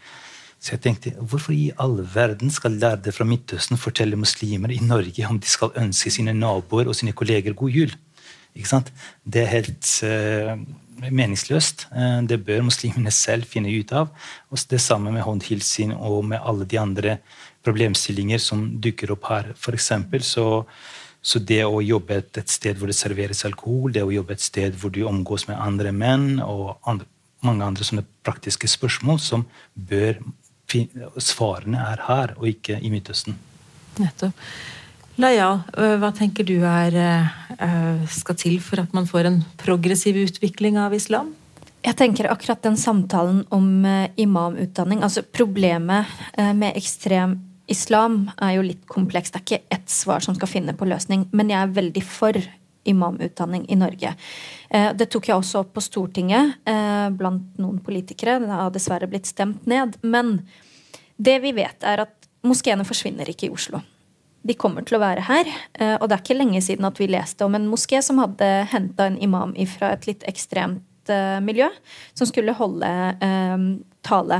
Så 0.66 0.72
jeg 0.74 0.80
tenkte, 0.82 1.12
Hvorfor 1.20 1.52
i 1.52 1.70
all 1.78 2.00
verden 2.14 2.50
skal 2.50 2.78
lærde 2.80 3.12
fra 3.12 3.24
Midtøsten 3.24 3.78
fortelle 3.78 4.16
muslimer 4.16 4.72
i 4.74 4.80
Norge 4.82 5.28
om 5.28 5.38
de 5.38 5.46
skal 5.46 5.70
ønske 5.78 6.10
sine 6.10 6.34
naboer 6.34 6.88
og 6.88 6.96
sine 6.96 7.12
kolleger 7.12 7.54
god 7.54 7.70
jul? 7.70 7.94
Ikke 8.56 8.68
sant? 8.68 8.92
Det 9.22 9.42
er 9.42 9.52
helt 9.52 9.90
uh, 10.02 10.56
meningsløst. 11.12 11.86
Uh, 11.92 12.24
det 12.26 12.40
bør 12.44 12.64
muslimene 12.66 13.12
selv 13.14 13.44
finne 13.46 13.70
ut 13.70 13.92
av. 13.92 14.10
Og 14.50 14.64
det 14.70 14.80
samme 14.80 15.12
med 15.12 15.26
håndhilsing 15.26 15.92
og 15.94 16.24
med 16.32 16.40
alle 16.42 16.64
de 16.64 16.80
andre 16.80 17.18
problemstillinger 17.66 18.40
som 18.42 18.68
dukker 18.82 19.12
opp 19.16 19.26
her. 19.32 19.50
For 19.58 19.76
eksempel, 19.76 20.22
så, 20.22 20.62
så 21.20 21.42
det 21.42 21.64
å 21.66 21.82
jobbe 21.82 22.20
et, 22.22 22.32
et, 22.38 22.52
sted 22.52 22.78
hvor 22.78 22.90
det 22.90 22.98
serveres 22.98 23.44
alkohol, 23.48 23.92
det 23.94 24.06
å 24.06 24.14
jobbe 24.14 24.36
et 24.36 24.44
sted 24.44 24.78
hvor 24.78 24.94
du 24.94 25.02
omgås 25.08 25.48
med 25.50 25.60
andre 25.60 25.92
menn, 25.92 26.38
og 26.44 26.76
andre, 26.86 27.08
mange 27.46 27.66
andre 27.66 27.86
sånne 27.86 28.06
praktiske 28.26 28.70
spørsmål 28.70 29.22
som 29.22 29.46
bør 29.74 30.22
Svarene 31.22 31.78
er 31.92 32.00
her, 32.08 32.32
og 32.40 32.48
ikke 32.50 32.80
i 32.82 32.88
Midtøsten. 32.90 33.36
Nettopp. 34.02 34.34
Laia, 35.16 35.62
hva 35.72 36.10
tenker 36.12 36.44
du 36.44 36.58
er, 36.66 36.96
skal 38.12 38.36
til 38.36 38.58
for 38.60 38.82
at 38.82 38.92
man 38.96 39.06
får 39.08 39.30
en 39.30 39.38
progressiv 39.62 40.18
utvikling 40.20 40.76
av 40.82 40.96
islam? 40.96 41.30
Jeg 41.86 41.96
tenker 41.96 42.28
akkurat 42.28 42.60
den 42.66 42.76
samtalen 42.76 43.44
om 43.54 43.86
imamutdanning, 44.18 45.04
altså 45.06 45.22
problemet 45.22 46.10
med 46.36 46.76
ekstrem 46.76 47.38
islam 47.66 48.30
er 48.42 48.56
jo 48.56 48.66
litt 48.66 48.86
komplekst. 48.90 49.34
Det 49.34 49.40
er 49.40 49.46
ikke 49.46 49.76
ett 49.76 49.90
svar 49.90 50.22
som 50.24 50.36
skal 50.36 50.50
finne 50.50 50.74
på 50.76 50.88
løsning. 50.88 51.26
Men 51.36 51.50
jeg 51.50 51.60
er 51.62 51.74
veldig 51.76 52.04
for 52.06 52.38
imamutdanning 52.86 53.66
i 53.68 53.76
Norge. 53.76 54.14
Eh, 54.70 54.92
det 54.94 55.08
tok 55.10 55.28
jeg 55.28 55.36
også 55.36 55.64
opp 55.64 55.74
på 55.76 55.82
Stortinget 55.84 56.68
eh, 56.68 57.08
blant 57.14 57.58
noen 57.60 57.80
politikere. 57.84 58.38
Det 58.42 58.52
har 58.52 58.72
dessverre 58.74 59.10
blitt 59.10 59.28
stemt 59.28 59.66
ned. 59.66 59.98
Men 60.06 60.38
det 61.16 61.40
vi 61.42 61.52
vet, 61.56 61.82
er 61.82 62.06
at 62.06 62.30
moskeene 62.46 62.86
forsvinner 62.86 63.28
ikke 63.32 63.48
i 63.48 63.54
Oslo. 63.54 63.82
De 64.46 64.54
kommer 64.54 64.86
til 64.86 64.98
å 64.98 65.02
være 65.02 65.24
her. 65.26 65.50
Eh, 65.74 65.96
og 65.96 66.06
det 66.06 66.18
er 66.18 66.22
ikke 66.24 66.38
lenge 66.38 66.62
siden 66.62 66.86
at 66.86 67.00
vi 67.02 67.10
leste 67.10 67.46
om 67.46 67.58
en 67.58 67.66
moské 67.70 68.02
som 68.04 68.22
hadde 68.22 68.50
henta 68.70 69.10
en 69.10 69.18
imam 69.18 69.56
fra 69.72 69.94
et 69.96 70.06
litt 70.10 70.26
ekstremt 70.28 70.82
miljø, 71.46 71.68
som 72.18 72.26
skulle 72.26 72.50
holde 72.58 72.88
tale. 74.02 74.38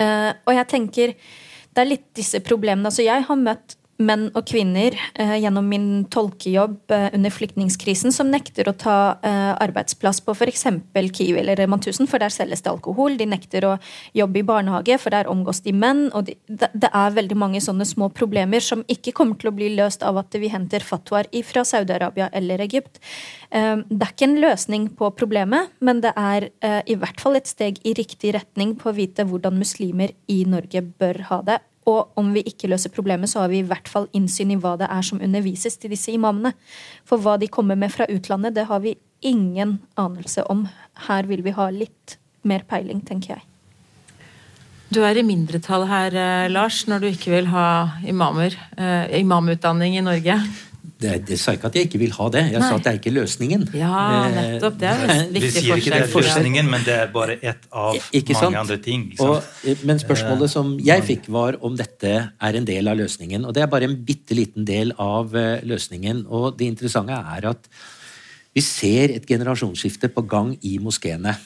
Og 0.00 0.52
jeg 0.56 0.66
tenker 0.70 1.10
det 1.76 1.82
er 1.84 1.90
litt 1.90 2.06
disse 2.16 2.40
problemene. 2.44 2.88
Altså, 2.88 3.04
jeg 3.04 3.26
har 3.28 3.40
møtt 3.40 3.76
menn 4.02 4.26
og 4.36 4.44
kvinner 4.48 4.94
eh, 5.14 5.36
gjennom 5.40 5.66
min 5.70 5.88
tolkejobb 6.12 6.92
eh, 6.92 7.08
under 7.16 7.32
flyktningkrisen 7.32 8.12
som 8.12 8.28
nekter 8.32 8.68
å 8.68 8.74
ta 8.76 8.96
eh, 9.24 9.52
arbeidsplass 9.62 10.20
på 10.24 10.34
f.eks. 10.36 10.66
Kiwi 11.16 11.40
eller 11.40 11.56
Rema 11.56 11.78
1000, 11.78 12.08
for 12.10 12.20
der 12.20 12.32
selges 12.32 12.64
det 12.64 12.72
alkohol. 12.72 13.16
De 13.16 13.28
nekter 13.28 13.64
å 13.68 13.76
jobbe 14.16 14.40
i 14.40 14.46
barnehage, 14.46 14.98
for 15.00 15.14
der 15.14 15.30
omgås 15.32 15.62
de 15.64 15.72
menn. 15.72 16.08
og 16.12 16.26
de, 16.28 16.36
Det 16.46 16.90
er 16.90 17.16
veldig 17.16 17.38
mange 17.38 17.62
sånne 17.64 17.86
små 17.88 18.10
problemer 18.12 18.64
som 18.64 18.84
ikke 18.92 19.14
kommer 19.16 19.40
til 19.40 19.52
å 19.52 19.56
bli 19.56 19.72
løst 19.76 20.04
av 20.06 20.20
at 20.20 20.36
vi 20.36 20.50
henter 20.52 20.84
fatwaer 20.84 21.30
fra 21.46 21.64
Saudi-Arabia 21.64 22.28
eller 22.36 22.60
Egypt. 22.66 23.00
Eh, 23.50 23.76
det 23.88 24.02
er 24.02 24.12
ikke 24.12 24.28
en 24.28 24.42
løsning 24.44 24.90
på 24.98 25.12
problemet, 25.16 25.72
men 25.80 26.02
det 26.04 26.12
er 26.16 26.50
eh, 26.60 26.82
i 26.86 26.98
hvert 27.00 27.22
fall 27.22 27.40
et 27.40 27.48
steg 27.48 27.80
i 27.86 27.96
riktig 27.96 28.34
retning 28.36 28.76
på 28.76 28.90
å 28.90 28.96
vite 28.96 29.24
hvordan 29.24 29.56
muslimer 29.56 30.12
i 30.28 30.42
Norge 30.48 30.84
bør 30.84 31.24
ha 31.30 31.40
det 31.46 31.62
og 31.86 32.18
om 32.18 32.32
vi 32.34 32.42
ikke 32.46 32.68
løser 32.70 32.90
problemet, 32.90 33.30
så 33.30 33.44
har 33.44 33.52
vi 33.52 33.60
i 33.62 33.66
hvert 33.66 33.88
fall 33.88 34.08
innsyn 34.16 34.50
i 34.50 34.58
hva 34.60 34.74
det 34.80 34.88
er 34.90 35.04
som 35.06 35.22
undervises 35.22 35.78
til 35.78 35.92
disse 35.94 36.10
imamene. 36.14 36.52
For 37.06 37.22
hva 37.22 37.36
de 37.38 37.50
kommer 37.52 37.78
med 37.78 37.94
fra 37.94 38.08
utlandet, 38.10 38.56
det 38.56 38.66
har 38.66 38.82
vi 38.82 38.96
ingen 39.22 39.78
anelse 39.96 40.42
om. 40.50 40.66
Her 41.06 41.28
vil 41.30 41.44
vi 41.46 41.54
ha 41.54 41.68
litt 41.70 42.18
mer 42.46 42.66
peiling, 42.66 43.04
tenker 43.06 43.36
jeg. 43.36 43.46
Du 44.86 45.00
er 45.02 45.18
i 45.18 45.24
mindretall 45.26 45.86
her, 45.90 46.14
eh, 46.14 46.48
Lars, 46.50 46.84
når 46.86 47.00
du 47.02 47.06
ikke 47.08 47.32
vil 47.32 47.48
ha 47.50 47.98
imamer, 48.06 48.54
eh, 48.78 49.18
imamutdanning 49.18 49.96
i 49.98 50.04
Norge 50.04 50.38
det, 50.96 51.12
det, 51.28 51.36
sa 51.36 51.52
ikke 51.52 51.68
at 51.68 51.74
jeg 51.76 51.88
ikke 51.90 51.98
vil 52.00 52.12
ha 52.16 52.26
det, 52.32 52.42
jeg 52.54 52.60
Nei. 52.62 52.68
sa 52.70 52.76
at 52.78 52.84
det 52.86 52.90
er 52.92 52.98
ikke 53.00 53.12
løsningen. 53.12 53.64
Ja, 53.76 53.96
nettopp, 54.32 54.78
det 54.80 54.88
er 54.88 55.02
en 55.04 55.34
viktig 55.34 55.42
Vi 55.42 55.50
sier 55.52 55.80
ikke 55.82 55.92
det 55.92 55.98
er 56.06 56.14
løsningen, 56.14 56.70
men 56.72 56.86
det 56.86 56.94
er 56.94 57.10
bare 57.12 57.36
ett 57.36 57.66
av 57.68 57.98
ikke 58.16 58.36
mange 58.38 58.46
sant? 58.46 58.60
andre 58.62 58.78
ting. 58.86 59.02
Og, 59.20 59.74
men 59.88 60.00
spørsmålet 60.00 60.52
som 60.54 60.72
jeg 60.80 61.04
fikk, 61.04 61.28
var 61.36 61.58
om 61.66 61.76
dette 61.76 62.14
er 62.24 62.58
en 62.60 62.68
del 62.68 62.88
av 62.88 62.96
løsningen. 63.02 63.44
Og 63.44 63.52
det 63.56 63.66
er 63.66 63.68
bare 63.72 63.90
en 63.90 63.98
bitte 64.08 64.38
liten 64.38 64.64
del 64.68 64.94
av 65.02 65.36
eh, 65.36 65.60
løsningen. 65.68 66.24
Og 66.32 66.56
det 66.56 66.70
interessante 66.72 67.20
er 67.36 67.50
at 67.52 67.68
vi 68.56 68.64
ser 68.64 69.12
et 69.18 69.28
generasjonsskifte 69.28 70.08
på 70.14 70.24
gang 70.24 70.54
i 70.64 70.78
moskeene. 70.80 71.36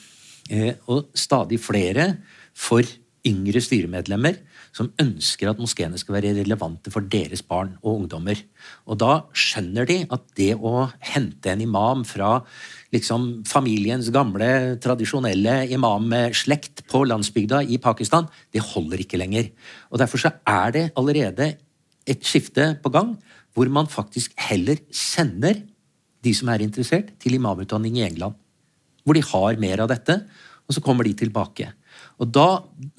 Eh, 0.47 0.77
og 0.87 1.11
stadig 1.19 1.59
flere 1.63 2.13
for 2.55 2.87
yngre 3.27 3.63
styremedlemmer 3.63 4.39
som 4.77 4.91
ønsker 5.03 5.51
at 5.51 5.61
moskeene 5.61 5.99
skal 5.99 6.17
være 6.17 6.35
relevante 6.39 6.93
for 6.95 7.07
deres 7.11 7.43
barn 7.47 7.73
og 7.81 8.03
ungdommer. 8.03 8.39
Og 8.87 9.01
da 9.03 9.25
skjønner 9.35 9.89
de 9.89 9.99
at 10.07 10.27
det 10.39 10.53
å 10.57 10.87
hente 11.13 11.51
en 11.53 11.65
imam 11.65 12.05
fra 12.09 12.37
liksom 12.95 13.43
familiens 13.49 14.11
gamle, 14.15 14.79
tradisjonelle 14.83 15.65
imamslekt 15.75 16.85
på 16.91 17.03
landsbygda 17.09 17.65
i 17.67 17.81
Pakistan, 17.83 18.31
det 18.55 18.65
holder 18.73 19.03
ikke 19.03 19.21
lenger. 19.21 19.51
Og 19.91 20.03
Derfor 20.03 20.23
så 20.23 20.35
er 20.47 20.77
det 20.77 20.87
allerede 20.99 21.53
et 22.09 22.25
skifte 22.27 22.73
på 22.83 22.93
gang, 22.95 23.17
hvor 23.55 23.69
man 23.69 23.91
faktisk 23.91 24.33
heller 24.39 24.79
sender 24.95 25.59
de 26.25 26.33
som 26.37 26.51
er 26.53 26.65
interessert, 26.65 27.15
til 27.21 27.37
imamutdanning 27.39 27.99
i 27.99 28.07
England. 28.07 28.37
Hvor 29.05 29.17
de 29.17 29.25
har 29.25 29.61
mer 29.61 29.83
av 29.85 29.89
dette, 29.89 30.19
og 30.69 30.77
så 30.77 30.83
kommer 30.85 31.07
de 31.09 31.15
tilbake. 31.17 31.71
Og 32.21 32.29
da, 32.29 32.49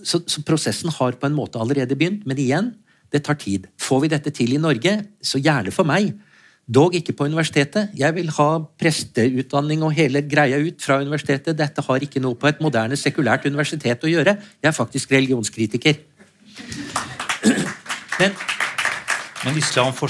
så, 0.04 0.22
så, 0.26 0.42
prosessen 0.46 0.92
har 0.96 1.18
på 1.20 1.30
en 1.30 1.38
måte 1.38 1.62
allerede 1.62 1.98
begynt, 1.98 2.26
men 2.26 2.40
igjen, 2.42 2.74
det 3.14 3.24
tar 3.28 3.38
tid. 3.38 3.68
Får 3.82 4.06
vi 4.06 4.12
dette 4.14 4.34
til 4.34 4.56
i 4.56 4.62
Norge, 4.62 4.96
så 5.22 5.42
gjerne 5.42 5.74
for 5.76 5.88
meg. 5.88 6.14
Dog 6.72 6.96
ikke 6.96 7.14
på 7.18 7.28
universitetet. 7.28 7.92
Jeg 7.98 8.16
vil 8.16 8.30
ha 8.32 8.48
presteutdanning 8.80 9.82
og 9.84 9.94
hele 9.98 10.22
greia 10.24 10.60
ut 10.62 10.80
fra 10.82 11.02
universitetet. 11.04 11.58
Dette 11.58 11.84
har 11.84 12.06
ikke 12.06 12.22
noe 12.24 12.38
på 12.40 12.48
et 12.50 12.62
moderne, 12.64 12.98
sekulært 12.98 13.46
universitet 13.50 14.06
å 14.08 14.12
gjøre. 14.12 14.38
Jeg 14.62 14.70
er 14.72 14.78
faktisk 14.78 15.12
religionskritiker. 15.12 16.00
Men, 18.22 18.38
Men 19.44 19.58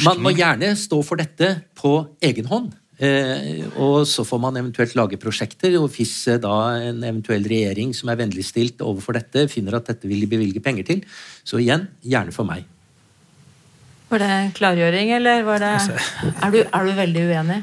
man 0.03 0.23
må 0.27 0.35
gjerne 0.35 0.73
stå 0.75 0.99
for 1.07 1.19
dette 1.21 1.53
på 1.79 1.95
egen 2.21 2.49
hånd. 2.51 2.73
Eh, 3.01 3.63
og 3.81 4.03
så 4.05 4.21
får 4.27 4.41
man 4.43 4.59
eventuelt 4.59 4.93
lage 4.99 5.17
prosjekter, 5.21 5.73
og 5.79 5.89
hvis 5.95 6.13
eh, 6.29 6.37
da 6.41 6.53
en 6.91 7.01
eventuell 7.01 7.47
regjering 7.49 7.95
som 7.97 8.11
er 8.13 8.19
vennligstilt 8.19 8.83
overfor 8.85 9.17
dette, 9.17 9.47
finner 9.49 9.79
at 9.79 9.89
dette 9.89 10.09
vil 10.09 10.21
de 10.21 10.29
bevilge 10.29 10.61
penger 10.61 10.85
til, 10.85 11.01
så 11.41 11.57
igjen, 11.57 11.87
gjerne 12.05 12.35
for 12.35 12.45
meg. 12.45 12.67
Var 14.11 14.21
det 14.21 14.29
en 14.35 14.53
klargjøring, 14.53 15.13
eller 15.17 15.45
var 15.47 15.63
det 15.63 15.75
Er 15.79 16.51
du, 16.53 16.59
er 16.61 16.85
du 16.85 16.97
veldig 16.97 17.23
uenig? 17.31 17.61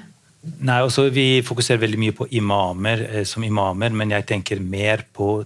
Nei, 0.64 0.78
altså 0.80 1.08
Vi 1.12 1.42
fokuserer 1.44 1.82
veldig 1.82 1.98
mye 2.00 2.14
på 2.16 2.26
imamer 2.40 3.04
eh, 3.06 3.24
som 3.28 3.44
imamer, 3.44 3.94
men 3.94 4.16
jeg 4.16 4.26
tenker 4.26 4.62
mer 4.64 5.06
på 5.14 5.44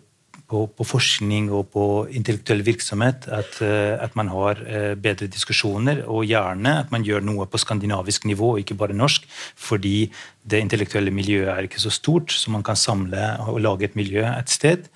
på, 0.53 0.67
på, 0.69 0.85
forskning 0.85 1.49
og 1.55 1.71
på 1.73 1.85
intellektuell 2.13 2.61
virksomhet. 2.67 3.25
At, 3.33 3.57
eh, 3.65 3.95
at, 3.97 4.13
man 4.19 4.29
har 4.33 4.61
eh, 4.67 4.93
bedre 5.01 5.31
diskusjoner, 5.33 6.05
og 6.05 6.27
gjerne 6.29 6.75
at 6.83 6.93
man 6.93 7.07
gjør 7.07 7.25
noe 7.25 7.49
på 7.49 7.61
skandinavisk 7.61 8.29
nivå, 8.29 8.53
og 8.55 8.61
ikke 8.63 8.77
bare 8.83 8.97
norsk. 8.97 9.25
Fordi 9.57 10.11
det 10.43 10.61
intellektuelle 10.61 11.15
miljøet 11.15 11.55
er 11.55 11.69
ikke 11.69 11.83
så 11.83 11.93
stort, 11.95 12.35
så 12.35 12.53
man 12.53 12.67
kan 12.67 12.77
samle 12.77 13.33
og 13.47 13.63
lage 13.65 13.89
et 13.89 13.99
miljø 13.99 14.27
et 14.29 14.53
sted. 14.53 14.87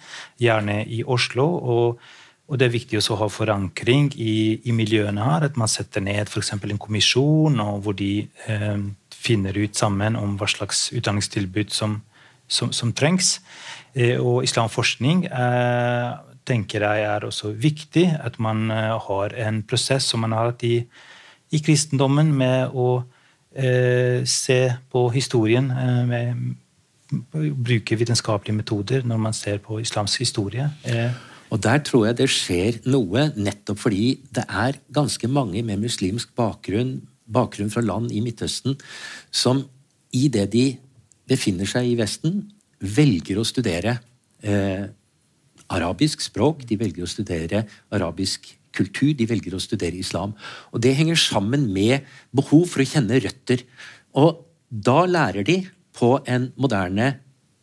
Gjerne 0.42 0.82
i 0.84 1.02
Oslo. 1.04 1.48
og 1.57 2.07
og 2.46 2.61
det 2.61 2.68
er 2.68 2.76
viktig 2.76 3.00
å 3.00 3.16
ha 3.18 3.26
forankring 3.26 4.12
i, 4.22 4.61
i 4.70 4.74
miljøene 4.74 5.24
her. 5.26 5.48
At 5.48 5.57
man 5.59 5.66
setter 5.66 6.04
ned 6.04 6.30
f.eks. 6.30 6.52
en 6.54 6.78
kommisjon, 6.78 7.59
hvor 7.82 7.96
de 7.98 8.28
eh, 8.46 8.84
finner 9.11 9.59
ut 9.59 9.74
sammen 9.74 10.14
om 10.14 10.36
hva 10.38 10.46
slags 10.50 10.92
utdanningstilbud 10.94 11.74
som, 11.74 11.98
som, 12.46 12.70
som 12.70 12.92
trengs. 12.94 13.40
Eh, 13.97 14.18
og 14.20 14.44
islamforskning 14.44 15.24
eh, 15.30 16.09
tenker 16.47 16.84
jeg 16.84 17.05
er 17.09 17.24
også 17.24 17.55
viktig. 17.57 18.07
At 18.20 18.38
man 18.42 18.70
eh, 18.70 18.92
har 19.09 19.36
en 19.47 19.62
prosess 19.64 20.11
som 20.12 20.20
man 20.24 20.36
har 20.36 20.53
hatt 20.53 20.64
i, 20.68 20.76
i 21.51 21.62
kristendommen, 21.64 22.34
med 22.36 22.76
å 22.76 22.90
eh, 23.57 24.20
se 24.28 24.61
på 24.92 25.09
historien. 25.16 25.72
Med, 26.11 26.53
bruke 27.07 27.94
vitenskapelige 27.94 28.57
metoder 28.57 29.05
når 29.07 29.18
man 29.22 29.34
ser 29.36 29.61
på 29.62 29.78
islams 29.78 30.16
historie. 30.18 30.64
Og 31.55 31.61
Der 31.62 31.78
tror 31.86 32.09
jeg 32.09 32.16
det 32.18 32.26
skjer 32.34 32.80
noe, 32.90 33.28
nettopp 33.36 33.78
fordi 33.78 34.16
det 34.34 34.42
er 34.51 34.80
ganske 34.90 35.30
mange 35.30 35.62
med 35.62 35.84
muslimsk 35.84 36.32
bakgrunn, 36.34 36.97
bakgrunn 37.30 37.70
fra 37.70 37.84
land 37.86 38.11
i 38.11 38.24
Midtøsten, 38.24 38.74
som 39.30 39.62
i 40.11 40.26
det 40.26 40.49
de 40.51 40.66
befinner 41.30 41.70
seg 41.70 41.92
i 41.92 41.94
Vesten, 41.99 42.42
velger 42.81 43.41
å 43.41 43.47
studere 43.47 43.97
eh, 44.43 44.87
arabisk 45.72 46.22
språk, 46.22 46.64
de 46.68 46.79
velger 46.79 47.07
å 47.07 47.11
studere 47.11 47.64
arabisk 47.95 48.49
kultur, 48.77 49.14
de 49.16 49.27
velger 49.29 49.57
å 49.57 49.62
studere 49.62 49.99
islam. 49.99 50.35
Og 50.72 50.81
Det 50.83 50.95
henger 50.95 51.16
sammen 51.16 51.66
med 51.72 52.07
behov 52.37 52.68
for 52.70 52.85
å 52.85 52.89
kjenne 52.89 53.20
røtter. 53.22 53.64
Og 54.14 54.45
da 54.70 55.05
lærer 55.09 55.47
de 55.47 55.61
på 55.97 56.16
en 56.29 56.53
moderne, 56.57 57.18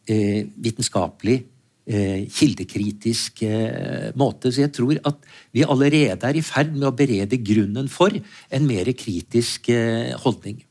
eh, 0.08 0.46
vitenskapelig, 0.58 1.44
eh, 1.86 2.26
kildekritisk 2.28 3.44
eh, 3.44 4.12
måte. 4.16 4.52
Så 4.52 4.64
jeg 4.64 4.74
tror 4.74 4.98
at 5.06 5.18
vi 5.54 5.64
allerede 5.64 6.24
er 6.24 6.36
i 6.36 6.42
ferd 6.42 6.74
med 6.74 6.88
å 6.88 6.96
berede 6.96 7.38
grunnen 7.44 7.90
for 7.90 8.10
en 8.10 8.68
mer 8.68 8.86
kritisk 8.94 9.70
eh, 9.70 10.14
holdning. 10.18 10.64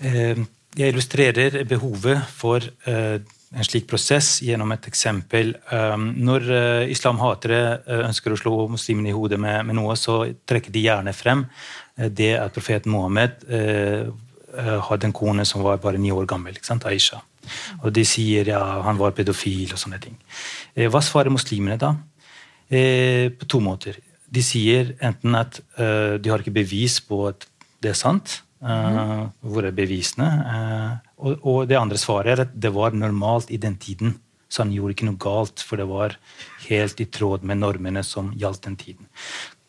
Eh, 0.00 0.36
jeg 0.78 0.92
illustrerer 0.92 1.64
behovet 1.68 2.22
for 2.30 2.62
uh, 2.62 3.18
en 3.48 3.66
slik 3.66 3.88
prosess 3.90 4.38
gjennom 4.44 4.70
et 4.74 4.86
eksempel. 4.90 5.54
Um, 5.72 6.12
når 6.22 6.46
uh, 6.52 6.84
islamhatere 6.92 7.60
ønsker 8.04 8.34
å 8.34 8.38
slå 8.38 8.54
muslimene 8.70 9.10
i 9.10 9.16
hodet 9.16 9.40
med, 9.42 9.72
noe, 9.74 9.96
så 9.98 10.20
trekker 10.48 10.74
de 10.74 10.86
gjerne 10.86 11.14
frem 11.16 11.46
det 11.98 12.36
at 12.38 12.54
profeten 12.54 12.92
Mohammed 12.94 13.40
hadde 14.86 15.08
en 15.08 15.14
kone 15.14 15.42
som 15.46 15.64
var 15.64 15.80
bare 15.82 15.98
ni 15.98 16.12
år 16.14 16.28
gammel, 16.30 16.54
Aisha. 16.86 17.18
Og 17.82 17.90
de 17.90 18.04
sier 18.06 18.46
ja, 18.52 18.60
han 18.86 19.00
var 19.00 19.16
pedofil 19.16 19.72
og 19.74 19.80
sånne 19.82 19.98
ting. 19.98 20.14
hva 20.78 21.00
svarer 21.02 21.34
muslimene 21.34 21.74
da? 21.74 21.96
på 22.70 23.48
to 23.50 23.58
måter. 23.58 23.98
De 24.30 24.44
sier 24.46 24.94
enten 25.02 25.34
at 25.34 25.58
de 25.74 26.30
har 26.30 26.38
ikke 26.38 26.54
bevis 26.54 27.00
på 27.02 27.24
at 27.32 27.48
det 27.82 27.90
er 27.96 27.98
sant, 27.98 28.38
Uh, 28.58 29.28
hvor 29.46 29.62
er 29.68 29.74
bevisene? 29.74 30.26
Uh, 30.42 30.94
og, 31.22 31.44
og, 31.46 31.58
det 31.70 31.78
andre 31.78 31.98
svaret 32.00 32.32
er 32.32 32.42
at 32.42 32.56
det 32.58 32.72
var 32.74 32.96
normalt 32.96 33.52
i 33.54 33.60
den 33.60 33.76
tiden. 33.78 34.16
Så 34.50 34.64
han 34.64 34.72
gjorde 34.74 34.96
ikke 34.96 35.06
noe 35.06 35.20
galt, 35.20 35.62
for 35.62 35.78
det 35.78 35.86
var 35.86 36.16
helt 36.66 37.00
i 37.00 37.06
tråd 37.12 37.44
med 37.46 37.60
normene 37.60 38.02
som 38.06 38.32
gjaldt 38.34 38.64
den 38.66 38.78
tiden. 38.80 39.06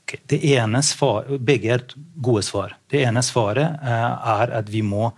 Det 0.09 0.39
ene 0.55 0.81
svar, 0.81 1.27
begge 1.37 1.73
er 1.75 1.83
gode 2.17 2.41
svar. 2.47 2.79
Det 2.89 3.03
ene 3.05 3.21
svaret 3.25 3.77
uh, 3.83 4.39
er 4.39 4.57
at 4.61 4.71
vi 4.71 4.85
må 4.85 5.13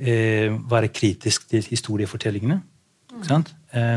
være 0.00 0.88
kritisk 0.88 1.42
til 1.50 1.60
historiefortellingene. 1.60 2.54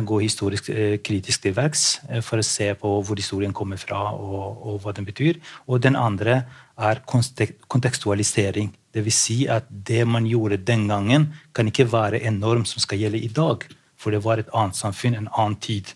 Gå 0.04 0.18
historisk 0.20 0.66
kritisk 1.00 1.46
til 1.46 1.54
verks 1.56 1.84
for 2.28 2.42
å 2.42 2.44
se 2.44 2.68
på 2.76 2.92
hvor 3.08 3.16
historien 3.16 3.56
kommer 3.56 3.80
fra 3.80 4.02
og, 4.12 4.66
og 4.68 4.82
hva 4.84 4.92
den 4.98 5.08
betyr. 5.08 5.40
Og 5.64 5.80
den 5.86 5.96
andre 5.96 6.42
er 6.78 7.02
kontekstualisering. 7.08 8.72
Dvs. 8.94 9.18
Si 9.18 9.38
at 9.50 9.66
det 9.70 10.04
man 10.08 10.28
gjorde 10.30 10.58
den 10.58 10.88
gangen, 10.88 11.34
kan 11.54 11.68
ikke 11.68 11.92
være 11.92 12.22
en 12.28 12.40
norm 12.40 12.66
som 12.66 12.82
skal 12.84 13.02
gjelde 13.02 13.22
i 13.22 13.28
dag. 13.28 13.66
For 13.98 14.12
det 14.12 14.24
var 14.24 14.42
et 14.42 14.52
annet 14.54 14.78
samfunn, 14.78 15.16
en 15.16 15.32
annen 15.32 15.60
tid. 15.62 15.94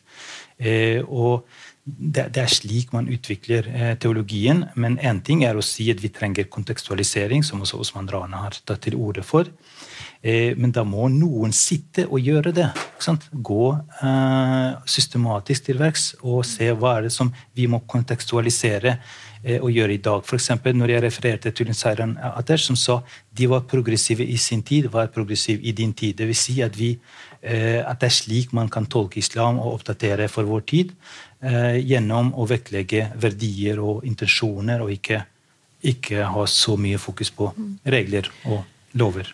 Eh, 0.58 1.04
og 1.06 1.48
det, 1.88 2.28
det, 2.36 2.42
er 2.42 2.52
slik 2.52 2.92
man 2.92 3.08
utvikler 3.12 3.68
eh, 3.72 3.94
teologien. 4.00 4.66
Men 4.76 4.98
én 5.00 5.22
ting 5.24 5.44
er 5.48 5.58
å 5.58 5.66
si 5.66 5.90
at 5.94 6.02
vi 6.04 6.12
trenger 6.14 6.50
kontekstualisering, 6.52 7.46
som 7.46 7.62
også 7.64 7.80
Osman 7.84 8.10
Rana 8.12 8.44
har 8.48 8.58
tatt 8.66 8.84
til 8.88 8.98
orde 9.00 9.24
for. 9.26 9.50
Eh, 10.22 10.58
men 10.58 10.74
da 10.76 10.84
må 10.88 11.08
noen 11.14 11.54
sitte 11.56 12.08
og 12.10 12.20
gjøre 12.24 12.54
det. 12.56 12.68
Gå 13.32 13.64
eh, 13.78 14.72
systematisk 14.90 15.70
til 15.70 15.80
verks 15.80 16.10
og 16.24 16.44
se 16.48 16.72
hva 16.74 16.98
er 16.98 17.08
det 17.08 17.14
som 17.16 17.32
vi 17.56 17.70
må 17.72 17.84
kontekstualisere 17.88 18.98
å 19.62 19.70
gjøre 19.72 19.96
i 19.96 20.02
dag. 20.04 20.26
F.eks. 20.26 20.50
når 20.76 20.94
jeg 20.94 21.04
refererte 21.06 21.52
til 21.56 21.72
Seiran 21.76 22.18
Atesh, 22.20 22.68
som 22.68 22.78
sa 22.80 23.00
de 23.32 23.48
var 23.48 23.66
progressive 23.70 24.26
i 24.26 24.38
sin 24.42 24.64
tid, 24.68 24.90
var 24.92 25.12
progressive 25.14 25.64
i 25.64 25.72
din 25.72 25.94
tid. 25.94 26.18
Det 26.20 26.28
vil 26.28 26.38
si 26.38 26.58
at, 26.66 26.76
eh, 26.78 27.80
at 27.80 28.00
det 28.02 28.10
er 28.10 28.16
slik 28.18 28.54
man 28.54 28.70
kan 28.70 28.86
tolke 28.86 29.20
islam 29.20 29.60
og 29.60 29.80
oppdatere 29.80 30.28
for 30.30 30.44
vår 30.44 30.66
tid, 30.68 30.94
eh, 31.42 31.80
gjennom 31.80 32.34
å 32.36 32.48
vektlegge 32.48 33.14
verdier 33.16 33.80
og 33.80 34.04
intensjoner, 34.04 34.82
og 34.82 34.92
ikke, 34.92 35.24
ikke 35.84 36.26
ha 36.26 36.46
så 36.46 36.78
mye 36.78 36.98
fokus 36.98 37.30
på 37.30 37.54
regler 37.86 38.30
og 38.46 38.64
lover. 38.94 39.34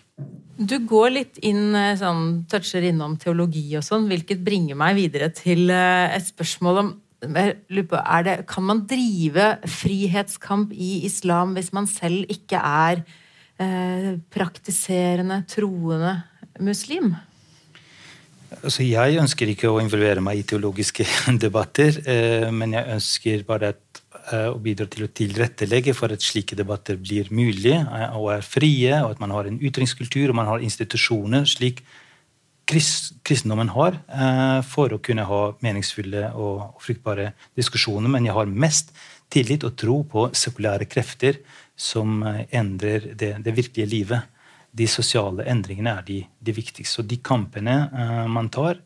Du 0.54 0.78
går 0.86 1.10
litt 1.10 1.38
inn, 1.42 1.72
sånn, 1.98 2.44
toucher 2.46 2.84
innom 2.86 3.16
teologi 3.18 3.74
og 3.74 3.82
sånn, 3.82 4.06
hvilket 4.06 4.44
bringer 4.44 4.76
meg 4.78 4.94
videre 4.94 5.32
til 5.34 5.70
et 5.70 6.22
spørsmål 6.22 6.78
om 6.78 6.92
det, 7.28 8.38
kan 8.50 8.66
man 8.66 8.84
drive 8.90 9.50
frihetskamp 9.66 10.72
i 10.72 11.04
islam 11.06 11.54
hvis 11.56 11.72
man 11.76 11.86
selv 11.90 12.24
ikke 12.32 12.60
er 12.60 13.04
eh, 13.60 14.10
praktiserende, 14.34 15.42
troende 15.48 16.18
muslim? 16.60 17.14
Altså, 18.62 18.84
jeg 18.86 19.18
ønsker 19.18 19.50
ikke 19.50 19.70
å 19.72 19.80
involvere 19.82 20.22
meg 20.22 20.40
i 20.40 20.46
teologiske 20.46 21.06
debatter, 21.44 21.98
eh, 22.06 22.48
men 22.54 22.76
jeg 22.76 22.96
ønsker 22.96 23.44
bare 23.48 23.72
at, 23.74 24.02
eh, 24.30 24.48
å 24.52 24.60
bidra 24.62 24.86
til 24.90 25.06
å 25.06 25.10
tilrettelegge 25.10 25.94
for 25.96 26.14
at 26.14 26.22
slike 26.22 26.56
debatter 26.58 27.00
blir 27.00 27.32
mulige 27.34 27.80
eh, 27.82 28.16
og 28.18 28.30
er 28.36 28.46
frie, 28.46 28.94
og 29.02 29.16
at 29.16 29.22
man 29.24 29.34
har 29.34 29.50
en 29.50 29.60
ytringskultur 29.60 30.30
og 30.30 30.38
man 30.38 30.50
har 30.52 30.64
institusjoner 30.64 31.48
slik 31.48 31.82
kristendommen 32.66 33.70
har 33.74 33.98
eh, 34.08 34.60
for 34.66 34.94
å 34.94 35.00
kunne 35.04 35.26
ha 35.28 35.40
meningsfulle 35.64 36.30
og 36.32 36.80
fruktbare 36.82 37.32
diskusjoner. 37.58 38.10
Men 38.10 38.28
jeg 38.28 38.36
har 38.36 38.50
mest 38.50 38.94
tillit 39.32 39.66
og 39.66 39.76
tro 39.80 40.00
på 40.08 40.28
sekulære 40.36 40.88
krefter 40.90 41.40
som 41.76 42.22
eh, 42.26 42.44
endrer 42.56 43.12
det, 43.12 43.34
det 43.44 43.56
virkelige 43.56 43.90
livet. 43.90 44.30
De 44.74 44.88
sosiale 44.90 45.46
endringene 45.50 45.98
er 46.00 46.06
de, 46.06 46.18
de 46.40 46.56
viktigste. 46.56 47.02
Og 47.02 47.10
de 47.10 47.20
kampene 47.22 47.76
uh, 47.92 48.24
man 48.26 48.48
tar 48.50 48.80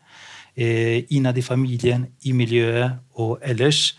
innad 0.58 1.36
i 1.38 1.42
familien, 1.46 2.02
i 2.26 2.32
miljøet 2.34 2.96
og 3.22 3.36
ellers 3.46 3.92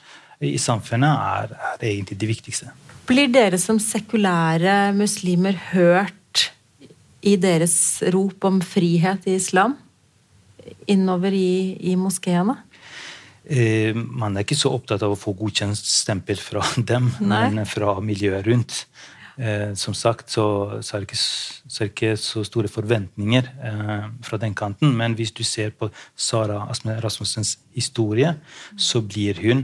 i 0.43 0.57
samfunnet, 0.59 1.07
er, 1.07 1.53
er 1.79 1.85
egentlig 1.87 2.17
de 2.19 2.27
viktigste. 2.27 2.73
Blir 3.07 3.31
dere 3.31 3.55
som 3.57 3.79
sekulære 3.79 4.91
muslimer 4.93 5.55
hørt 5.71 6.18
i 7.21 7.35
deres 7.39 7.75
rop 8.13 8.45
om 8.47 8.61
frihet 8.63 9.27
i 9.27 9.35
islam 9.39 9.75
innover 10.89 11.33
i, 11.35 11.77
i 11.91 11.95
moskeene? 11.99 12.55
Eh, 13.49 13.95
man 13.95 14.37
er 14.37 14.45
ikke 14.45 14.57
så 14.59 14.71
opptatt 14.75 15.03
av 15.05 15.15
å 15.15 15.19
få 15.19 15.33
godkjent 15.37 15.79
stempel 15.79 16.39
fra 16.41 16.63
dem, 16.91 17.09
Nei. 17.21 17.47
men 17.55 17.69
fra 17.69 17.97
miljøet 18.03 18.45
rundt. 18.47 18.83
Eh, 19.39 19.71
som 19.79 19.95
sagt 19.95 20.33
så, 20.33 20.45
så, 20.83 20.97
er 20.97 21.05
ikke, 21.05 21.17
så, 21.17 21.77
er 21.77 21.87
det 21.87 21.93
ikke 21.93 22.15
så 22.19 22.43
store 22.43 22.67
forventninger 22.71 23.47
eh, 23.69 24.09
fra 24.25 24.39
den 24.41 24.55
kanten. 24.57 24.91
Men 24.99 25.15
hvis 25.15 25.31
du 25.31 25.45
ser 25.47 25.71
på 25.71 25.87
Sara 26.13 26.65
Rasmussens 26.99 27.55
historie, 27.75 28.35
så 28.75 29.01
blir 29.01 29.39
hun 29.45 29.63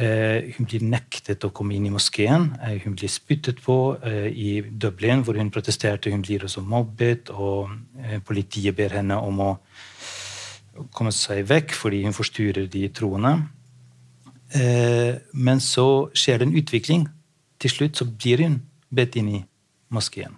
hun 0.00 0.66
blir 0.68 0.84
nektet 0.86 1.44
å 1.44 1.50
komme 1.52 1.74
inn 1.76 1.86
i 1.88 1.92
moskeen. 1.92 2.50
Eh, 2.62 2.78
hun 2.84 2.94
blir 2.96 3.10
spyttet 3.10 3.60
på 3.64 3.76
eh, 4.06 4.28
i 4.32 4.50
Dublin, 4.62 5.24
hvor 5.26 5.36
hun 5.36 5.52
protesterte. 5.52 6.12
Hun 6.12 6.22
blir 6.24 6.46
også 6.46 6.62
mobbet, 6.64 7.30
og 7.30 7.72
eh, 8.00 8.18
politiet 8.24 8.76
ber 8.76 8.96
henne 8.96 9.18
om 9.20 9.42
å 9.44 9.50
komme 10.96 11.12
seg 11.12 11.44
vekk 11.50 11.74
fordi 11.76 12.04
hun 12.06 12.16
forstyrrer 12.16 12.68
de 12.70 12.88
troende. 12.94 13.38
men 15.32 15.60
så 15.60 16.10
skjer 16.14 16.38
det 16.38 16.46
en 16.46 16.56
utvikling. 16.58 17.02
Til 17.60 17.70
slutt 17.70 17.96
så 17.96 18.04
blir 18.04 18.40
hun 18.42 18.56
bedt 18.90 19.16
inn 19.16 19.28
i 19.28 19.44
moskeen. 19.94 20.32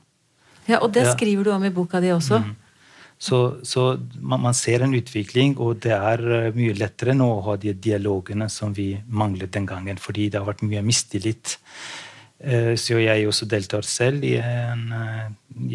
Ja, 0.68 0.82
Og 0.82 0.92
det 0.94 1.06
skriver 1.12 1.44
du 1.44 1.50
om 1.50 1.64
i 1.64 1.70
boka 1.70 2.00
di 2.00 2.10
også. 2.12 2.38
Mm. 2.38 2.56
Så, 3.22 3.38
så 3.62 3.92
man, 4.18 4.40
man, 4.42 4.54
ser 4.54 4.82
en 4.82 4.96
utvikling, 4.98 5.54
og 5.62 5.82
det 5.84 5.94
er 5.94 6.22
eh, 6.26 6.54
mye 6.56 6.74
lettere 6.74 7.14
nå 7.14 7.28
å 7.36 7.42
ha 7.46 7.58
de 7.60 7.74
dialogene 7.74 8.48
som 8.50 8.74
vi 8.74 8.96
manglet 9.06 9.52
den 9.54 9.68
gangen, 9.68 10.00
fordi 10.02 10.26
det 10.32 10.40
har 10.40 10.48
vært 10.48 10.64
mye 10.66 10.82
mistillit 10.82 11.60
Eh, 12.42 12.72
så 12.74 12.98
jeg 12.98 13.26
også 13.30 13.46
deltar 13.46 13.86
selv 13.86 14.24
i, 14.26 14.32
en, 14.42 14.88
eh, 14.96 15.26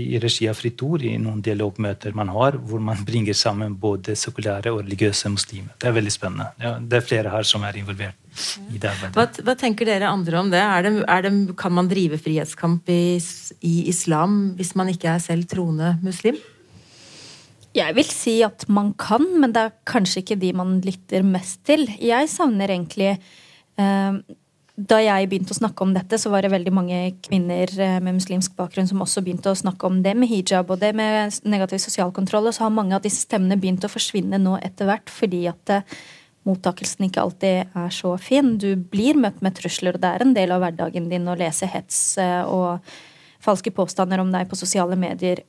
i 0.04 0.20
regi 0.20 0.50
av 0.52 0.58
Fritt 0.60 0.82
Ord 0.84 1.06
i 1.08 1.14
noen 1.22 1.40
dialogmøter 1.44 2.16
man 2.18 2.28
har, 2.36 2.58
hvor 2.60 2.82
man 2.84 3.06
bringer 3.08 3.38
sammen 3.38 3.78
både 3.80 4.18
sekulære 4.20 4.74
og 4.74 4.82
religiøse 4.82 5.32
muslimer. 5.32 5.78
Det 5.80 5.88
er 5.88 5.96
veldig 5.96 6.12
spennende. 6.12 6.50
det 6.82 7.00
er 7.00 7.06
flere 7.08 7.32
her 7.32 7.48
som 7.48 7.64
er 7.64 7.80
involvert 7.80 8.20
i 8.74 8.78
det 8.78 8.92
arbeidet. 8.92 9.16
Hva, 9.16 9.28
hva 9.48 9.56
tenker 9.56 9.88
dere 9.88 10.12
andre 10.12 10.42
om 10.42 10.52
det? 10.52 10.60
Er 10.60 10.84
det, 10.84 10.94
er 11.08 11.24
det 11.24 11.34
kan 11.58 11.72
man 11.72 11.88
drive 11.88 12.20
frihetskamp 12.20 12.90
i, 12.92 13.16
i 13.62 13.76
islam 13.88 14.38
hvis 14.60 14.76
man 14.76 14.92
ikke 14.92 15.16
er 15.16 15.24
selv 15.24 15.48
troende 15.48 15.96
muslim? 16.04 16.36
Jeg 17.78 17.94
vil 17.94 18.10
si 18.10 18.40
at 18.46 18.66
man 18.74 18.92
kan, 18.98 19.24
men 19.42 19.54
det 19.54 19.68
er 19.68 19.78
kanskje 19.88 20.24
ikke 20.24 20.40
de 20.42 20.52
man 20.58 20.80
lytter 20.86 21.26
mest 21.26 21.62
til. 21.68 21.86
Jeg 22.02 22.30
savner 22.32 22.74
egentlig 22.74 23.12
eh, 23.14 24.38
da 24.78 25.00
jeg 25.02 25.26
begynte 25.30 25.56
å 25.56 25.58
snakke 25.58 25.82
om 25.82 25.94
dette, 25.96 26.20
så 26.22 26.30
var 26.30 26.46
det 26.46 26.52
veldig 26.54 26.74
mange 26.74 26.98
kvinner 27.26 27.72
eh, 27.82 27.98
med 27.98 28.20
muslimsk 28.20 28.54
bakgrunn 28.60 28.90
som 28.90 29.02
også 29.02 29.24
begynte 29.26 29.50
å 29.50 29.58
snakke 29.58 29.90
om 29.90 30.04
det 30.06 30.14
med 30.18 30.30
hijab 30.30 30.70
og 30.70 30.84
det 30.84 30.92
med 30.98 31.34
negativ 31.50 31.82
sosial 31.82 32.14
kontroll. 32.14 32.46
Og 32.46 32.54
så 32.54 32.68
har 32.68 32.74
mange 32.74 32.94
av 32.98 33.02
disse 33.06 33.26
stemmene 33.26 33.58
begynt 33.58 33.86
å 33.86 33.92
forsvinne 33.92 34.38
nå 34.42 34.60
etter 34.62 34.90
hvert 34.90 35.10
fordi 35.10 35.48
at 35.50 35.74
eh, 35.74 35.98
mottakelsen 36.48 37.08
ikke 37.08 37.26
alltid 37.26 37.78
er 37.78 37.94
så 37.94 38.14
fin. 38.22 38.56
Du 38.62 38.70
blir 38.78 39.18
møtt 39.18 39.42
med 39.46 39.58
trusler, 39.58 39.98
og 39.98 40.06
det 40.06 40.14
er 40.14 40.26
en 40.26 40.38
del 40.38 40.54
av 40.54 40.62
hverdagen 40.64 41.10
din 41.10 41.26
å 41.26 41.38
lese 41.40 41.70
hets 41.74 42.02
eh, 42.22 42.44
og 42.46 42.86
falske 43.44 43.72
påstander 43.76 44.22
om 44.24 44.32
deg 44.34 44.50
på 44.50 44.58
sosiale 44.60 44.98
medier. 45.00 45.44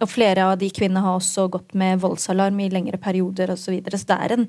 Og 0.00 0.08
flere 0.10 0.48
av 0.50 0.56
de 0.60 0.68
kvinnene 0.74 1.04
har 1.04 1.18
også 1.18 1.46
gått 1.52 1.76
med 1.78 2.00
voldsalarm 2.02 2.58
i 2.64 2.68
lengre 2.72 2.98
perioder 3.00 3.54
osv. 3.54 3.68
Så, 3.68 3.74
videre. 3.76 4.00
så 4.00 4.10
det 4.10 4.18
er, 4.24 4.34
en, 4.34 4.46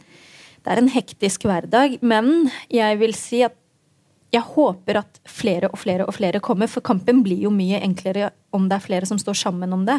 det 0.65 0.73
er 0.73 0.81
en 0.81 0.91
hektisk 0.93 1.45
hverdag. 1.47 1.99
Men 2.01 2.49
jeg 2.73 2.99
vil 3.01 3.15
si 3.17 3.43
at 3.45 3.57
jeg 4.29 4.45
håper 4.45 4.99
at 5.01 5.19
flere 5.25 5.69
og 5.73 5.79
flere 5.81 6.05
og 6.05 6.13
flere 6.13 6.41
kommer, 6.43 6.69
for 6.69 6.85
kampen 6.85 7.23
blir 7.25 7.47
jo 7.47 7.51
mye 7.53 7.81
enklere 7.81 8.29
om 8.53 8.67
det 8.69 8.77
er 8.77 8.85
flere 8.85 9.09
som 9.09 9.17
står 9.21 9.37
sammen 9.41 9.73
om 9.73 9.85
det. 9.87 9.97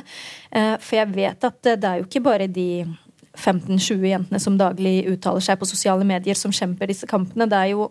Eh, 0.54 0.76
for 0.78 1.00
jeg 1.00 1.14
vet 1.16 1.46
at 1.46 1.62
det 1.66 1.86
er 1.86 2.00
jo 2.00 2.06
ikke 2.06 2.22
bare 2.22 2.46
de 2.50 2.86
15-20 3.34 4.06
jentene 4.10 4.40
som 4.42 4.58
daglig 4.58 5.04
uttaler 5.10 5.42
seg 5.44 5.58
på 5.58 5.68
sosiale 5.68 6.06
medier, 6.06 6.38
som 6.38 6.54
kjemper 6.54 6.90
disse 6.90 7.08
kampene. 7.10 7.48
Det 7.50 7.58
er 7.58 7.72
jo 7.74 7.90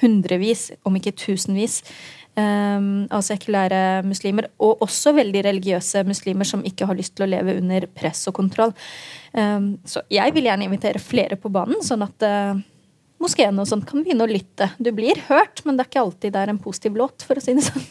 hundrevis, 0.00 0.70
om 0.86 0.96
ikke 0.98 1.14
tusenvis, 1.16 1.80
eh, 2.36 2.78
av 3.10 3.24
sekulære 3.24 4.04
muslimer. 4.06 4.50
Og 4.60 4.84
også 4.86 5.14
veldig 5.16 5.44
religiøse 5.48 6.04
muslimer 6.08 6.48
som 6.48 6.64
ikke 6.64 6.86
har 6.86 6.98
lyst 6.98 7.16
til 7.16 7.26
å 7.26 7.30
leve 7.30 7.56
under 7.58 7.86
press 7.86 8.26
og 8.28 8.34
kontroll. 8.34 8.74
Eh, 9.34 9.60
så 9.84 10.04
jeg 10.10 10.34
vil 10.34 10.50
gjerne 10.50 10.68
invitere 10.68 11.02
flere 11.02 11.36
på 11.36 11.52
banen, 11.52 11.82
sånn 11.82 12.04
at 12.06 12.64
moskeene 13.22 13.62
og 13.62 13.68
sånn 13.68 13.84
kan 13.86 14.02
begynne 14.04 14.26
å 14.26 14.30
lytte. 14.30 14.70
Du 14.78 14.90
blir 14.94 15.18
hørt, 15.28 15.62
men 15.66 15.76
det 15.76 15.84
er 15.84 15.90
ikke 15.90 16.02
alltid 16.04 16.34
det 16.34 16.42
er 16.42 16.52
en 16.52 16.60
positiv 16.62 16.98
låt, 16.98 17.24
for 17.26 17.38
å 17.38 17.42
si 17.42 17.54
det 17.58 17.64
sånn. 17.66 17.86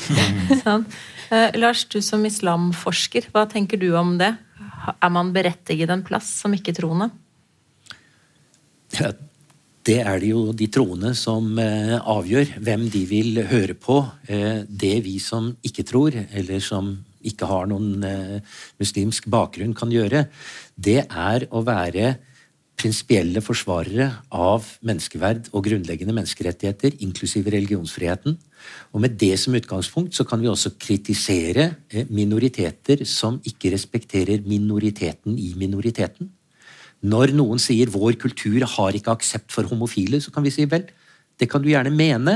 sånn. 0.64 0.86
Eh, 1.32 1.56
Lars, 1.58 1.86
du 1.92 1.98
som 2.04 2.24
islamforsker, 2.28 3.30
hva 3.34 3.46
tenker 3.50 3.80
du 3.80 3.88
om 3.98 4.16
det? 4.20 4.34
Er 4.94 5.10
man 5.12 5.32
berettiget 5.34 5.90
en 5.90 6.04
plass 6.06 6.28
som 6.42 6.54
ikke-troende? 6.54 7.10
Ja, 8.96 9.10
det 9.86 10.00
er 10.02 10.18
det 10.18 10.30
jo 10.32 10.52
de 10.56 10.66
troende 10.72 11.12
som 11.14 11.58
eh, 11.62 11.94
avgjør 11.96 12.56
hvem 12.64 12.86
de 12.90 13.02
vil 13.06 13.42
høre 13.46 13.76
på. 13.78 14.00
Eh, 14.26 14.64
det 14.66 14.96
vi 15.04 15.18
som 15.22 15.52
ikke 15.66 15.84
tror, 15.86 16.16
eller 16.26 16.62
som 16.64 16.96
ikke 17.26 17.46
har 17.46 17.68
noen 17.70 18.06
eh, 18.06 18.56
muslimsk 18.82 19.28
bakgrunn, 19.30 19.76
kan 19.78 19.92
gjøre, 19.94 20.26
det 20.74 21.04
er 21.06 21.46
å 21.54 21.62
være 21.66 22.16
prinsipielle 22.76 23.40
forsvarere 23.40 24.08
av 24.36 24.66
menneskeverd 24.84 25.52
og 25.54 25.64
grunnleggende 25.64 26.12
menneskerettigheter, 26.16 26.98
inklusive 27.06 27.54
religionsfriheten. 27.54 28.36
Og 28.92 29.00
med 29.04 29.14
det 29.20 29.36
som 29.40 29.54
utgangspunkt 29.56 30.18
så 30.18 30.26
kan 30.28 30.42
vi 30.42 30.50
også 30.50 30.74
kritisere 30.82 31.70
minoriteter 32.10 33.06
som 33.08 33.38
ikke 33.48 33.72
respekterer 33.72 34.42
minoriteten 34.44 35.38
i 35.40 35.54
minoriteten. 35.56 36.34
Når 37.06 37.34
noen 37.36 37.60
sier 37.62 37.86
'vår 37.92 38.16
kultur 38.18 38.64
har 38.66 38.96
ikke 38.96 39.14
aksept 39.14 39.52
for 39.52 39.68
homofile', 39.68 40.20
så 40.20 40.32
kan 40.32 40.42
vi 40.42 40.50
si 40.50 40.64
vel, 40.64 40.86
det 41.38 41.48
kan 41.50 41.62
du 41.62 41.68
gjerne 41.68 41.92
mene, 41.92 42.34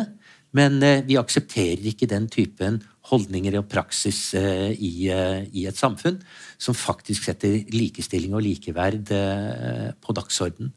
men 0.52 0.82
eh, 0.82 1.02
vi 1.06 1.18
aksepterer 1.18 1.82
ikke 1.90 2.08
den 2.10 2.26
typen 2.30 2.80
holdninger 3.10 3.56
og 3.60 3.68
praksis 3.70 4.34
eh, 4.38 4.74
eh, 4.74 5.46
i, 5.46 5.66
et 5.66 5.78
samfunn 5.78 6.18
som 6.58 6.76
faktisk 6.76 7.28
setter 7.28 7.62
likestilling 7.72 8.34
og 8.34 8.44
likeverd 8.44 9.10
på 10.00 10.16
dagsorden. 10.16 10.72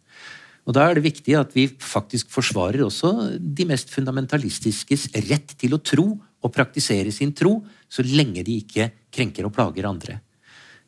Og 0.63 0.73
Da 0.77 0.85
er 0.87 0.95
det 0.95 1.03
viktig 1.03 1.35
at 1.35 1.51
vi 1.51 1.67
faktisk 1.67 2.29
forsvarer 2.31 2.85
også 2.85 3.35
de 3.37 3.65
mest 3.67 3.91
fundamentalistiskes 3.91 5.09
rett 5.27 5.57
til 5.59 5.75
å 5.75 5.81
tro 5.83 6.05
og 6.43 6.53
praktisere 6.53 7.11
sin 7.11 7.33
tro, 7.35 7.57
så 7.89 8.05
lenge 8.05 8.45
de 8.47 8.61
ikke 8.61 8.89
krenker 9.11 9.43
og 9.45 9.53
plager 9.55 9.89
andre. 9.89 10.21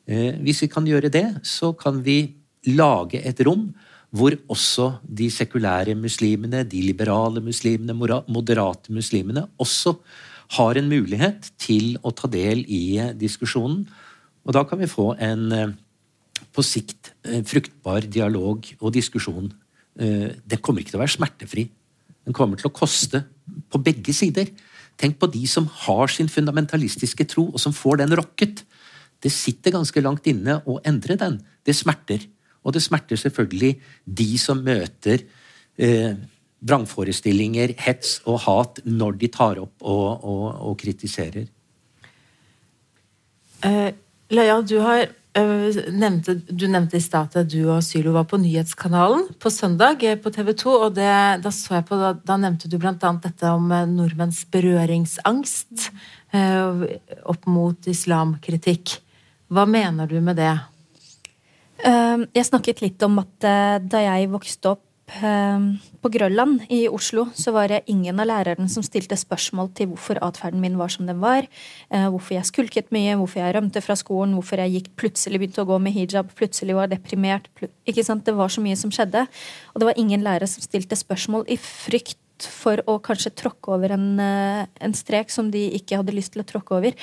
Hvis 0.05 0.61
vi 0.63 0.69
kan 0.71 0.87
gjøre 0.87 1.11
det, 1.11 1.25
så 1.43 1.73
kan 1.75 1.99
vi 2.05 2.44
lage 2.67 3.21
et 3.21 3.41
rom 3.45 3.69
hvor 4.15 4.35
også 4.47 5.01
de 5.03 5.27
sekulære 5.33 5.95
muslimene, 5.99 6.63
de 6.63 6.81
liberale 6.85 7.41
muslimene, 7.43 7.95
moderate 7.95 8.93
muslimene 8.93 9.43
også 9.59 9.97
har 10.55 10.77
en 10.79 10.87
mulighet 10.87 11.49
til 11.59 11.97
å 12.05 12.13
ta 12.15 12.29
del 12.31 12.61
i 12.71 13.11
diskusjonen. 13.17 13.83
Og 14.45 14.55
da 14.55 14.63
kan 14.63 14.79
vi 14.79 14.87
få 14.87 15.09
en 15.19 15.51
eh, 15.51 15.73
på 16.55 16.63
sikt 16.63 17.11
eh, 17.25 17.41
fruktbar 17.43 18.07
dialog 18.07 18.63
og 18.79 18.93
diskusjon. 18.95 19.51
Det 19.95 20.57
kommer 20.59 20.83
ikke 20.83 20.91
til 20.91 20.97
å 20.99 21.05
være 21.05 21.13
smertefri. 21.13 21.61
Den 22.27 22.35
kommer 22.35 22.59
til 22.59 22.67
å 22.67 22.75
koste 22.75 23.21
på 23.71 23.79
begge 23.79 24.11
sider. 24.11 24.49
Tenk 24.99 25.15
på 25.19 25.29
de 25.31 25.43
som 25.47 25.67
har 25.85 26.11
sin 26.11 26.27
fundamentalistiske 26.31 27.27
tro, 27.31 27.49
og 27.51 27.61
som 27.61 27.75
får 27.75 28.01
den 28.01 28.15
rokket. 28.19 28.63
Det 29.23 29.31
sitter 29.31 29.75
ganske 29.75 30.03
langt 30.03 30.27
inne 30.27 30.59
å 30.67 30.79
endre 30.87 31.17
den. 31.19 31.39
Det 31.63 31.75
smerter. 31.75 32.25
Og 32.65 32.73
det 32.73 32.83
smerter 32.83 33.19
selvfølgelig 33.19 33.75
de 34.05 34.29
som 34.41 34.63
møter 34.65 35.21
eh, 35.77 36.15
vrangforestillinger, 36.65 37.75
hets 37.85 38.19
og 38.25 38.41
hat 38.47 38.81
når 38.85 39.19
de 39.21 39.29
tar 39.33 39.61
opp 39.61 39.85
og, 39.85 40.25
og, 40.25 40.47
og 40.71 40.79
kritiserer. 40.81 41.45
Uh, 43.65 43.91
Leia, 44.33 44.57
du, 44.65 44.75
har, 44.81 45.07
uh, 45.37 45.77
nevnte, 45.93 46.35
du 46.49 46.65
nevnte 46.69 46.97
i 46.97 47.03
stad 47.03 47.37
at 47.37 47.49
du 47.49 47.59
og 47.69 47.83
Sylo 47.85 48.15
var 48.17 48.27
på 48.29 48.39
Nyhetskanalen 48.41 49.27
på 49.41 49.51
søndag 49.53 50.03
eh, 50.05 50.17
på 50.21 50.33
TV 50.33 50.51
2. 50.57 50.75
og 50.87 50.97
det, 50.97 51.09
da, 51.45 51.53
på, 51.85 52.01
da, 52.01 52.13
da 52.17 52.37
nevnte 52.41 52.69
du 52.69 52.77
bl.a. 52.81 52.95
dette 52.97 53.53
om 53.53 53.73
nordmenns 53.93 54.43
berøringsangst 54.53 55.89
uh, 56.33 56.85
opp 57.29 57.49
mot 57.49 57.89
islamkritikk. 57.89 58.99
Hva 59.53 59.67
mener 59.69 60.09
du 60.09 60.17
med 60.21 60.41
det? 60.41 60.55
Ehm, 61.85 62.25
jeg 62.33 62.49
snakket 62.49 62.81
litt 62.83 63.05
om 63.05 63.21
at 63.21 63.45
eh, 63.45 63.77
da 63.83 64.01
jeg 64.01 64.29
vokste 64.33 64.71
opp 64.73 65.13
ehm, 65.19 65.67
på 66.01 66.09
Grønland 66.15 66.63
i 66.73 66.85
Oslo, 66.89 67.27
så 67.37 67.53
var 67.53 67.69
det 67.69 67.83
ingen 67.91 68.17
av 68.21 68.29
lærerne 68.29 68.65
som 68.71 68.85
stilte 68.85 69.17
spørsmål 69.19 69.69
til 69.77 69.91
hvorfor 69.91 70.19
atferden 70.25 70.63
min 70.63 70.79
var 70.79 70.93
som 70.93 71.05
den 71.09 71.21
var. 71.21 71.45
Eh, 71.93 72.07
hvorfor 72.09 72.37
jeg 72.37 72.49
skulket 72.49 72.89
mye, 72.95 73.17
hvorfor 73.19 73.43
jeg 73.43 73.57
rømte 73.57 73.85
fra 73.85 73.97
skolen, 73.99 74.33
hvorfor 74.37 74.63
jeg 74.63 74.79
gikk 74.79 74.91
plutselig 75.03 75.43
begynte 75.43 75.65
å 75.65 75.69
gå 75.69 75.77
med 75.83 75.93
hijab, 75.97 76.33
plutselig 76.37 76.77
var 76.77 76.89
deprimert. 76.89 77.51
ikke 77.85 78.05
sant? 78.07 78.25
Det 78.25 78.33
var 78.33 78.49
så 78.49 78.65
mye 78.65 78.79
som 78.79 78.93
skjedde. 78.93 79.27
Og 79.73 79.81
det 79.81 79.91
var 79.91 80.01
ingen 80.01 80.25
lærere 80.25 80.49
som 80.49 80.65
stilte 80.65 80.97
spørsmål 80.97 81.45
i 81.53 81.59
frykt 81.61 82.49
for 82.51 82.81
å 82.89 82.97
kanskje 82.99 83.31
tråkke 83.37 83.71
over 83.77 83.93
en, 83.95 84.19
eh, 84.19 84.65
en 84.81 84.93
strek 84.93 85.29
som 85.29 85.51
de 85.51 85.69
ikke 85.77 86.01
hadde 86.01 86.17
lyst 86.17 86.33
til 86.33 86.41
å 86.41 86.49
tråkke 86.49 86.81
over. 86.81 86.93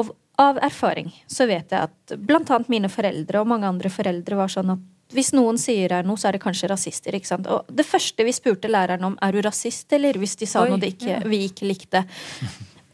Og 0.00 0.16
av 0.42 0.58
erfaring 0.62 1.10
så 1.30 1.46
vet 1.50 1.72
jeg 1.72 1.90
at 1.90 2.16
bl.a. 2.18 2.58
mine 2.72 2.90
foreldre 2.92 3.42
og 3.42 3.48
mange 3.50 3.68
andre 3.68 3.92
foreldre 3.92 4.38
var 4.38 4.52
sånn 4.52 4.74
at 4.74 4.88
hvis 5.12 5.32
noen 5.36 5.58
sier 5.60 5.92
er 5.92 6.06
noe, 6.08 6.16
så 6.16 6.30
er 6.30 6.36
det 6.36 6.42
kanskje 6.44 6.70
rasister. 6.72 7.14
ikke 7.16 7.28
sant? 7.28 7.48
Og 7.52 7.68
det 7.68 7.84
første 7.84 8.24
vi 8.24 8.32
spurte 8.32 8.70
læreren 8.70 9.04
om, 9.10 9.16
er 9.20 9.34
du 9.34 9.42
rasist, 9.44 9.90
eller 9.92 10.16
hvis 10.20 10.38
de 10.40 10.48
sa 10.48 10.62
Oi, 10.64 10.70
noe 10.72 10.88
ikke, 10.88 11.10
ja. 11.10 11.18
vi 11.28 11.42
ikke 11.50 11.68
likte. 11.68 12.04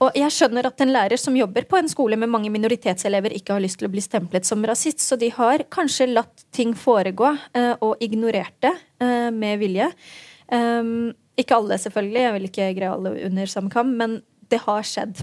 og 0.04 0.18
jeg 0.18 0.34
skjønner 0.34 0.66
at 0.66 0.82
en 0.82 0.92
lærer 0.94 1.20
som 1.20 1.36
jobber 1.38 1.68
på 1.70 1.78
en 1.78 1.90
skole 1.90 2.18
med 2.18 2.30
mange 2.32 2.50
minoritetselever, 2.54 3.36
ikke 3.38 3.54
har 3.54 3.62
lyst 3.62 3.80
til 3.82 3.90
å 3.90 3.92
bli 3.92 4.02
stemplet 4.02 4.48
som 4.48 4.66
rasist, 4.66 5.04
så 5.04 5.18
de 5.20 5.30
har 5.36 5.66
kanskje 5.70 6.10
latt 6.10 6.42
ting 6.54 6.74
foregå 6.78 7.30
eh, 7.54 7.74
og 7.78 8.02
ignorert 8.02 8.56
det 8.66 8.74
eh, 8.74 9.30
med 9.34 9.62
vilje. 9.62 9.90
Um, 10.50 11.12
ikke 11.38 11.54
alle, 11.54 11.78
selvfølgelig, 11.78 12.22
jeg 12.24 12.34
vil 12.34 12.46
ikke 12.48 12.70
greie 12.74 12.94
alle 12.94 13.12
under 13.28 13.50
samme 13.50 13.70
kam, 13.70 13.92
men 14.00 14.20
det 14.50 14.64
har 14.64 14.86
skjedd. 14.86 15.20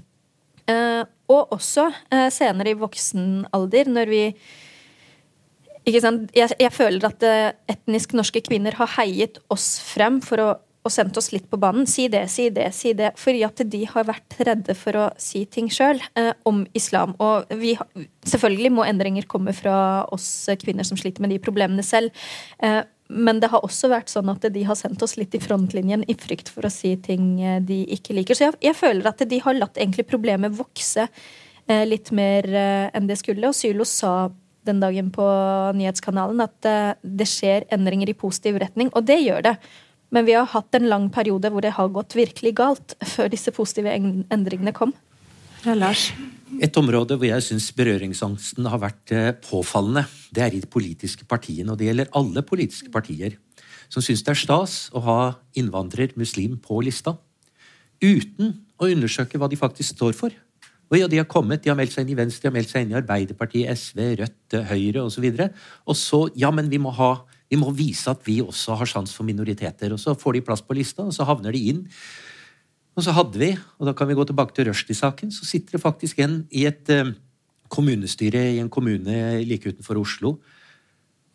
Uh, 0.69 1.03
og 1.29 1.55
også 1.55 1.87
senere 2.29 2.71
i 2.73 2.77
voksen 2.77 3.47
alder, 3.53 3.89
når 3.89 4.09
vi 4.11 4.19
ikke 5.85 6.01
sant? 6.03 6.27
Jeg, 6.37 6.53
jeg 6.61 6.73
føler 6.73 7.07
at 7.07 7.25
etnisk 7.69 8.13
norske 8.17 8.43
kvinner 8.45 8.77
har 8.77 8.91
heiet 8.99 9.39
oss 9.53 9.79
frem 9.81 10.19
for 10.21 10.41
å 10.43 10.49
og 10.85 10.93
sendt 10.93 11.17
oss 11.17 11.31
litt 11.33 11.47
på 11.49 11.57
banen. 11.61 11.87
Si 11.89 12.05
det, 12.13 12.27
si 12.29 12.47
det, 12.53 12.69
si 12.77 12.93
det. 12.97 13.11
Fordi 13.17 13.41
at 13.47 13.63
de 13.73 13.81
har 13.89 14.05
vært 14.05 14.37
redde 14.45 14.75
for 14.77 14.99
å 15.01 15.05
si 15.21 15.41
ting 15.49 15.69
sjøl 15.73 16.01
eh, 16.13 16.31
om 16.45 16.61
islam. 16.77 17.15
Og 17.21 17.49
vi, 17.57 17.73
selvfølgelig 18.29 18.73
må 18.77 18.85
endringer 18.85 19.25
komme 19.29 19.55
fra 19.57 20.05
oss 20.13 20.27
kvinner 20.61 20.85
som 20.85 20.99
sliter 20.99 21.25
med 21.25 21.33
de 21.33 21.41
problemene 21.41 21.85
selv. 21.85 22.13
Eh, 22.61 22.83
men 23.07 23.39
det 23.41 23.51
har 23.51 23.65
også 23.65 23.89
vært 23.91 24.09
sånn 24.09 24.31
at 24.33 24.47
de 24.49 24.63
har 24.65 24.77
sendt 24.79 25.03
oss 25.05 25.15
litt 25.19 25.35
i 25.37 25.41
frontlinjen 25.41 26.05
i 26.09 26.15
frykt 26.17 26.49
for 26.49 26.65
å 26.65 26.73
si 26.73 26.95
ting 27.05 27.35
eh, 27.41 27.59
de 27.61 27.83
ikke 27.93 28.15
liker. 28.17 28.37
Så 28.37 28.47
jeg, 28.47 28.57
jeg 28.65 28.77
føler 28.79 29.09
at 29.11 29.21
de 29.29 29.41
har 29.43 29.57
latt 29.57 29.77
egentlig 29.77 30.07
problemet 30.09 30.55
vokse 30.57 31.05
eh, 31.05 31.85
litt 31.85 32.09
mer 32.15 32.49
eh, 32.49 32.89
enn 32.97 33.09
det 33.09 33.19
skulle. 33.21 33.51
Og 33.51 33.57
Sylo 33.57 33.85
sa 33.85 34.31
den 34.65 34.81
dagen 34.81 35.11
på 35.13 35.25
nyhetskanalen 35.77 36.41
at 36.45 36.69
eh, 36.69 36.93
det 37.01 37.29
skjer 37.29 37.67
endringer 37.75 38.09
i 38.09 38.17
positiv 38.17 38.57
retning, 38.61 38.89
og 38.93 39.05
det 39.05 39.19
gjør 39.21 39.45
det. 39.51 39.55
Men 40.13 40.25
vi 40.25 40.35
har 40.37 40.49
hatt 40.49 40.77
en 40.77 40.89
lang 40.89 41.09
periode 41.13 41.51
hvor 41.51 41.65
det 41.65 41.75
har 41.77 41.93
gått 41.93 42.15
virkelig 42.17 42.55
galt, 42.57 42.97
før 43.05 43.29
disse 43.33 43.53
positive 43.53 43.93
endringene 43.93 44.73
kom. 44.75 44.93
Ja, 45.65 45.73
Lars? 45.73 46.11
Et 46.61 46.75
område 46.77 47.15
hvor 47.17 47.25
jeg 47.25 47.41
syns 47.41 47.71
berøringsangsten 47.73 48.67
har 48.69 48.77
vært 48.83 49.11
eh, 49.15 49.31
påfallende, 49.41 50.03
det 50.29 50.43
er 50.45 50.53
i 50.53 50.59
de 50.61 50.69
politiske 50.69 51.25
partiene. 51.25 51.71
Og 51.73 51.79
det 51.79 51.87
gjelder 51.87 52.11
alle 52.19 52.43
politiske 52.45 52.91
partier 52.93 53.39
som 53.89 54.03
syns 54.05 54.21
det 54.21 54.35
er 54.35 54.37
stas 54.43 54.75
å 54.93 55.01
ha 55.07 55.17
innvandrer, 55.57 56.13
muslim, 56.21 56.59
på 56.61 56.77
lista. 56.85 57.15
Uten 57.97 58.53
å 58.77 58.91
undersøke 58.93 59.41
hva 59.41 59.49
de 59.49 59.57
faktisk 59.57 59.95
står 59.95 60.13
for. 60.13 60.37
Og 60.93 60.99
ja, 60.99 61.09
De 61.09 61.17
har 61.17 61.25
kommet, 61.25 61.63
de 61.63 61.73
har 61.73 61.79
meldt 61.79 61.97
seg 61.97 62.05
inn 62.05 62.13
i 62.13 62.19
Venstre, 62.21 62.45
de 62.45 62.51
har 62.51 62.57
meldt 62.59 62.69
seg 62.69 62.85
inn 62.85 62.93
i 62.93 62.99
Arbeiderpartiet, 63.01 63.73
SV, 63.73 64.03
Rødt, 64.21 64.59
Høyre 64.69 65.07
osv. 65.09 65.25
Og, 65.25 65.41
så 65.41 65.49
og 65.89 65.97
så 65.97 66.21
Ja, 66.45 66.53
men 66.53 66.69
vi 66.69 66.77
må 66.77 66.93
ha 66.93 67.15
vi 67.49 67.57
må 67.61 67.69
vise 67.77 68.09
at 68.09 68.23
vi 68.25 68.39
også 68.41 68.77
har 68.79 68.89
sjans 68.89 69.13
for 69.13 69.25
minoriteter. 69.27 69.93
Og 69.93 70.01
så 70.01 70.15
får 70.17 70.37
de 70.37 70.45
plass 70.45 70.63
på 70.65 70.77
lista, 70.77 71.05
og 71.05 71.13
så 71.13 71.27
havner 71.29 71.53
de 71.53 71.61
inn. 71.71 71.83
Og 72.95 73.03
så 73.03 73.13
hadde 73.15 73.39
vi, 73.39 73.51
og 73.79 73.89
da 73.89 73.93
kan 73.97 74.07
vi 74.07 74.15
gå 74.15 74.23
tilbake 74.27 74.55
til 74.55 74.69
Rushdie-saken, 74.69 75.31
så 75.35 75.47
sitter 75.47 75.75
det 75.75 75.83
faktisk 75.83 76.19
en 76.23 76.43
i 76.55 76.63
et 76.69 76.91
uh, 76.95 77.11
kommunestyre 77.71 78.41
i 78.55 78.61
en 78.61 78.71
kommune 78.71 79.43
like 79.43 79.67
utenfor 79.67 79.99
Oslo 79.99 80.37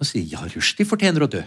og 0.01 0.09
sier 0.09 0.25
ja, 0.25 0.47
Rushdie 0.49 0.89
fortjener 0.89 1.27
å 1.27 1.29
dø. 1.29 1.43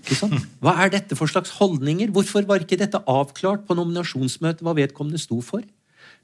Ikke? 0.00 0.30
Hva 0.64 0.72
er 0.80 0.94
dette 0.94 1.18
for 1.18 1.28
slags 1.28 1.52
holdninger? 1.58 2.08
Hvorfor 2.14 2.46
var 2.48 2.64
ikke 2.64 2.78
dette 2.80 3.02
avklart 3.04 3.66
på 3.68 3.76
nominasjonsmøtet 3.76 4.64
hva 4.64 4.72
vedkommende 4.78 5.20
sto 5.20 5.42
for? 5.44 5.60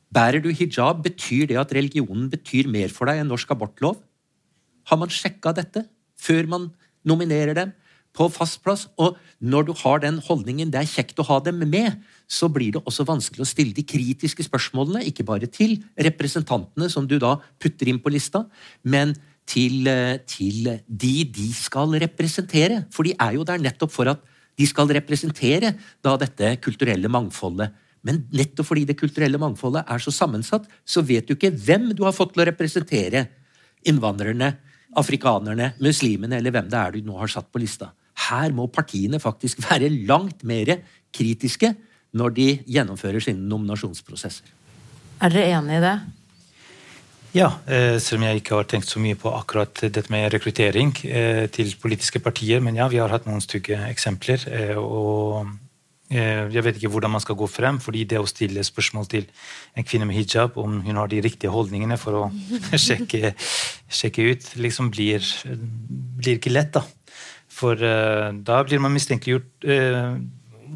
Bærer 0.08 0.40
du 0.40 0.48
hijab, 0.48 1.02
betyr 1.04 1.50
det 1.50 1.58
at 1.60 1.74
religionen 1.76 2.30
betyr 2.32 2.70
mer 2.72 2.88
for 2.94 3.10
deg 3.10 3.20
enn 3.20 3.28
norsk 3.28 3.52
abortlov? 3.52 3.98
Har 4.88 5.00
man 5.02 5.12
sjekka 5.12 5.52
dette 5.52 5.84
før 6.16 6.48
man 6.48 6.70
nominerer 7.04 7.52
dem 7.58 7.74
på 8.16 8.28
fast 8.32 8.62
plass. 8.64 8.86
Og 8.96 9.16
når 9.40 9.68
du 9.68 9.72
har 9.82 10.02
den 10.04 10.20
holdningen 10.24 10.72
det 10.72 10.82
er 10.82 10.90
kjekt 10.90 11.20
å 11.20 11.28
ha 11.28 11.40
dem 11.44 11.60
med, 11.62 12.00
så 12.26 12.48
blir 12.50 12.74
det 12.74 12.82
også 12.82 13.06
vanskelig 13.06 13.44
å 13.44 13.48
stille 13.48 13.74
de 13.76 13.84
kritiske 13.86 14.44
spørsmålene, 14.46 15.04
ikke 15.06 15.26
bare 15.26 15.46
til 15.46 15.78
representantene 15.94 16.90
som 16.90 17.06
du 17.06 17.18
da 17.22 17.36
putter 17.62 17.90
inn 17.90 18.00
på 18.02 18.10
lista, 18.10 18.44
men 18.82 19.14
til, 19.46 19.86
eh, 19.86 20.18
til 20.26 20.80
de 20.86 21.24
de 21.24 21.52
skal 21.54 21.94
representere. 22.02 22.84
For 22.90 23.04
de 23.04 23.14
er 23.14 23.34
jo 23.34 23.44
der 23.44 23.62
nettopp 23.62 23.92
for 23.92 24.08
at 24.08 24.20
de 24.58 24.66
skal 24.66 24.88
representere 24.88 25.76
da 26.02 26.16
dette 26.16 26.56
kulturelle 26.60 27.08
mangfoldet. 27.08 27.70
Men 28.02 28.26
nettopp 28.32 28.66
fordi 28.66 28.86
det 28.86 28.98
kulturelle 28.98 29.38
mangfoldet 29.38 29.84
er 29.88 29.98
så 29.98 30.10
sammensatt, 30.10 30.66
så 30.84 31.02
vet 31.02 31.26
du 31.26 31.34
ikke 31.34 31.54
hvem 31.54 31.94
du 31.94 32.04
har 32.04 32.12
fått 32.12 32.34
til 32.34 32.42
å 32.42 32.50
representere 32.50 33.28
innvandrerne 33.86 34.56
afrikanerne, 34.96 35.74
muslimene 35.82 36.38
eller 36.38 36.54
hvem 36.54 36.70
det 36.72 36.78
er 36.80 36.94
du 36.94 37.06
nå 37.06 37.18
har 37.20 37.30
satt 37.30 37.50
på 37.52 37.60
lista. 37.62 37.92
Her 38.28 38.54
må 38.56 38.66
partiene 38.72 39.20
faktisk 39.22 39.62
være 39.68 39.92
langt 40.08 40.42
mer 40.44 40.78
kritiske 41.14 41.74
når 42.16 42.36
de 42.36 42.46
gjennomfører 42.76 43.24
sine 43.24 43.48
nominasjonsprosesser. 43.50 44.52
Er 45.22 45.32
dere 45.32 45.58
enig 45.58 45.78
i 45.78 45.84
det? 45.84 45.96
Ja, 47.36 47.50
eh, 47.68 47.98
selv 48.00 48.22
om 48.22 48.26
jeg 48.28 48.40
ikke 48.40 48.56
har 48.56 48.68
tenkt 48.70 48.88
så 48.88 49.00
mye 49.02 49.16
på 49.18 49.32
akkurat 49.34 49.82
dette 49.82 50.08
med 50.12 50.30
rekruttering 50.32 50.94
eh, 51.04 51.44
til 51.52 51.74
politiske 51.82 52.22
partier. 52.24 52.62
Men 52.64 52.78
ja, 52.78 52.88
vi 52.88 53.00
har 53.02 53.12
hatt 53.12 53.28
noen 53.28 53.44
stygge 53.44 53.76
eksempler. 53.90 54.46
Eh, 54.48 54.76
og 54.80 55.50
Eh, 56.06 56.46
jeg 56.54 56.62
vet 56.62 56.76
ikke 56.78 56.90
hvordan 56.92 57.10
man 57.10 57.22
skal 57.22 57.34
gå 57.34 57.48
frem, 57.50 57.80
fordi 57.82 58.04
det 58.06 58.20
å 58.22 58.28
stille 58.30 58.62
spørsmål 58.62 59.08
til 59.10 59.24
en 59.74 59.86
kvinne 59.86 60.06
med 60.06 60.14
hijab 60.14 60.54
om 60.62 60.78
hun 60.84 61.00
har 61.00 61.10
de 61.10 61.18
riktige 61.24 61.50
holdningene 61.50 61.98
for 61.98 62.20
å 62.20 62.28
sjekke, 62.86 63.32
sjekke 63.90 64.28
ut, 64.30 64.52
liksom 64.54 64.92
blir, 64.94 65.26
blir, 66.20 66.38
ikke 66.38 66.54
lett. 66.54 66.76
da. 66.78 66.84
For 67.56 67.74
da 67.74 68.60
blir 68.68 68.82
man 68.84 68.92
mistenkeliggjort 68.92 69.64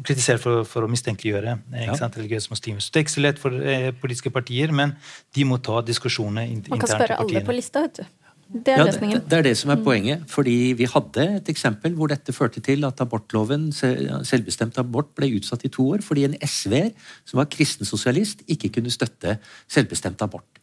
kritisert 0.07 0.41
for, 0.43 0.63
for, 0.67 0.85
å 0.85 0.91
mistenkeliggjøre 0.91 1.57
ja. 1.73 1.97
religiøse 2.15 2.51
muslimer. 2.53 2.83
Så 2.83 2.93
det 2.93 3.01
er 3.01 3.05
ikke 3.05 3.17
så 3.17 3.25
lett 3.25 3.41
for 3.41 3.55
eh, 3.55 3.91
politiske 3.97 4.31
partier, 4.33 4.73
men 4.75 4.95
de 5.35 5.45
må 5.47 5.59
ta 5.63 5.81
diskusjonene 5.85 6.47
internt 6.47 6.67
i 6.67 6.79
partiene. 6.79 6.81
Man 6.81 6.87
kan 6.87 6.97
spørre 6.97 7.21
alle 7.23 7.45
på 7.47 7.57
lista, 7.57 7.85
vet 7.85 8.01
du. 8.01 8.17
Det 8.51 8.73
er 8.73 8.81
ja, 8.81 8.85
løsningen. 8.89 9.21
Det, 9.21 9.29
det, 9.31 9.37
er 9.37 9.45
det 9.47 9.53
som 9.61 9.71
er 9.71 9.79
mm. 9.79 9.83
poenget. 9.85 10.23
Fordi 10.31 10.55
vi 10.75 10.87
hadde 10.91 11.27
et 11.37 11.51
eksempel 11.53 11.93
hvor 11.95 12.11
dette 12.11 12.35
førte 12.35 12.63
til 12.63 12.83
at 12.87 12.99
abortloven, 13.03 13.69
selvbestemt 13.71 14.79
abort, 14.81 15.13
ble 15.15 15.31
utsatt 15.37 15.63
i 15.67 15.71
to 15.71 15.87
år 15.93 16.03
fordi 16.03 16.25
en 16.27 16.35
SV-er 16.43 16.91
som 17.29 17.39
var 17.39 17.47
kristensosialist, 17.53 18.43
ikke 18.51 18.73
kunne 18.75 18.91
støtte 18.91 19.37
selvbestemt 19.71 20.23
abort. 20.25 20.59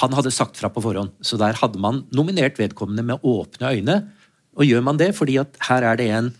Han 0.00 0.14
hadde 0.16 0.34
sagt 0.34 0.58
fra 0.58 0.72
på 0.74 0.82
forhånd, 0.82 1.12
så 1.22 1.38
der 1.38 1.54
hadde 1.60 1.78
man 1.78 2.02
nominert 2.10 2.58
vedkommende 2.58 3.04
med 3.06 3.22
åpne 3.22 3.70
øyne. 3.76 4.00
Og 4.58 4.66
gjør 4.66 4.82
man 4.86 4.98
det 4.98 5.12
fordi 5.14 5.38
at 5.42 5.54
her 5.68 5.86
er 5.86 6.00
det 6.00 6.08
en 6.10 6.32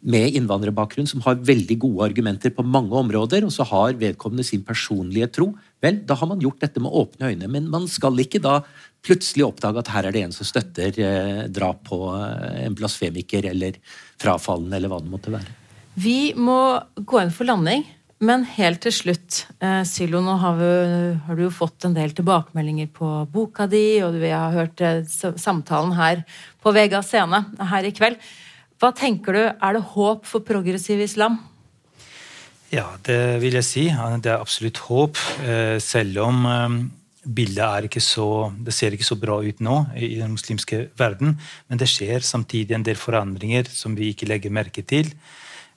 med 0.00 0.36
innvandrerbakgrunn 0.38 1.08
som 1.10 1.22
har 1.24 1.40
veldig 1.42 1.76
gode 1.82 2.06
argumenter 2.06 2.52
på 2.54 2.62
mange 2.62 2.94
områder, 2.94 3.44
og 3.46 3.52
så 3.54 3.66
har 3.66 3.98
vedkommende 3.98 4.46
sin 4.46 4.62
personlige 4.66 5.30
tro, 5.34 5.50
vel, 5.82 6.00
da 6.06 6.14
har 6.18 6.30
man 6.30 6.42
gjort 6.42 6.62
dette 6.62 6.82
med 6.82 6.94
åpne 6.94 7.32
øyne. 7.32 7.50
Men 7.50 7.66
man 7.70 7.88
skal 7.90 8.18
ikke 8.22 8.42
da 8.42 8.60
plutselig 9.04 9.46
oppdage 9.46 9.82
at 9.82 9.92
her 9.94 10.08
er 10.08 10.14
det 10.14 10.24
en 10.26 10.34
som 10.34 10.46
støtter 10.46 11.02
eh, 11.02 11.44
drap 11.50 11.84
på 11.88 12.00
eh, 12.14 12.64
en 12.66 12.78
blasfemiker 12.78 13.50
eller 13.50 13.78
frafallen, 14.20 14.72
eller 14.74 14.90
hva 14.90 15.02
det 15.02 15.12
måtte 15.12 15.34
være. 15.34 15.54
Vi 15.98 16.34
må 16.38 16.58
gå 17.02 17.22
inn 17.24 17.34
for 17.34 17.48
landing. 17.48 17.86
Men 18.18 18.42
helt 18.56 18.80
til 18.82 18.90
slutt, 18.90 19.44
eh, 19.62 19.84
Sylo, 19.86 20.18
nå 20.26 20.32
har, 20.42 20.56
vi, 20.58 20.70
har, 21.22 21.36
du 21.38 21.44
jo 21.44 21.54
fått 21.54 21.86
en 21.86 21.94
del 21.94 22.10
tilbakemeldinger 22.18 22.88
på 22.90 23.06
boka 23.30 23.68
di, 23.70 24.00
og 24.02 24.18
vi 24.18 24.32
har 24.34 24.56
hørt 24.56 24.82
eh, 24.82 25.04
samtalen 25.06 25.94
her 25.94 26.24
på 26.58 26.72
Vega 26.74 26.98
scene 27.06 27.44
her 27.70 27.86
i 27.86 27.94
kveld. 27.94 28.18
Hva 28.78 28.92
tenker 28.94 29.34
du, 29.34 29.40
er 29.50 29.74
det 29.74 29.86
håp 29.94 30.26
for 30.28 30.44
progressiv 30.46 31.00
islam? 31.02 31.40
Ja, 32.70 32.84
det 33.02 33.40
vil 33.42 33.56
jeg 33.56 33.66
si. 33.66 33.84
Det 33.88 34.30
er 34.30 34.38
absolutt 34.38 34.78
håp. 34.86 35.18
Eh, 35.42 35.78
selv 35.82 36.20
om 36.26 36.44
eh, 36.46 36.76
bildet 37.24 37.64
er 37.64 37.88
ikke 37.88 38.02
så, 38.04 38.52
det 38.54 38.74
ser 38.76 38.94
ikke 38.94 39.08
så 39.08 39.18
bra 39.18 39.40
ut 39.42 39.62
nå 39.64 39.80
i 39.96 40.14
den 40.20 40.36
muslimske 40.36 40.84
verden. 41.00 41.34
Men 41.66 41.80
det 41.80 41.88
skjer 41.90 42.22
samtidig 42.22 42.76
en 42.76 42.86
del 42.86 43.00
forandringer 43.00 43.70
som 43.72 43.96
vi 43.98 44.12
ikke 44.12 44.28
legger 44.30 44.54
merke 44.54 44.84
til. 44.86 45.10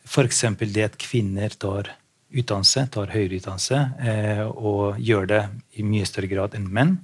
F.eks. 0.05 0.43
det 0.61 0.87
at 0.91 0.99
kvinner 1.01 1.53
tar 1.57 1.93
utdannelse, 2.31 2.85
tar 2.91 3.11
høyere 3.11 3.39
utdannelse, 3.39 3.79
eh, 4.05 4.43
og 4.45 4.99
gjør 5.01 5.31
det 5.31 5.41
i 5.79 5.87
mye 5.87 6.07
større 6.07 6.29
grad 6.31 6.59
enn 6.59 6.69
menn. 6.69 6.99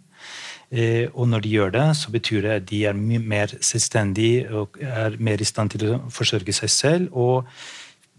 Eh, 0.68 1.08
og 1.16 1.30
når 1.32 1.46
de 1.46 1.54
gjør 1.56 1.70
det, 1.72 1.86
så 1.96 2.12
betyr 2.12 2.42
det 2.44 2.56
at 2.58 2.66
de 2.68 2.82
er 2.90 2.98
mye 2.98 3.24
mer 3.24 3.54
selvstendige 3.64 4.50
og 4.52 4.76
er 4.84 5.16
mer 5.20 5.40
i 5.40 5.48
stand 5.48 5.72
til 5.72 5.86
å 5.94 6.00
forsørge 6.12 6.56
seg 6.56 6.74
selv 6.74 7.16
og 7.16 7.48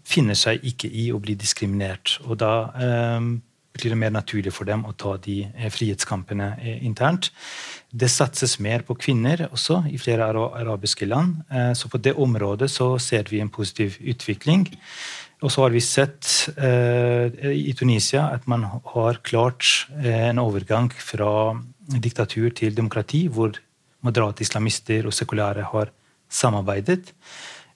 finner 0.09 0.37
seg 0.37 0.63
ikke 0.65 0.89
i 0.89 1.11
å 1.13 1.21
bli 1.21 1.35
diskriminert. 1.37 2.17
Og 2.25 2.39
da 2.41 2.53
eh, 2.73 3.29
blir 3.77 3.93
det 3.93 4.01
mer 4.01 4.15
naturlig 4.15 4.55
for 4.55 4.65
dem 4.65 4.81
å 4.89 4.95
ta 4.97 5.13
de 5.21 5.43
eh, 5.45 5.69
frihetskampene 5.69 6.55
internt. 6.81 7.29
Det 7.93 8.09
satses 8.09 8.57
mer 8.57 8.81
på 8.85 8.97
kvinner 8.97 9.45
også 9.51 9.83
i 9.93 10.01
flere 10.01 10.31
arabiske 10.33 11.05
land. 11.09 11.39
Så 11.73 11.89
på 11.89 11.97
det 11.97 12.13
området 12.21 12.67
så 12.69 12.91
ser 13.01 13.25
vi 13.31 13.39
en 13.41 13.49
positiv 13.49 13.95
utvikling. 13.97 14.67
Og 15.41 15.49
så 15.49 15.63
har 15.63 15.73
vi 15.73 15.81
sett 15.81 16.51
i 16.53 17.73
Tunisia 17.73 18.27
at 18.35 18.45
man 18.45 18.67
har 18.69 19.17
klart 19.25 19.87
en 20.05 20.37
overgang 20.43 20.91
fra 20.93 21.57
diktatur 21.97 22.51
til 22.53 22.75
demokrati, 22.77 23.27
hvor 23.27 23.57
moderate 24.05 24.43
islamister 24.45 25.07
og 25.09 25.15
sekulære 25.15 25.65
har 25.71 25.91
samarbeidet. 26.29 27.13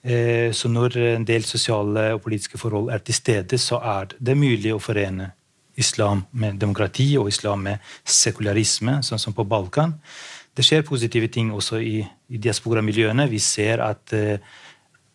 Eh, 0.04 0.52
så 0.52 0.68
når 0.68 0.96
en 1.16 1.24
del 1.24 1.44
sosiale 1.44 2.12
og 2.14 2.22
politiske 2.22 2.58
forhold 2.58 2.92
er 2.92 2.98
til 2.98 3.14
stede, 3.14 3.58
så 3.58 3.80
er 3.80 4.14
det 4.20 4.36
mulig 4.36 4.74
å 4.74 4.82
forene 4.82 5.32
islam 5.76 6.22
med 6.30 6.60
demokrati 6.60 7.16
og 7.18 7.28
islam 7.28 7.64
med 7.66 7.94
sekularisme, 8.04 9.00
sånn 9.02 9.18
som 9.18 9.34
på 9.34 9.46
Balkan. 9.48 9.96
Det 10.54 10.62
skjer 10.62 10.86
positive 10.86 11.28
ting 11.28 11.50
også 11.52 11.80
i, 11.82 12.04
i 12.30 12.38
diasporamiljøene. 12.38 13.26
Vi 13.26 13.40
ser 13.42 13.82
at 13.82 14.14
uh, 14.14 14.36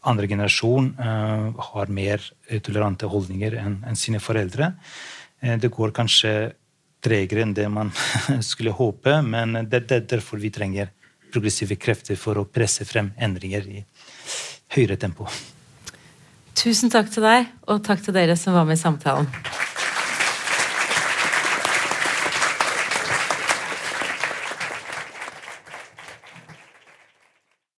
andre 0.04 0.28
generasjon 0.28 0.90
uh, 1.00 1.56
har 1.70 1.94
mer 1.96 2.26
tolerante 2.66 3.08
holdninger 3.08 3.56
enn 3.62 3.78
en 3.88 4.00
sine 4.00 4.20
foreldre. 4.20 4.74
Det 5.40 5.70
går 5.72 5.94
kanskje 5.96 6.34
tregere 7.04 7.46
enn 7.46 7.54
det 7.56 7.68
man 7.72 7.92
skulle 8.50 8.76
håpe, 8.76 9.22
men 9.26 9.66
det, 9.70 9.86
er 9.92 10.08
derfor 10.08 10.42
vi 10.42 10.52
trenger 10.54 10.92
progressive 11.34 11.78
krefter 11.80 12.18
for 12.20 12.40
å 12.42 12.48
presse 12.50 12.86
frem 12.90 13.12
endringer 13.18 13.68
i 13.70 13.84
høyere 14.76 14.98
tempo. 15.00 15.30
Tusen 16.60 16.92
takk 16.92 17.12
til 17.14 17.24
deg, 17.24 17.48
og 17.72 17.84
takk 17.86 18.02
til 18.04 18.16
dere 18.18 18.36
som 18.38 18.58
var 18.58 18.68
med 18.68 18.76
i 18.76 18.82
samtalen. 18.82 19.30